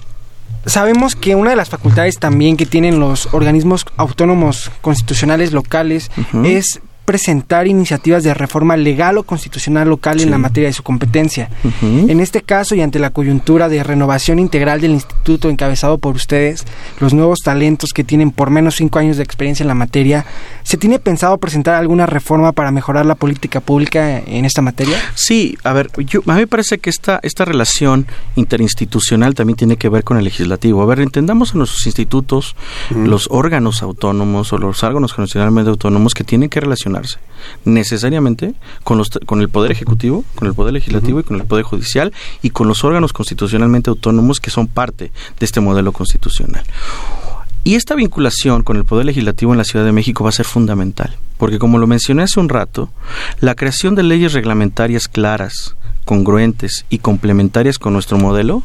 sabemos 0.66 1.14
que 1.14 1.36
una 1.36 1.50
de 1.50 1.56
las 1.56 1.68
facultades 1.68 2.18
también 2.18 2.56
que 2.56 2.66
tienen 2.66 2.98
los 2.98 3.28
organismos 3.30 3.86
autónomos 3.96 4.72
constitucionales 4.80 5.52
locales 5.52 6.10
es 6.42 6.80
presentar 7.10 7.66
iniciativas 7.66 8.22
de 8.22 8.32
reforma 8.34 8.76
legal 8.76 9.18
o 9.18 9.24
constitucional 9.24 9.88
local 9.88 10.20
en 10.20 10.30
la 10.30 10.38
materia 10.38 10.68
de 10.68 10.72
su 10.72 10.84
competencia. 10.84 11.50
En 11.82 12.20
este 12.20 12.40
caso 12.42 12.76
y 12.76 12.82
ante 12.82 13.00
la 13.00 13.10
coyuntura 13.10 13.68
de 13.68 13.82
renovación 13.82 14.38
integral 14.38 14.80
del 14.80 14.92
instituto 14.92 15.50
encabezado 15.50 15.98
por 15.98 16.14
ustedes, 16.14 16.64
los 17.00 17.12
nuevos 17.12 17.40
talentos 17.40 17.90
que 17.92 18.04
tienen 18.04 18.30
por 18.30 18.50
menos 18.50 18.76
cinco 18.76 19.00
años 19.00 19.16
de 19.16 19.24
experiencia 19.24 19.64
en 19.64 19.66
la 19.66 19.74
materia, 19.74 20.24
¿se 20.62 20.76
tiene 20.76 21.00
pensado 21.00 21.36
presentar 21.38 21.74
alguna 21.74 22.06
reforma 22.06 22.52
para 22.52 22.70
mejorar 22.70 23.06
la 23.06 23.16
política 23.16 23.58
pública 23.58 24.20
en 24.20 24.44
esta 24.44 24.62
materia? 24.62 24.96
Sí, 25.16 25.58
a 25.64 25.72
ver, 25.72 25.90
yo, 26.06 26.20
a 26.28 26.34
mí 26.34 26.40
me 26.42 26.46
parece 26.46 26.78
que 26.78 26.90
esta, 26.90 27.18
esta 27.24 27.44
relación 27.44 28.06
interinstitucional 28.36 29.34
también 29.34 29.56
tiene 29.56 29.76
que 29.78 29.88
ver 29.88 30.04
con 30.04 30.16
el 30.16 30.22
legislativo. 30.22 30.80
A 30.80 30.86
ver, 30.86 31.00
entendamos 31.00 31.54
en 31.54 31.58
nuestros 31.58 31.84
institutos 31.86 32.54
los 32.94 33.26
órganos 33.32 33.82
autónomos 33.82 34.52
o 34.52 34.58
los 34.58 34.84
órganos 34.84 35.12
constitucionalmente 35.12 35.70
autónomos 35.70 36.14
que 36.14 36.22
tienen 36.22 36.48
que 36.48 36.60
relacionar 36.60 36.99
necesariamente 37.64 38.54
con, 38.84 38.98
los, 38.98 39.10
con 39.26 39.40
el 39.40 39.48
Poder 39.48 39.70
Ejecutivo, 39.70 40.24
con 40.34 40.48
el 40.48 40.54
Poder 40.54 40.74
Legislativo 40.74 41.20
y 41.20 41.22
con 41.22 41.40
el 41.40 41.46
Poder 41.46 41.64
Judicial 41.64 42.12
y 42.42 42.50
con 42.50 42.68
los 42.68 42.84
órganos 42.84 43.12
constitucionalmente 43.12 43.90
autónomos 43.90 44.40
que 44.40 44.50
son 44.50 44.66
parte 44.66 45.12
de 45.38 45.44
este 45.44 45.60
modelo 45.60 45.92
constitucional. 45.92 46.64
Y 47.62 47.74
esta 47.74 47.94
vinculación 47.94 48.62
con 48.62 48.76
el 48.76 48.84
Poder 48.84 49.06
Legislativo 49.06 49.52
en 49.52 49.58
la 49.58 49.64
Ciudad 49.64 49.84
de 49.84 49.92
México 49.92 50.24
va 50.24 50.30
a 50.30 50.34
ser 50.34 50.46
fundamental, 50.46 51.16
porque 51.36 51.58
como 51.58 51.78
lo 51.78 51.86
mencioné 51.86 52.22
hace 52.22 52.40
un 52.40 52.48
rato, 52.48 52.90
la 53.40 53.54
creación 53.54 53.94
de 53.94 54.02
leyes 54.02 54.32
reglamentarias 54.32 55.08
claras, 55.08 55.76
congruentes 56.06 56.86
y 56.88 56.98
complementarias 56.98 57.78
con 57.78 57.92
nuestro 57.92 58.18
modelo 58.18 58.62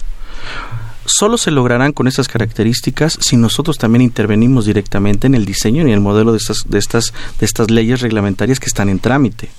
solo 1.05 1.37
se 1.37 1.51
lograrán 1.51 1.93
con 1.93 2.07
estas 2.07 2.27
características 2.27 3.17
si 3.21 3.37
nosotros 3.37 3.77
también 3.77 4.01
intervenimos 4.01 4.65
directamente 4.65 5.27
en 5.27 5.35
el 5.35 5.45
diseño 5.45 5.87
y 5.87 5.91
el 5.91 6.01
modelo 6.01 6.31
de 6.31 6.37
estas, 6.37 6.65
de 6.67 6.79
estas, 6.79 7.13
de 7.39 7.45
estas 7.45 7.71
leyes 7.71 8.01
reglamentarias 8.01 8.59
que 8.59 8.67
están 8.67 8.89
en 8.89 8.99
trámite. 8.99 9.49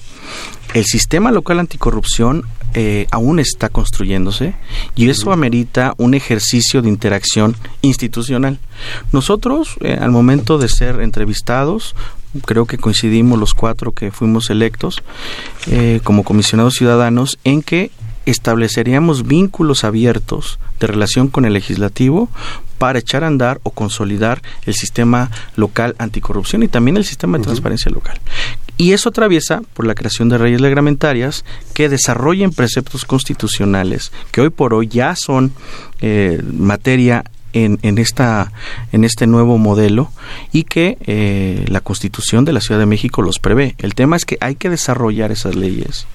El 0.75 0.85
sistema 0.85 1.31
local 1.31 1.61
anticorrupción 1.61 2.45
eh, 2.75 3.07
aún 3.11 3.39
está 3.39 3.69
construyéndose 3.69 4.55
y 4.95 5.09
eso 5.09 5.33
amerita 5.33 5.95
un 5.97 6.15
ejercicio 6.15 6.83
de 6.83 6.89
interacción 6.89 7.57
institucional. 7.81 8.59
Nosotros, 9.13 9.77
eh, 9.81 9.97
al 9.99 10.11
momento 10.11 10.59
de 10.59 10.69
ser 10.69 11.01
entrevistados, 11.01 11.95
creo 12.45 12.67
que 12.67 12.77
coincidimos 12.77 13.39
los 13.39 13.55
cuatro 13.55 13.93
que 13.93 14.11
fuimos 14.11 14.51
electos 14.51 15.03
eh, 15.69 16.01
como 16.05 16.25
comisionados 16.25 16.75
ciudadanos 16.75 17.39
en 17.45 17.63
que 17.63 17.91
estableceríamos 18.27 19.27
vínculos 19.27 19.85
abiertos 19.85 20.59
de 20.81 20.87
relación 20.87 21.29
con 21.29 21.45
el 21.45 21.55
legislativo 21.55 22.29
para 22.79 22.99
echar 22.99 23.25
a 23.25 23.29
andar 23.29 23.61
o 23.63 23.71
consolidar 23.71 24.43
el 24.67 24.75
sistema 24.75 25.31
local 25.57 25.95
anticorrupción 25.99 26.63
y 26.63 26.69
también 26.69 26.97
el 26.97 27.05
sistema 27.05 27.39
de 27.39 27.45
transparencia 27.45 27.91
local. 27.91 28.21
Y 28.79 28.93
eso 28.93 29.09
atraviesa 29.09 29.63
por 29.73 29.87
la 29.87 29.95
creación 29.95 30.29
de 30.29 30.39
leyes 30.39 30.61
reglamentarias 30.61 31.45
que 31.73 31.89
desarrollen 31.89 32.51
preceptos 32.53 33.07
constitucionales 33.07 34.13
que 34.33 34.43
hoy 34.43 34.51
por 34.51 34.75
hoy 34.75 34.89
ya 34.89 35.17
son 35.17 35.53
eh, 36.03 36.43
materia 36.53 37.25
en, 37.65 37.79
en, 37.83 37.99
esta, 37.99 38.53
en 38.93 39.05
este 39.05 39.27
nuevo 39.27 39.57
modelo 39.57 40.11
y 40.53 40.65
que 40.65 40.99
eh, 41.07 41.65
la 41.69 41.81
Constitución 41.81 42.45
de 42.45 42.53
la 42.53 42.61
Ciudad 42.61 42.79
de 42.79 42.87
México 42.87 43.23
los 43.23 43.39
prevé. 43.39 43.75
El 43.79 43.95
tema 43.95 44.17
es 44.17 44.25
que 44.25 44.37
hay 44.41 44.57
que 44.57 44.69
desarrollar 44.69 45.33
esas 45.33 45.55
leyes 45.55 46.07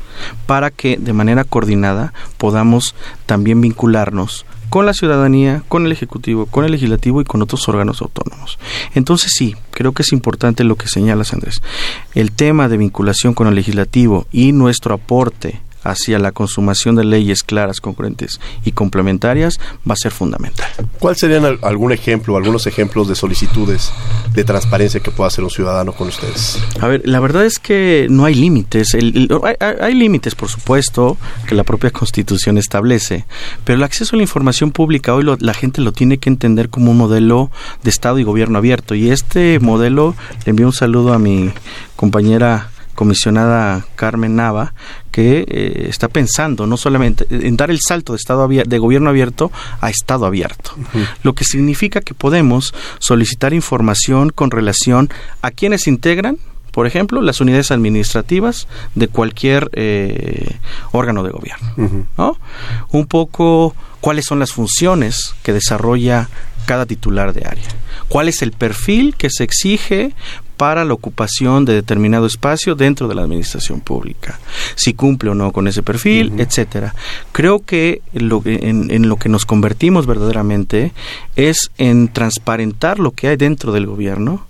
para 0.46 0.70
que 0.70 0.98
de 0.98 1.14
manera 1.14 1.44
coordinada 1.44 2.14
podamos 2.38 2.96
también 3.26 3.60
vincularnos 3.60 4.46
con 4.70 4.86
la 4.86 4.94
ciudadanía, 4.94 5.64
con 5.68 5.86
el 5.86 5.92
Ejecutivo, 5.92 6.46
con 6.46 6.64
el 6.64 6.72
Legislativo 6.72 7.20
y 7.20 7.26
con 7.26 7.42
otros 7.42 7.68
órganos 7.68 8.02
autónomos. 8.02 8.58
Entonces 8.94 9.34
sí, 9.36 9.56
creo 9.72 9.92
que 9.92 10.04
es 10.04 10.14
importante 10.14 10.64
lo 10.64 10.76
que 10.76 10.88
señalas, 10.88 11.34
Andrés. 11.34 11.62
El 12.14 12.32
tema 12.32 12.70
de 12.70 12.78
vinculación 12.78 13.34
con 13.34 13.48
el 13.48 13.56
Legislativo 13.56 14.28
y 14.32 14.54
nuestro 14.54 14.94
aporte 14.94 15.60
hacia 15.84 16.20
la 16.20 16.32
consumación 16.32 16.96
de 16.96 17.04
leyes 17.04 17.44
claras, 17.44 17.80
concurrentes 17.80 18.40
y 18.64 18.72
complementarias 18.72 19.60
va 19.90 19.94
a 19.94 19.98
ser 19.98 20.12
fundamental. 20.12 20.68
¿Cuál 21.00 21.16
serían 21.16 21.60
algún 21.62 21.92
ejemplo, 21.92 22.38
algunos 22.38 22.68
ejemplos 22.68 23.08
de 23.08 23.16
solicitudes 23.16 23.92
de 24.34 24.44
transparencia 24.44 25.00
que 25.00 25.12
pueda 25.12 25.28
hacer 25.28 25.44
un 25.44 25.50
ciudadano 25.50 25.94
con 25.94 26.08
ustedes? 26.08 26.60
A 26.80 26.88
ver, 26.88 27.02
la 27.06 27.20
verdad 27.20 27.46
es 27.46 27.60
que 27.60 28.08
no 28.10 28.26
hay 28.26 28.36
límites. 28.36 28.96
hay, 28.96 29.94
límites, 29.94 30.36
por 30.36 30.50
supuesto, 30.50 31.18
que 31.48 31.56
la 31.56 31.64
propia 31.64 31.92
Constitución 32.02 32.58
establece, 32.58 33.26
pero 33.64 33.78
el 33.78 33.84
acceso 33.84 34.16
a 34.16 34.18
la 34.18 34.24
información 34.24 34.72
pública 34.72 35.14
hoy 35.14 35.26
la 35.40 35.54
gente 35.54 35.82
lo 35.82 35.92
tiene 35.92 36.18
que 36.18 36.30
entender 36.30 36.70
como 36.70 36.92
un 36.92 36.98
modelo 36.98 37.52
de 37.84 37.90
Estado 37.90 38.20
y 38.20 38.24
gobierno 38.24 38.58
abierto. 38.58 38.96
Y 38.96 39.10
este 39.10 39.60
modelo, 39.60 40.16
le 40.46 40.52
envío 40.52 40.68
un 40.68 40.74
saludo 40.74 41.14
a 41.14 41.20
mi 41.20 41.52
compañera 41.96 42.71
comisionada 43.02 43.84
Carmen 43.96 44.36
Nava, 44.36 44.76
que 45.10 45.44
eh, 45.48 45.88
está 45.90 46.08
pensando 46.08 46.68
no 46.68 46.78
solamente 46.78 47.26
en 47.32 47.58
dar 47.58 47.72
el 47.72 47.80
salto 47.82 48.14
de 48.14 48.18
estado 48.18 48.48
de 48.48 48.78
gobierno 48.78 49.10
abierto 49.10 49.52
a 49.80 49.90
estado 49.90 50.28
abierto, 50.28 50.76
lo 51.24 51.34
que 51.34 51.44
significa 51.44 52.02
que 52.02 52.14
podemos 52.14 52.76
solicitar 53.00 53.56
información 53.56 54.30
con 54.30 54.52
relación 54.52 55.10
a 55.42 55.50
quienes 55.50 55.88
integran 55.88 56.38
por 56.70 56.86
ejemplo, 56.86 57.22
las 57.22 57.42
unidades 57.42 57.72
administrativas 57.72 58.68
de 58.96 59.10
cualquier 59.10 59.70
eh, 59.74 60.58
órgano 60.92 61.22
de 61.24 61.32
gobierno. 61.32 62.38
Un 62.92 63.08
poco 63.08 63.76
cuáles 64.00 64.26
son 64.26 64.40
las 64.40 64.54
funciones 64.54 65.34
que 65.44 65.52
desarrolla 65.52 66.30
cada 66.66 66.86
titular 66.86 67.34
de 67.34 67.46
área, 67.46 67.68
cuál 68.08 68.30
es 68.30 68.42
el 68.42 68.52
perfil 68.54 69.16
que 69.16 69.30
se 69.30 69.44
exige 69.44 70.14
para 70.62 70.86
la 70.86 70.94
ocupación 70.94 71.66
de 71.66 71.74
determinado 71.74 72.28
espacio 72.28 72.76
dentro 72.76 73.08
de 73.08 73.16
la 73.16 73.24
administración 73.24 73.80
pública, 73.80 74.40
si 74.76 74.94
cumple 74.94 75.32
o 75.32 75.34
no 75.34 75.52
con 75.52 75.68
ese 75.68 75.82
perfil, 75.82 76.34
etcétera. 76.38 76.94
Creo 77.32 77.66
que 77.66 78.04
lo, 78.14 78.44
en, 78.46 78.92
en 78.92 79.10
lo 79.10 79.16
que 79.16 79.28
nos 79.28 79.48
convertimos 79.48 80.06
verdaderamente 80.06 80.92
es 81.36 81.72
en 81.80 82.10
transparentar 82.10 83.00
lo 83.00 83.10
que 83.10 83.30
hay 83.30 83.38
dentro 83.38 83.72
del 83.72 83.88
gobierno, 83.88 84.46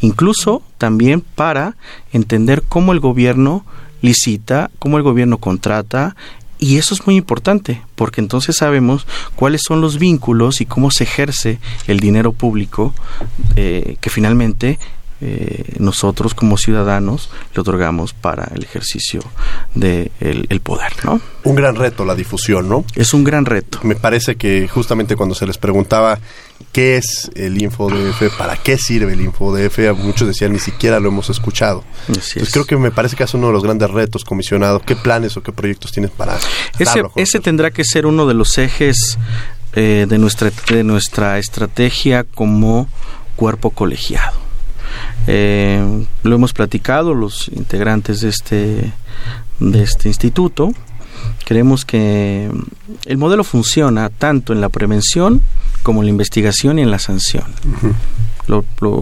incluso 0.00 0.62
también 0.78 1.20
para 1.20 1.74
entender 2.12 2.62
cómo 2.62 2.92
el 2.92 3.00
gobierno 3.00 3.64
licita, 4.02 4.70
cómo 4.78 4.98
el 4.98 5.02
gobierno 5.02 5.38
contrata 5.38 6.14
y 6.60 6.76
eso 6.76 6.94
es 6.94 7.06
muy 7.06 7.16
importante, 7.16 7.82
porque 7.96 8.20
entonces 8.20 8.54
sabemos 8.56 9.04
cuáles 9.34 9.62
son 9.66 9.80
los 9.80 9.98
vínculos 9.98 10.60
y 10.60 10.66
cómo 10.66 10.92
se 10.92 11.02
ejerce 11.02 11.58
el 11.88 11.98
dinero 11.98 12.30
público 12.32 12.94
eh, 13.56 13.96
que 14.00 14.10
finalmente 14.10 14.78
eh, 15.22 15.74
nosotros 15.78 16.34
como 16.34 16.56
ciudadanos 16.56 17.30
le 17.54 17.60
otorgamos 17.60 18.14
para 18.14 18.50
el 18.54 18.62
ejercicio 18.62 19.20
del 19.74 20.10
de 20.20 20.46
el 20.48 20.60
poder, 20.60 20.92
¿no? 21.04 21.20
Un 21.44 21.54
gran 21.54 21.76
reto 21.76 22.04
la 22.04 22.14
difusión, 22.14 22.68
¿no? 22.68 22.84
Es 22.94 23.12
un 23.12 23.24
gran 23.24 23.44
reto. 23.44 23.80
Me 23.82 23.96
parece 23.96 24.36
que 24.36 24.66
justamente 24.68 25.16
cuando 25.16 25.34
se 25.34 25.46
les 25.46 25.58
preguntaba 25.58 26.18
qué 26.72 26.96
es 26.96 27.30
el 27.34 27.60
InfoDF, 27.60 28.36
para 28.38 28.56
qué 28.56 28.78
sirve 28.78 29.12
el 29.12 29.20
InfoDF, 29.20 29.78
muchos 29.98 30.28
decían 30.28 30.52
ni 30.52 30.58
siquiera 30.58 31.00
lo 31.00 31.08
hemos 31.08 31.28
escuchado. 31.28 31.84
Pues 32.06 32.50
creo 32.50 32.64
que 32.64 32.76
me 32.76 32.90
parece 32.90 33.16
que 33.16 33.24
es 33.24 33.34
uno 33.34 33.48
de 33.48 33.52
los 33.52 33.62
grandes 33.62 33.90
retos, 33.90 34.24
comisionado. 34.24 34.80
¿Qué 34.80 34.96
planes 34.96 35.36
o 35.36 35.42
qué 35.42 35.52
proyectos 35.52 35.92
tienes 35.92 36.10
para 36.10 36.38
ese, 36.78 37.02
ese 37.16 37.40
tendrá 37.40 37.70
que 37.70 37.84
ser 37.84 38.06
uno 38.06 38.26
de 38.26 38.34
los 38.34 38.56
ejes 38.58 39.18
eh, 39.74 40.06
de 40.08 40.18
nuestra 40.18 40.50
de 40.70 40.82
nuestra 40.82 41.38
estrategia 41.38 42.24
como 42.24 42.88
cuerpo 43.36 43.70
colegiado 43.70 44.49
eh, 45.26 46.06
lo 46.22 46.34
hemos 46.34 46.52
platicado 46.52 47.14
los 47.14 47.48
integrantes 47.48 48.20
de 48.20 48.28
este, 48.28 48.92
de 49.58 49.82
este 49.82 50.08
instituto. 50.08 50.72
Creemos 51.44 51.84
que 51.84 52.50
el 53.06 53.18
modelo 53.18 53.44
funciona 53.44 54.08
tanto 54.08 54.52
en 54.52 54.60
la 54.60 54.68
prevención 54.68 55.42
como 55.82 56.00
en 56.00 56.06
la 56.06 56.10
investigación 56.10 56.78
y 56.78 56.82
en 56.82 56.90
la 56.90 56.98
sanción. 56.98 57.44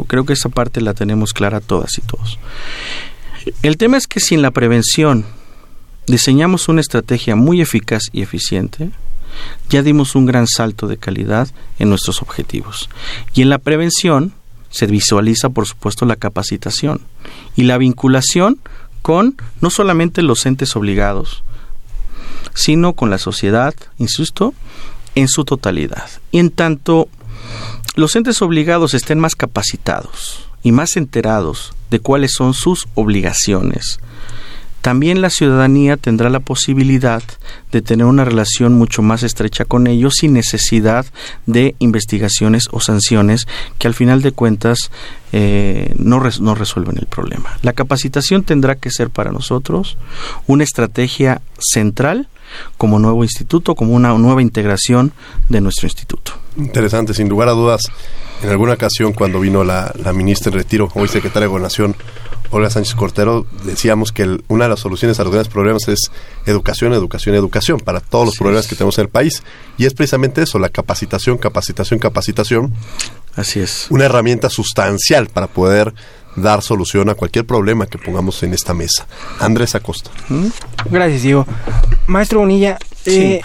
creo 0.06 0.24
que 0.24 0.32
esa 0.32 0.48
parte 0.48 0.80
la 0.80 0.94
tenemos 0.94 1.32
clara 1.32 1.60
todas 1.60 1.96
y 1.98 2.02
todos. 2.02 2.38
El 3.62 3.76
tema 3.76 3.96
es 3.96 4.06
que 4.06 4.20
si 4.20 4.34
en 4.34 4.42
la 4.42 4.50
prevención 4.50 5.24
diseñamos 6.06 6.68
una 6.68 6.80
estrategia 6.80 7.36
muy 7.36 7.60
eficaz 7.60 8.02
y 8.12 8.22
eficiente, 8.22 8.90
ya 9.68 9.82
dimos 9.82 10.14
un 10.14 10.26
gran 10.26 10.46
salto 10.46 10.86
de 10.86 10.96
calidad 10.96 11.48
en 11.78 11.90
nuestros 11.90 12.22
objetivos. 12.22 12.88
Y 13.34 13.42
en 13.42 13.50
la 13.50 13.58
prevención 13.58 14.32
se 14.70 14.86
visualiza, 14.86 15.48
por 15.50 15.66
supuesto, 15.66 16.06
la 16.06 16.16
capacitación 16.16 17.00
y 17.56 17.62
la 17.64 17.78
vinculación 17.78 18.58
con 19.02 19.36
no 19.60 19.70
solamente 19.70 20.22
los 20.22 20.44
entes 20.46 20.76
obligados, 20.76 21.42
sino 22.54 22.92
con 22.92 23.10
la 23.10 23.18
sociedad, 23.18 23.74
insisto, 23.98 24.54
en 25.14 25.28
su 25.28 25.44
totalidad. 25.44 26.08
Y 26.30 26.38
en 26.38 26.50
tanto 26.50 27.08
los 27.94 28.14
entes 28.16 28.42
obligados 28.42 28.94
estén 28.94 29.18
más 29.18 29.34
capacitados 29.34 30.46
y 30.62 30.72
más 30.72 30.96
enterados 30.96 31.72
de 31.90 32.00
cuáles 32.00 32.32
son 32.32 32.54
sus 32.54 32.86
obligaciones, 32.94 34.00
también 34.80 35.20
la 35.20 35.30
ciudadanía 35.30 35.96
tendrá 35.96 36.30
la 36.30 36.40
posibilidad 36.40 37.22
de 37.72 37.82
tener 37.82 38.06
una 38.06 38.24
relación 38.24 38.74
mucho 38.74 39.02
más 39.02 39.22
estrecha 39.22 39.64
con 39.64 39.86
ellos 39.86 40.14
sin 40.20 40.32
necesidad 40.32 41.06
de 41.46 41.74
investigaciones 41.78 42.68
o 42.70 42.80
sanciones 42.80 43.46
que 43.78 43.88
al 43.88 43.94
final 43.94 44.22
de 44.22 44.32
cuentas 44.32 44.90
eh, 45.32 45.94
no, 45.98 46.22
no 46.40 46.54
resuelven 46.54 46.98
el 46.98 47.06
problema. 47.06 47.58
La 47.62 47.72
capacitación 47.72 48.44
tendrá 48.44 48.76
que 48.76 48.90
ser 48.90 49.10
para 49.10 49.32
nosotros 49.32 49.96
una 50.46 50.64
estrategia 50.64 51.42
central 51.58 52.28
como 52.76 52.98
nuevo 52.98 53.24
instituto, 53.24 53.74
como 53.74 53.94
una 53.94 54.16
nueva 54.16 54.42
integración 54.42 55.12
de 55.48 55.60
nuestro 55.60 55.86
instituto. 55.86 56.32
Interesante, 56.56 57.14
sin 57.14 57.28
lugar 57.28 57.48
a 57.48 57.52
dudas. 57.52 57.82
En 58.42 58.50
alguna 58.50 58.74
ocasión, 58.74 59.12
cuando 59.12 59.40
vino 59.40 59.64
la, 59.64 59.92
ministra 60.14 60.50
en 60.50 60.58
retiro, 60.58 60.90
hoy 60.94 61.08
secretaria 61.08 61.46
de 61.46 61.48
Gobernación, 61.48 61.96
Olga 62.50 62.70
Sánchez 62.70 62.94
Cortero, 62.94 63.46
decíamos 63.64 64.12
que 64.12 64.40
una 64.48 64.64
de 64.64 64.70
las 64.70 64.80
soluciones 64.80 65.20
a 65.20 65.24
los 65.24 65.32
grandes 65.32 65.52
problemas 65.52 65.86
es 65.88 66.10
educación, 66.46 66.92
educación, 66.92 67.34
educación, 67.34 67.80
para 67.80 68.00
todos 68.00 68.26
los 68.26 68.36
problemas 68.36 68.66
que 68.66 68.74
tenemos 68.74 68.96
en 68.98 69.04
el 69.04 69.10
país. 69.10 69.42
Y 69.76 69.86
es 69.86 69.94
precisamente 69.94 70.42
eso, 70.42 70.58
la 70.58 70.70
capacitación, 70.70 71.36
capacitación, 71.38 72.00
capacitación. 72.00 72.72
Así 73.36 73.60
es. 73.60 73.86
Una 73.90 74.06
herramienta 74.06 74.48
sustancial 74.48 75.28
para 75.28 75.46
poder 75.46 75.94
dar 76.36 76.62
solución 76.62 77.08
a 77.08 77.14
cualquier 77.14 77.44
problema 77.44 77.86
que 77.86 77.98
pongamos 77.98 78.42
en 78.42 78.54
esta 78.54 78.74
mesa. 78.74 79.06
Andrés 79.40 79.74
Acosta. 79.74 80.10
Gracias, 80.90 81.22
Diego. 81.22 81.46
Maestro 82.06 82.40
Bonilla, 82.40 82.78
eh, 83.04 83.40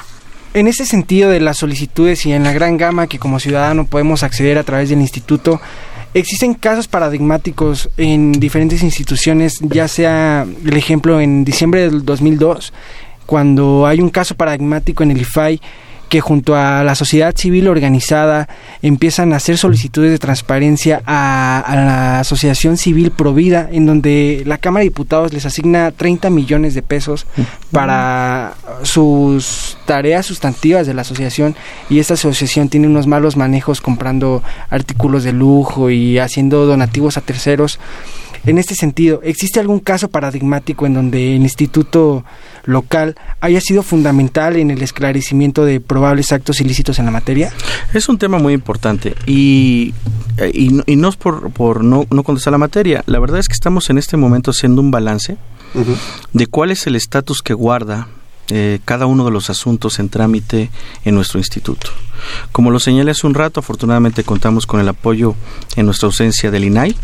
en 0.53 0.67
ese 0.67 0.85
sentido 0.85 1.29
de 1.29 1.39
las 1.39 1.57
solicitudes 1.57 2.25
y 2.25 2.31
en 2.31 2.43
la 2.43 2.53
gran 2.53 2.77
gama 2.77 3.07
que 3.07 3.19
como 3.19 3.39
ciudadano 3.39 3.85
podemos 3.85 4.23
acceder 4.23 4.57
a 4.57 4.63
través 4.63 4.89
del 4.89 5.01
instituto, 5.01 5.59
existen 6.13 6.53
casos 6.53 6.87
paradigmáticos 6.87 7.89
en 7.97 8.33
diferentes 8.33 8.83
instituciones, 8.83 9.59
ya 9.61 9.87
sea 9.87 10.45
el 10.65 10.77
ejemplo 10.77 11.19
en 11.19 11.43
diciembre 11.43 11.81
del 11.81 12.05
2002, 12.05 12.73
cuando 13.25 13.87
hay 13.87 14.01
un 14.01 14.09
caso 14.09 14.35
paradigmático 14.35 15.03
en 15.03 15.11
el 15.11 15.21
IFAI 15.21 15.61
que 16.13 16.21
junto 16.21 16.55
a 16.55 16.83
la 16.83 16.93
sociedad 16.93 17.35
civil 17.35 17.67
organizada 17.67 18.47
empiezan 18.83 19.33
a 19.33 19.37
hacer 19.37 19.57
solicitudes 19.57 20.11
de 20.11 20.19
transparencia 20.19 21.01
a, 21.07 21.63
la 21.73 22.19
Asociación 22.19 22.77
Civil 22.77 23.09
Provida, 23.09 23.67
en 23.71 23.87
donde 23.87 24.43
la 24.45 24.59
Cámara 24.59 24.81
de 24.81 24.89
Diputados 24.89 25.33
les 25.33 25.47
asigna 25.47 25.89
30 25.89 26.29
millones 26.29 26.75
de 26.75 26.83
pesos 26.83 27.25
para 27.71 28.53
sus 28.83 29.75
tareas 29.87 30.27
sustantivas 30.27 30.85
de 30.85 30.93
la 30.93 31.01
asociación 31.01 31.55
y 31.89 31.97
esta 31.97 32.13
asociación 32.13 32.69
tiene 32.69 32.85
unos 32.85 33.07
malos 33.07 33.35
manejos 33.35 33.81
comprando 33.81 34.43
artículos 34.69 35.23
de 35.23 35.33
lujo 35.33 35.89
y 35.89 36.19
haciendo 36.19 36.67
donativos 36.67 37.17
a 37.17 37.21
terceros. 37.21 37.79
En 38.45 38.59
este 38.59 38.75
sentido, 38.75 39.21
¿existe 39.23 39.59
algún 39.59 39.79
caso 39.79 40.09
paradigmático 40.09 40.85
en 40.85 40.93
donde 40.93 41.37
el 41.37 41.41
instituto 41.41 42.23
local 42.63 43.15
haya 43.41 43.61
sido 43.61 43.83
fundamental 43.83 44.55
en 44.55 44.71
el 44.71 44.81
esclarecimiento 44.81 45.65
de 45.65 45.79
probables 45.79 46.31
actos 46.31 46.61
ilícitos 46.61 46.99
en 46.99 47.05
la 47.05 47.11
materia? 47.11 47.51
Es 47.93 48.09
un 48.09 48.17
tema 48.17 48.39
muy 48.39 48.53
importante 48.53 49.15
y, 49.25 49.93
eh, 50.37 50.51
y, 50.53 50.95
no, 50.95 51.09
es 51.09 51.15
por, 51.15 51.51
por 51.51 51.83
no, 51.83 52.05
no 52.09 52.23
contestar 52.23 52.51
la 52.51 52.57
materia. 52.57 53.03
La 53.05 53.19
verdad 53.19 53.39
es 53.39 53.47
que 53.47 53.53
estamos 53.53 53.89
en 53.89 53.97
este 53.97 54.17
momento 54.17 54.51
haciendo 54.51 54.81
un 54.81 54.91
balance 54.91 55.37
de 56.33 56.47
cuál 56.47 56.71
es 56.71 56.85
el 56.85 56.95
estatus 56.95 57.41
que 57.41 57.53
guarda 57.53 58.07
eh, 58.49 58.79
cada 58.83 59.05
uno 59.05 59.23
de 59.25 59.31
los 59.31 59.49
asuntos 59.49 59.99
en 59.99 60.09
trámite 60.09 60.69
en 61.05 61.15
nuestro 61.15 61.39
instituto. 61.39 61.89
Como 62.51 62.71
lo 62.71 62.79
señalé 62.79 63.11
hace 63.11 63.25
un 63.25 63.33
rato, 63.33 63.61
afortunadamente 63.61 64.23
contamos 64.23 64.65
con 64.65 64.79
el 64.79 64.89
apoyo 64.89 65.35
en 65.75 65.85
nuestra 65.85 66.07
ausencia 66.07 66.51
del 66.51 66.65
INAI, 66.65 66.95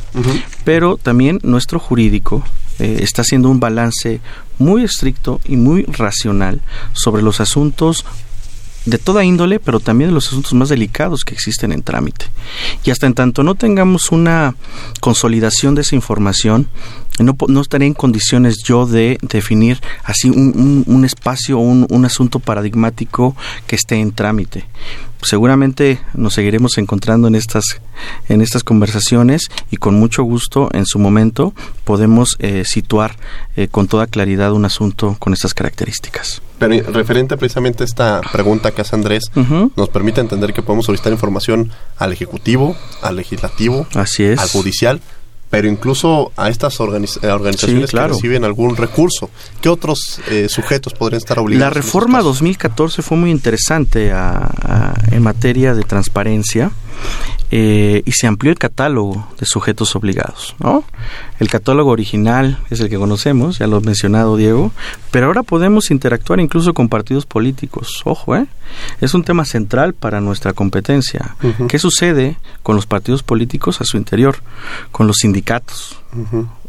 pero 0.64 0.98
también 0.98 1.40
nuestro 1.44 1.80
jurídico 1.80 2.44
eh, 2.80 3.00
está 3.02 3.22
haciendo 3.22 3.50
un 3.50 3.60
balance 3.60 4.22
muy 4.58 4.84
estricto 4.84 5.40
y 5.46 5.58
muy 5.58 5.84
racional 5.84 6.62
sobre 6.94 7.22
los 7.22 7.40
asuntos 7.40 8.06
de 8.86 8.98
toda 8.98 9.24
índole, 9.24 9.60
pero 9.60 9.80
también 9.80 10.10
de 10.10 10.14
los 10.14 10.28
asuntos 10.28 10.54
más 10.54 10.70
delicados 10.70 11.24
que 11.24 11.34
existen 11.34 11.72
en 11.72 11.84
trámite. 11.84 12.26
Y 12.84 12.92
hasta 12.92 13.08
en 13.08 13.14
tanto 13.14 13.44
no 13.44 13.56
tengamos 13.56 14.12
una 14.12 14.56
consolidación 15.02 15.76
de 15.76 15.82
esa 15.82 15.96
información, 15.96 16.68
no, 17.20 17.62
estaré 17.62 17.86
en 17.86 17.94
condiciones 17.94 18.60
yo 18.64 18.86
de 18.86 19.18
definir 19.22 19.82
así 20.04 20.30
un, 20.30 20.84
un, 20.88 21.06
espacio, 21.06 21.58
un, 21.58 21.86
un 21.90 22.06
asunto 22.06 22.40
paradigmático 22.40 23.36
que 23.68 23.76
esté 23.76 23.96
en 23.96 24.14
trámite 24.14 24.66
seguramente 25.22 26.00
nos 26.14 26.34
seguiremos 26.34 26.78
encontrando 26.78 27.28
en 27.28 27.36
estas 27.36 27.82
en 28.30 28.42
estas 28.42 28.64
conversaciones 28.64 29.44
y 29.70 29.78
con 29.78 29.96
mucho 29.96 30.24
gusto 30.24 30.70
en 30.72 30.86
su 30.86 31.00
momento 31.00 31.54
podemos 31.84 32.38
eh, 32.40 32.64
situar 32.66 33.18
eh, 33.56 33.68
con 33.68 33.88
toda 33.88 34.08
claridad 34.08 34.54
un 34.54 34.66
asunto 34.66 35.18
con 35.20 35.34
estas 35.34 35.54
características. 35.54 36.42
Pero 36.60 36.92
referente 36.92 37.38
precisamente 37.38 37.84
a 37.84 37.86
esta 37.86 38.22
pregunta 38.32 38.72
que 38.72 38.82
hace 38.82 38.96
Andrés, 38.96 39.24
nos 39.76 39.90
permite 39.90 40.22
entender 40.22 40.54
que 40.54 40.62
podemos 40.62 40.86
solicitar 40.86 41.12
información 41.14 41.72
al 41.98 42.12
Ejecutivo, 42.14 42.76
al 43.02 43.16
Legislativo, 43.16 43.88
Así 43.96 44.24
es. 44.24 44.40
al 44.40 44.50
Judicial, 44.50 45.02
pero 45.50 45.68
incluso 45.68 46.32
a 46.38 46.50
estas 46.50 46.80
eh, 46.80 47.28
organizaciones 47.28 47.92
que 47.92 48.08
reciben 48.08 48.44
algún 48.44 48.76
recurso. 48.76 49.30
¿Qué 49.62 49.70
otros 49.70 50.22
eh, 50.30 50.48
sujetos 50.50 50.94
podrían 50.94 51.18
estar 51.18 51.40
obligados? 51.40 51.76
La 51.76 51.82
reforma 51.82 52.22
2014 52.22 53.02
fue 53.02 53.18
muy 53.18 53.32
interesante 53.32 54.12
en 55.12 55.24
materia 55.24 55.74
de 55.74 55.84
transparencia 55.84 56.72
eh, 57.52 58.04
y 58.06 58.12
se 58.12 58.28
amplió 58.28 58.52
el 58.52 58.60
catálogo 58.60 59.28
de 59.40 59.48
sujetos 59.48 59.96
obligados. 59.96 60.56
¿no? 60.60 60.84
El 61.40 61.50
catálogo 61.50 61.90
original 61.90 62.60
es 62.70 62.80
el 62.80 62.90
que 62.90 62.98
conocemos, 62.98 63.58
ya 63.58 63.66
lo 63.66 63.78
ha 63.78 63.82
mencionado 63.82 64.38
Diego, 64.38 64.72
pero 65.10 65.26
ahora 65.28 65.42
podemos 65.42 65.90
interactuar 65.90 66.40
incluso 66.40 66.76
con 66.76 66.90
partidos 66.90 67.26
políticos. 67.26 68.04
Ojo, 68.06 68.36
¿eh? 68.36 68.46
es 69.02 69.16
un 69.16 69.24
tema 69.24 69.46
central 69.46 69.96
para 69.96 70.22
nuestra 70.22 70.54
competencia. 70.54 71.36
¿Qué 71.68 71.80
sucede 71.80 72.38
con 72.62 72.76
los 72.76 72.86
partidos 72.86 73.24
políticos 73.24 73.82
a 73.82 73.84
su 73.84 73.98
interior, 73.98 74.38
con 74.92 75.08
los 75.08 75.18
sindicatos? 75.18 75.39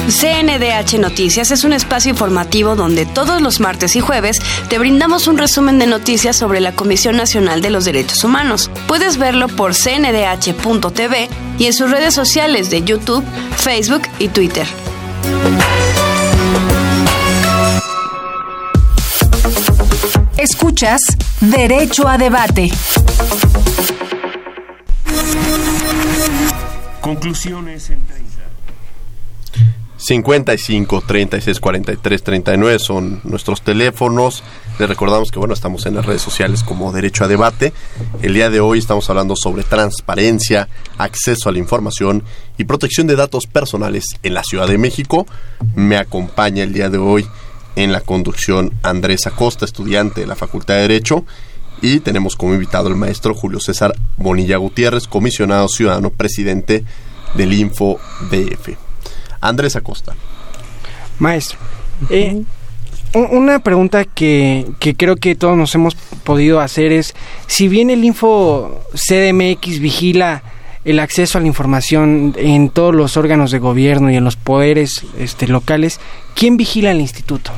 CNDH 0.07 0.99
Noticias 0.99 1.51
es 1.51 1.63
un 1.63 1.73
espacio 1.73 2.11
informativo 2.11 2.75
donde 2.75 3.05
todos 3.05 3.41
los 3.41 3.59
martes 3.59 3.95
y 3.95 4.01
jueves 4.01 4.37
te 4.69 4.79
brindamos 4.79 5.27
un 5.27 5.37
resumen 5.37 5.79
de 5.79 5.87
noticias 5.87 6.35
sobre 6.35 6.59
la 6.59 6.73
Comisión 6.73 7.15
Nacional 7.17 7.61
de 7.61 7.69
los 7.69 7.85
Derechos 7.85 8.23
Humanos. 8.23 8.69
Puedes 8.87 9.17
verlo 9.17 9.47
por 9.47 9.73
cndh.tv 9.73 11.29
y 11.57 11.65
en 11.65 11.73
sus 11.73 11.91
redes 11.91 12.13
sociales 12.13 12.69
de 12.69 12.83
YouTube, 12.83 13.23
Facebook 13.57 14.03
y 14.19 14.27
Twitter. 14.29 14.67
Escuchas 20.37 21.01
Derecho 21.39 22.07
a 22.07 22.17
Debate. 22.17 22.71
Conclusiones 27.01 27.89
en 27.91 28.05
30. 28.05 28.30
55 30.01 31.03
36 31.05 31.59
43 31.59 32.23
39 32.23 32.79
son 32.79 33.21
nuestros 33.23 33.61
teléfonos. 33.61 34.43
Les 34.79 34.89
recordamos 34.89 35.29
que 35.29 35.37
bueno, 35.37 35.53
estamos 35.53 35.85
en 35.85 35.93
las 35.93 36.05
redes 36.07 36.23
sociales 36.23 36.63
como 36.63 36.91
Derecho 36.91 37.23
a 37.23 37.27
Debate. 37.27 37.71
El 38.23 38.33
día 38.33 38.49
de 38.49 38.61
hoy 38.61 38.79
estamos 38.79 39.07
hablando 39.11 39.35
sobre 39.35 39.63
transparencia, 39.63 40.67
acceso 40.97 41.49
a 41.49 41.51
la 41.51 41.59
información 41.59 42.23
y 42.57 42.63
protección 42.63 43.05
de 43.05 43.15
datos 43.15 43.45
personales 43.45 44.05
en 44.23 44.33
la 44.33 44.43
Ciudad 44.43 44.67
de 44.67 44.79
México. 44.79 45.27
Me 45.75 45.97
acompaña 45.97 46.63
el 46.63 46.73
día 46.73 46.89
de 46.89 46.97
hoy 46.97 47.27
en 47.75 47.91
la 47.91 48.01
conducción 48.01 48.73
Andrés 48.81 49.27
Acosta, 49.27 49.65
estudiante 49.65 50.21
de 50.21 50.27
la 50.27 50.35
Facultad 50.35 50.75
de 50.75 50.81
Derecho. 50.81 51.25
Y 51.79 51.99
tenemos 51.99 52.35
como 52.35 52.55
invitado 52.55 52.89
el 52.89 52.95
maestro 52.95 53.35
Julio 53.35 53.59
César 53.59 53.93
Bonilla 54.17 54.57
Gutiérrez, 54.57 55.07
comisionado 55.07 55.67
ciudadano 55.67 56.09
presidente 56.09 56.85
del 57.35 57.53
Info 57.53 57.99
DF. 58.31 58.90
Andrés 59.41 59.75
Acosta. 59.75 60.15
Maestro, 61.19 61.59
eh, 62.09 62.43
una 63.13 63.59
pregunta 63.59 64.05
que, 64.05 64.71
que, 64.79 64.95
creo 64.95 65.17
que 65.17 65.35
todos 65.35 65.57
nos 65.57 65.75
hemos 65.75 65.95
podido 66.23 66.59
hacer 66.59 66.91
es, 66.91 67.13
si 67.47 67.67
bien 67.67 67.89
el 67.89 68.03
Info 68.05 68.83
CDMX 68.93 69.79
vigila 69.79 70.43
el 70.83 70.99
acceso 70.99 71.37
a 71.37 71.41
la 71.41 71.47
información 71.47 72.33
en 72.37 72.69
todos 72.69 72.95
los 72.95 73.17
órganos 73.17 73.51
de 73.51 73.59
gobierno 73.59 74.09
y 74.09 74.15
en 74.15 74.23
los 74.23 74.35
poderes 74.35 75.03
este, 75.19 75.47
locales, 75.47 75.99
¿quién 76.33 76.57
vigila 76.57 76.91
el 76.91 77.01
instituto? 77.01 77.51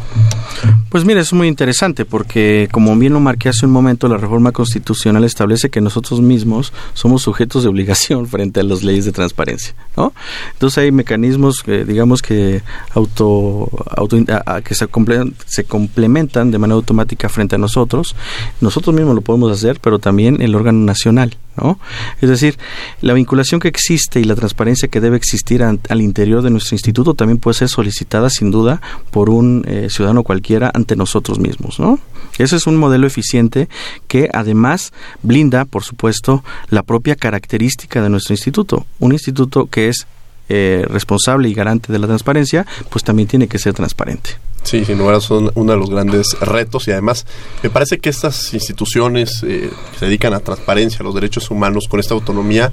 Pues 0.89 1.05
mira, 1.05 1.21
es 1.21 1.33
muy 1.33 1.47
interesante 1.47 2.05
porque, 2.05 2.69
como 2.71 2.95
bien 2.95 3.13
lo 3.13 3.19
marqué 3.19 3.49
hace 3.49 3.65
un 3.65 3.71
momento, 3.71 4.07
la 4.07 4.17
reforma 4.17 4.51
constitucional 4.51 5.23
establece 5.23 5.69
que 5.69 5.81
nosotros 5.81 6.21
mismos 6.21 6.71
somos 6.93 7.23
sujetos 7.23 7.63
de 7.63 7.69
obligación 7.69 8.27
frente 8.33 8.59
a 8.59 8.63
las 8.63 8.83
leyes 8.83 9.05
de 9.05 9.11
transparencia, 9.11 9.73
¿no? 9.97 10.13
Entonces 10.53 10.77
hay 10.77 10.91
mecanismos, 10.91 11.63
eh, 11.65 11.83
digamos 11.87 12.21
que 12.21 12.61
auto, 12.93 13.69
auto 13.89 14.17
que 14.63 14.75
se, 14.75 14.87
comple 14.87 15.33
se 15.45 15.63
complementan 15.63 16.51
de 16.51 16.59
manera 16.59 16.75
automática 16.75 17.27
frente 17.27 17.55
a 17.55 17.59
nosotros. 17.59 18.15
Nosotros 18.61 18.95
mismos 18.95 19.15
lo 19.15 19.21
podemos 19.21 19.51
hacer, 19.51 19.79
pero 19.81 19.99
también 19.99 20.41
el 20.41 20.53
órgano 20.53 20.85
nacional, 20.85 21.37
¿no? 21.57 21.79
Es 22.21 22.29
decir, 22.29 22.57
la 23.01 23.13
vinculación 23.13 23.59
que 23.59 23.67
existe 23.67 24.19
y 24.19 24.25
la 24.25 24.35
transparencia 24.35 24.89
que 24.89 25.01
debe 25.01 25.17
existir 25.17 25.63
al 25.63 26.01
interior 26.01 26.43
de 26.43 26.49
nuestro 26.51 26.75
instituto 26.75 27.15
también 27.15 27.39
puede 27.39 27.55
ser 27.55 27.69
solicitada 27.69 28.29
sin 28.29 28.51
duda 28.51 28.81
por 29.11 29.29
un 29.29 29.65
eh, 29.67 29.87
ciudadano 29.89 30.23
cualquiera 30.23 30.42
ante 30.73 30.95
nosotros 30.95 31.39
mismos, 31.39 31.79
¿no? 31.79 31.99
Ese 32.37 32.55
es 32.55 32.67
un 32.67 32.77
modelo 32.77 33.07
eficiente 33.07 33.69
que 34.07 34.29
además 34.33 34.91
blinda, 35.21 35.65
por 35.65 35.83
supuesto, 35.83 36.43
la 36.69 36.83
propia 36.83 37.15
característica 37.15 38.01
de 38.01 38.09
nuestro 38.09 38.33
instituto. 38.33 38.85
Un 38.99 39.11
instituto 39.13 39.67
que 39.67 39.89
es 39.89 40.07
eh, 40.49 40.85
responsable 40.89 41.47
y 41.49 41.53
garante 41.53 41.93
de 41.93 41.99
la 41.99 42.07
transparencia, 42.07 42.65
pues 42.89 43.03
también 43.03 43.27
tiene 43.27 43.47
que 43.47 43.59
ser 43.59 43.73
transparente. 43.73 44.31
Sí, 44.63 44.85
sin 44.85 44.97
lugar 44.97 45.21
son 45.21 45.51
uno 45.55 45.73
de 45.73 45.77
los 45.77 45.89
grandes 45.89 46.39
retos 46.39 46.87
y 46.87 46.91
además 46.91 47.25
me 47.61 47.69
parece 47.69 47.99
que 47.99 48.09
estas 48.09 48.53
instituciones 48.53 49.43
eh, 49.43 49.69
que 49.91 49.99
se 49.99 50.05
dedican 50.05 50.33
a 50.33 50.39
transparencia, 50.39 50.99
a 50.99 51.03
los 51.03 51.13
derechos 51.13 51.51
humanos, 51.51 51.87
con 51.89 51.99
esta 51.99 52.13
autonomía, 52.13 52.71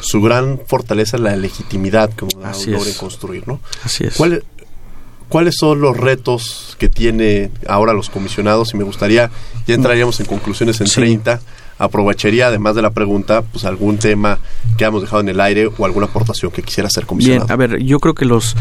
su 0.00 0.20
gran 0.20 0.60
fortaleza 0.66 1.16
es 1.16 1.22
la 1.22 1.36
legitimidad 1.36 2.10
que 2.10 2.26
logren 2.70 2.94
construir, 2.94 3.46
¿no? 3.48 3.60
Así 3.84 4.04
es. 4.04 4.16
¿Cuál, 4.16 4.44
¿Cuáles 5.32 5.54
son 5.58 5.80
los 5.80 5.96
retos 5.96 6.76
que 6.78 6.90
tiene 6.90 7.50
ahora 7.66 7.94
los 7.94 8.10
comisionados? 8.10 8.74
Y 8.74 8.76
me 8.76 8.84
gustaría, 8.84 9.30
ya 9.66 9.74
entraríamos 9.74 10.20
en 10.20 10.26
conclusiones 10.26 10.78
en 10.82 10.88
sí. 10.88 10.96
30, 10.96 11.40
aprovecharía, 11.82 12.46
además 12.46 12.76
de 12.76 12.82
la 12.82 12.90
pregunta, 12.90 13.42
pues 13.42 13.64
algún 13.64 13.98
tema 13.98 14.38
que 14.78 14.84
hemos 14.84 15.02
dejado 15.02 15.20
en 15.20 15.28
el 15.28 15.40
aire 15.40 15.66
o 15.66 15.84
alguna 15.84 16.06
aportación 16.06 16.52
que 16.52 16.62
quisiera 16.62 16.86
hacer 16.86 17.06
comisionado. 17.06 17.46
Bien, 17.46 17.52
a 17.52 17.56
ver, 17.56 17.82
yo 17.82 17.98
creo 17.98 18.14
que 18.14 18.24
los 18.24 18.56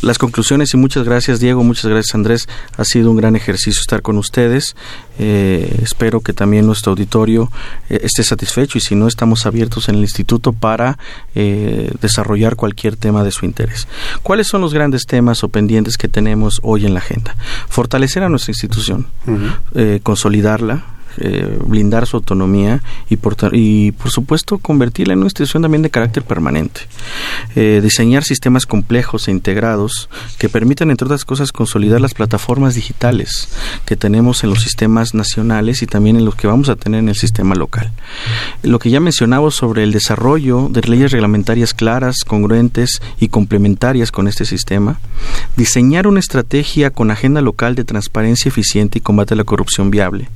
las 0.00 0.18
conclusiones 0.18 0.72
y 0.72 0.78
muchas 0.78 1.04
gracias 1.04 1.40
Diego, 1.40 1.62
muchas 1.62 1.86
gracias 1.90 2.14
Andrés, 2.14 2.48
ha 2.76 2.84
sido 2.84 3.10
un 3.10 3.18
gran 3.18 3.36
ejercicio 3.36 3.80
estar 3.80 4.00
con 4.00 4.16
ustedes. 4.16 4.76
Eh, 5.18 5.78
espero 5.82 6.20
que 6.20 6.32
también 6.32 6.66
nuestro 6.66 6.92
auditorio 6.92 7.52
eh, 7.90 8.00
esté 8.02 8.24
satisfecho 8.24 8.78
y 8.78 8.80
si 8.80 8.94
no 8.94 9.08
estamos 9.08 9.44
abiertos 9.44 9.90
en 9.90 9.96
el 9.96 10.00
instituto 10.00 10.52
para 10.54 10.98
eh, 11.34 11.92
desarrollar 12.00 12.56
cualquier 12.56 12.96
tema 12.96 13.22
de 13.24 13.30
su 13.30 13.44
interés. 13.44 13.86
¿Cuáles 14.22 14.48
son 14.48 14.62
los 14.62 14.72
grandes 14.72 15.04
temas 15.04 15.44
o 15.44 15.50
pendientes 15.50 15.98
que 15.98 16.08
tenemos 16.08 16.60
hoy 16.62 16.86
en 16.86 16.94
la 16.94 17.00
agenda? 17.00 17.36
Fortalecer 17.68 18.22
a 18.22 18.30
nuestra 18.30 18.52
institución, 18.52 19.06
uh 19.26 19.30
-huh. 19.30 20.02
consolidarla, 20.02 20.84
eh, 21.18 21.58
blindar 21.66 22.06
su 22.06 22.16
autonomía 22.16 22.82
y 23.08 23.16
por, 23.16 23.36
y 23.52 23.92
por 23.92 24.10
supuesto 24.10 24.58
convertirla 24.58 25.12
en 25.12 25.20
una 25.20 25.26
institución 25.26 25.62
también 25.62 25.82
de 25.82 25.90
carácter 25.90 26.22
permanente. 26.22 26.82
Eh, 27.56 27.80
diseñar 27.82 28.24
sistemas 28.24 28.66
complejos 28.66 29.28
e 29.28 29.30
integrados 29.30 30.08
que 30.38 30.48
permitan, 30.48 30.90
entre 30.90 31.06
otras 31.06 31.24
cosas, 31.24 31.52
consolidar 31.52 32.00
las 32.00 32.14
plataformas 32.14 32.74
digitales 32.74 33.48
que 33.86 33.96
tenemos 33.96 34.44
en 34.44 34.50
los 34.50 34.62
sistemas 34.62 35.14
nacionales 35.14 35.82
y 35.82 35.86
también 35.86 36.16
en 36.16 36.24
los 36.24 36.34
que 36.34 36.46
vamos 36.46 36.68
a 36.68 36.76
tener 36.76 37.00
en 37.00 37.08
el 37.08 37.16
sistema 37.16 37.54
local. 37.54 37.92
Lo 38.62 38.78
que 38.78 38.90
ya 38.90 39.00
mencionaba 39.00 39.50
sobre 39.50 39.82
el 39.82 39.92
desarrollo 39.92 40.68
de 40.70 40.82
leyes 40.82 41.12
reglamentarias 41.12 41.74
claras, 41.74 42.24
congruentes 42.26 43.00
y 43.20 43.28
complementarias 43.28 44.10
con 44.10 44.28
este 44.28 44.44
sistema, 44.44 45.00
diseñar 45.56 46.06
una 46.06 46.20
estrategia 46.20 46.90
con 46.90 47.10
agenda 47.10 47.40
local 47.40 47.74
de 47.74 47.84
transparencia 47.84 48.48
eficiente 48.48 48.98
y 48.98 49.02
combate 49.02 49.34
a 49.34 49.36
la 49.36 49.44
corrupción 49.44 49.90
viable, 49.90 50.28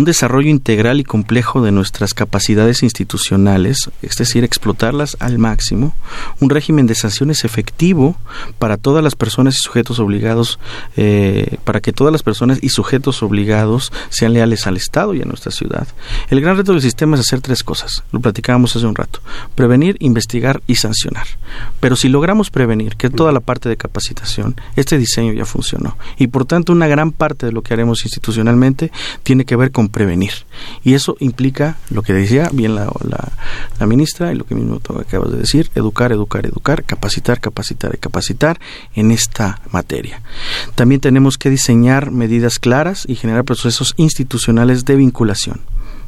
un 0.00 0.06
desarrollo 0.06 0.48
integral 0.48 0.98
y 0.98 1.04
complejo 1.04 1.60
de 1.60 1.72
nuestras 1.72 2.14
capacidades 2.14 2.82
institucionales, 2.82 3.90
es 4.00 4.16
decir, 4.16 4.44
explotarlas 4.44 5.14
al 5.20 5.36
máximo, 5.36 5.94
un 6.40 6.48
régimen 6.48 6.86
de 6.86 6.94
sanciones 6.94 7.44
efectivo 7.44 8.16
para 8.58 8.78
todas 8.78 9.04
las 9.04 9.14
personas 9.14 9.56
y 9.56 9.58
sujetos 9.58 9.98
obligados, 9.98 10.58
eh, 10.96 11.58
para 11.64 11.80
que 11.80 11.92
todas 11.92 12.12
las 12.12 12.22
personas 12.22 12.60
y 12.62 12.70
sujetos 12.70 13.22
obligados 13.22 13.92
sean 14.08 14.32
leales 14.32 14.66
al 14.66 14.78
Estado 14.78 15.12
y 15.12 15.20
a 15.20 15.26
nuestra 15.26 15.52
ciudad. 15.52 15.86
El 16.30 16.40
gran 16.40 16.56
reto 16.56 16.72
del 16.72 16.80
sistema 16.80 17.16
es 17.16 17.20
hacer 17.20 17.42
tres 17.42 17.62
cosas, 17.62 18.02
lo 18.10 18.20
platicábamos 18.20 18.74
hace 18.74 18.86
un 18.86 18.94
rato, 18.94 19.20
prevenir, 19.54 19.96
investigar 20.00 20.62
y 20.66 20.76
sancionar. 20.76 21.26
Pero 21.78 21.94
si 21.94 22.08
logramos 22.08 22.48
prevenir, 22.48 22.96
que 22.96 23.10
toda 23.10 23.32
la 23.32 23.40
parte 23.40 23.68
de 23.68 23.76
capacitación, 23.76 24.56
este 24.76 24.96
diseño 24.96 25.34
ya 25.34 25.44
funcionó. 25.44 25.98
Y 26.16 26.28
por 26.28 26.46
tanto, 26.46 26.72
una 26.72 26.86
gran 26.86 27.12
parte 27.12 27.44
de 27.44 27.52
lo 27.52 27.60
que 27.60 27.74
haremos 27.74 28.06
institucionalmente 28.06 28.90
tiene 29.24 29.44
que 29.44 29.56
ver 29.56 29.72
con 29.72 29.89
prevenir. 29.90 30.32
Y 30.82 30.94
eso 30.94 31.16
implica 31.20 31.78
lo 31.90 32.02
que 32.02 32.12
decía 32.12 32.48
bien 32.52 32.74
la, 32.74 32.90
la, 33.78 33.86
ministra 33.86 34.32
y 34.32 34.36
lo 34.36 34.44
que 34.44 34.54
mismo 34.54 34.80
tú 34.80 34.98
acabas 34.98 35.32
de 35.32 35.38
decir, 35.38 35.70
educar, 35.74 36.12
educar, 36.12 36.46
educar, 36.46 36.84
capacitar, 36.84 37.40
capacitar 37.40 37.94
y 37.94 37.98
capacitar 37.98 38.60
en 38.94 39.10
esta 39.10 39.60
materia. 39.70 40.22
También 40.74 41.00
tenemos 41.00 41.38
que 41.38 41.50
diseñar 41.50 42.10
medidas 42.10 42.58
claras 42.58 43.04
y 43.08 43.16
generar 43.16 43.44
procesos 43.44 43.94
institucionales 43.96 44.84
de 44.84 44.96
vinculación 44.96 45.60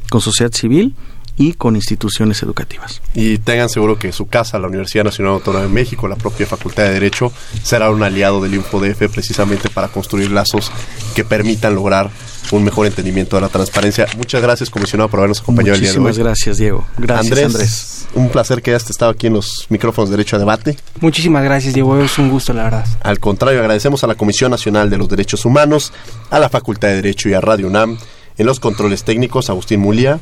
con 0.09 0.21
sociedad 0.21 0.51
civil 0.51 0.95
y 1.37 1.53
con 1.53 1.75
instituciones 1.75 2.43
educativas. 2.43 3.01
Y 3.13 3.39
tengan 3.39 3.69
seguro 3.69 3.97
que 3.97 4.11
su 4.11 4.27
casa, 4.27 4.59
la 4.59 4.67
Universidad 4.67 5.03
Nacional 5.03 5.33
Autónoma 5.33 5.65
de 5.65 5.71
México, 5.71 6.07
la 6.07 6.15
propia 6.15 6.45
Facultad 6.45 6.83
de 6.83 6.93
Derecho, 6.93 7.31
será 7.63 7.89
un 7.89 8.03
aliado 8.03 8.41
del 8.41 8.53
InfoDF 8.53 9.11
precisamente 9.11 9.69
para 9.69 9.87
construir 9.87 10.31
lazos 10.31 10.71
que 11.15 11.23
permitan 11.23 11.75
lograr 11.75 12.11
un 12.51 12.63
mejor 12.63 12.85
entendimiento 12.85 13.35
de 13.35 13.41
la 13.41 13.49
transparencia. 13.49 14.07
Muchas 14.17 14.41
gracias, 14.41 14.69
comisionado, 14.69 15.09
por 15.09 15.19
habernos 15.19 15.41
acompañado 15.41 15.75
el 15.75 15.81
día 15.81 15.91
de 15.91 15.97
hoy. 15.97 16.03
Muchísimas 16.03 16.25
gracias, 16.25 16.57
Diego. 16.57 16.85
Gracias, 16.97 17.25
Andrés, 17.25 17.45
Andrés. 17.45 18.07
Un 18.13 18.29
placer 18.29 18.61
que 18.61 18.71
hayas 18.71 18.89
estado 18.89 19.11
aquí 19.11 19.27
en 19.27 19.33
los 19.33 19.65
micrófonos 19.69 20.09
de 20.09 20.17
Derecho 20.17 20.35
a 20.35 20.39
Debate. 20.39 20.77
Muchísimas 20.99 21.43
gracias, 21.43 21.73
Diego. 21.73 21.99
Es 21.99 22.17
un 22.19 22.29
gusto, 22.29 22.53
la 22.53 22.63
verdad. 22.63 22.85
Al 23.01 23.19
contrario, 23.19 23.59
agradecemos 23.59 24.03
a 24.03 24.07
la 24.07 24.15
Comisión 24.15 24.51
Nacional 24.51 24.89
de 24.89 24.97
los 24.97 25.09
Derechos 25.09 25.45
Humanos, 25.45 25.93
a 26.29 26.39
la 26.39 26.49
Facultad 26.49 26.89
de 26.89 26.95
Derecho 26.95 27.29
y 27.29 27.33
a 27.33 27.41
Radio 27.41 27.67
UNAM, 27.67 27.97
en 28.37 28.45
los 28.45 28.59
controles 28.59 29.03
técnicos, 29.03 29.49
Agustín 29.49 29.79
Mulia, 29.79 30.19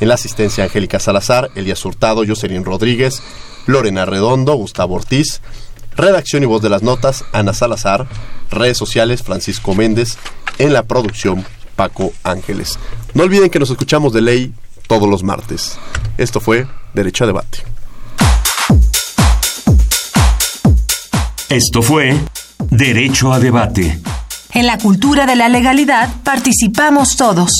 en 0.00 0.08
la 0.08 0.14
asistencia 0.14 0.64
Angélica 0.64 0.98
Salazar, 0.98 1.50
Elías 1.54 1.84
Hurtado, 1.84 2.24
Jocelyn 2.26 2.64
Rodríguez, 2.64 3.22
Lorena 3.66 4.04
Redondo, 4.04 4.54
Gustavo 4.54 4.94
Ortiz, 4.94 5.40
redacción 5.96 6.42
y 6.42 6.46
voz 6.46 6.62
de 6.62 6.70
las 6.70 6.82
notas, 6.82 7.24
Ana 7.32 7.52
Salazar, 7.52 8.06
redes 8.50 8.78
sociales, 8.78 9.22
Francisco 9.22 9.74
Méndez, 9.74 10.16
en 10.58 10.72
la 10.72 10.82
producción, 10.84 11.44
Paco 11.80 12.12
Ángeles. 12.24 12.78
No 13.14 13.22
olviden 13.22 13.48
que 13.48 13.58
nos 13.58 13.70
escuchamos 13.70 14.12
de 14.12 14.20
ley 14.20 14.52
todos 14.86 15.08
los 15.08 15.22
martes. 15.22 15.78
Esto 16.18 16.38
fue 16.38 16.66
Derecho 16.92 17.24
a 17.24 17.26
Debate. 17.26 17.64
Esto 21.48 21.80
fue 21.80 22.20
Derecho 22.68 23.32
a 23.32 23.40
Debate. 23.40 23.98
En 24.52 24.66
la 24.66 24.76
cultura 24.76 25.24
de 25.24 25.36
la 25.36 25.48
legalidad 25.48 26.10
participamos 26.22 27.16
todos. 27.16 27.50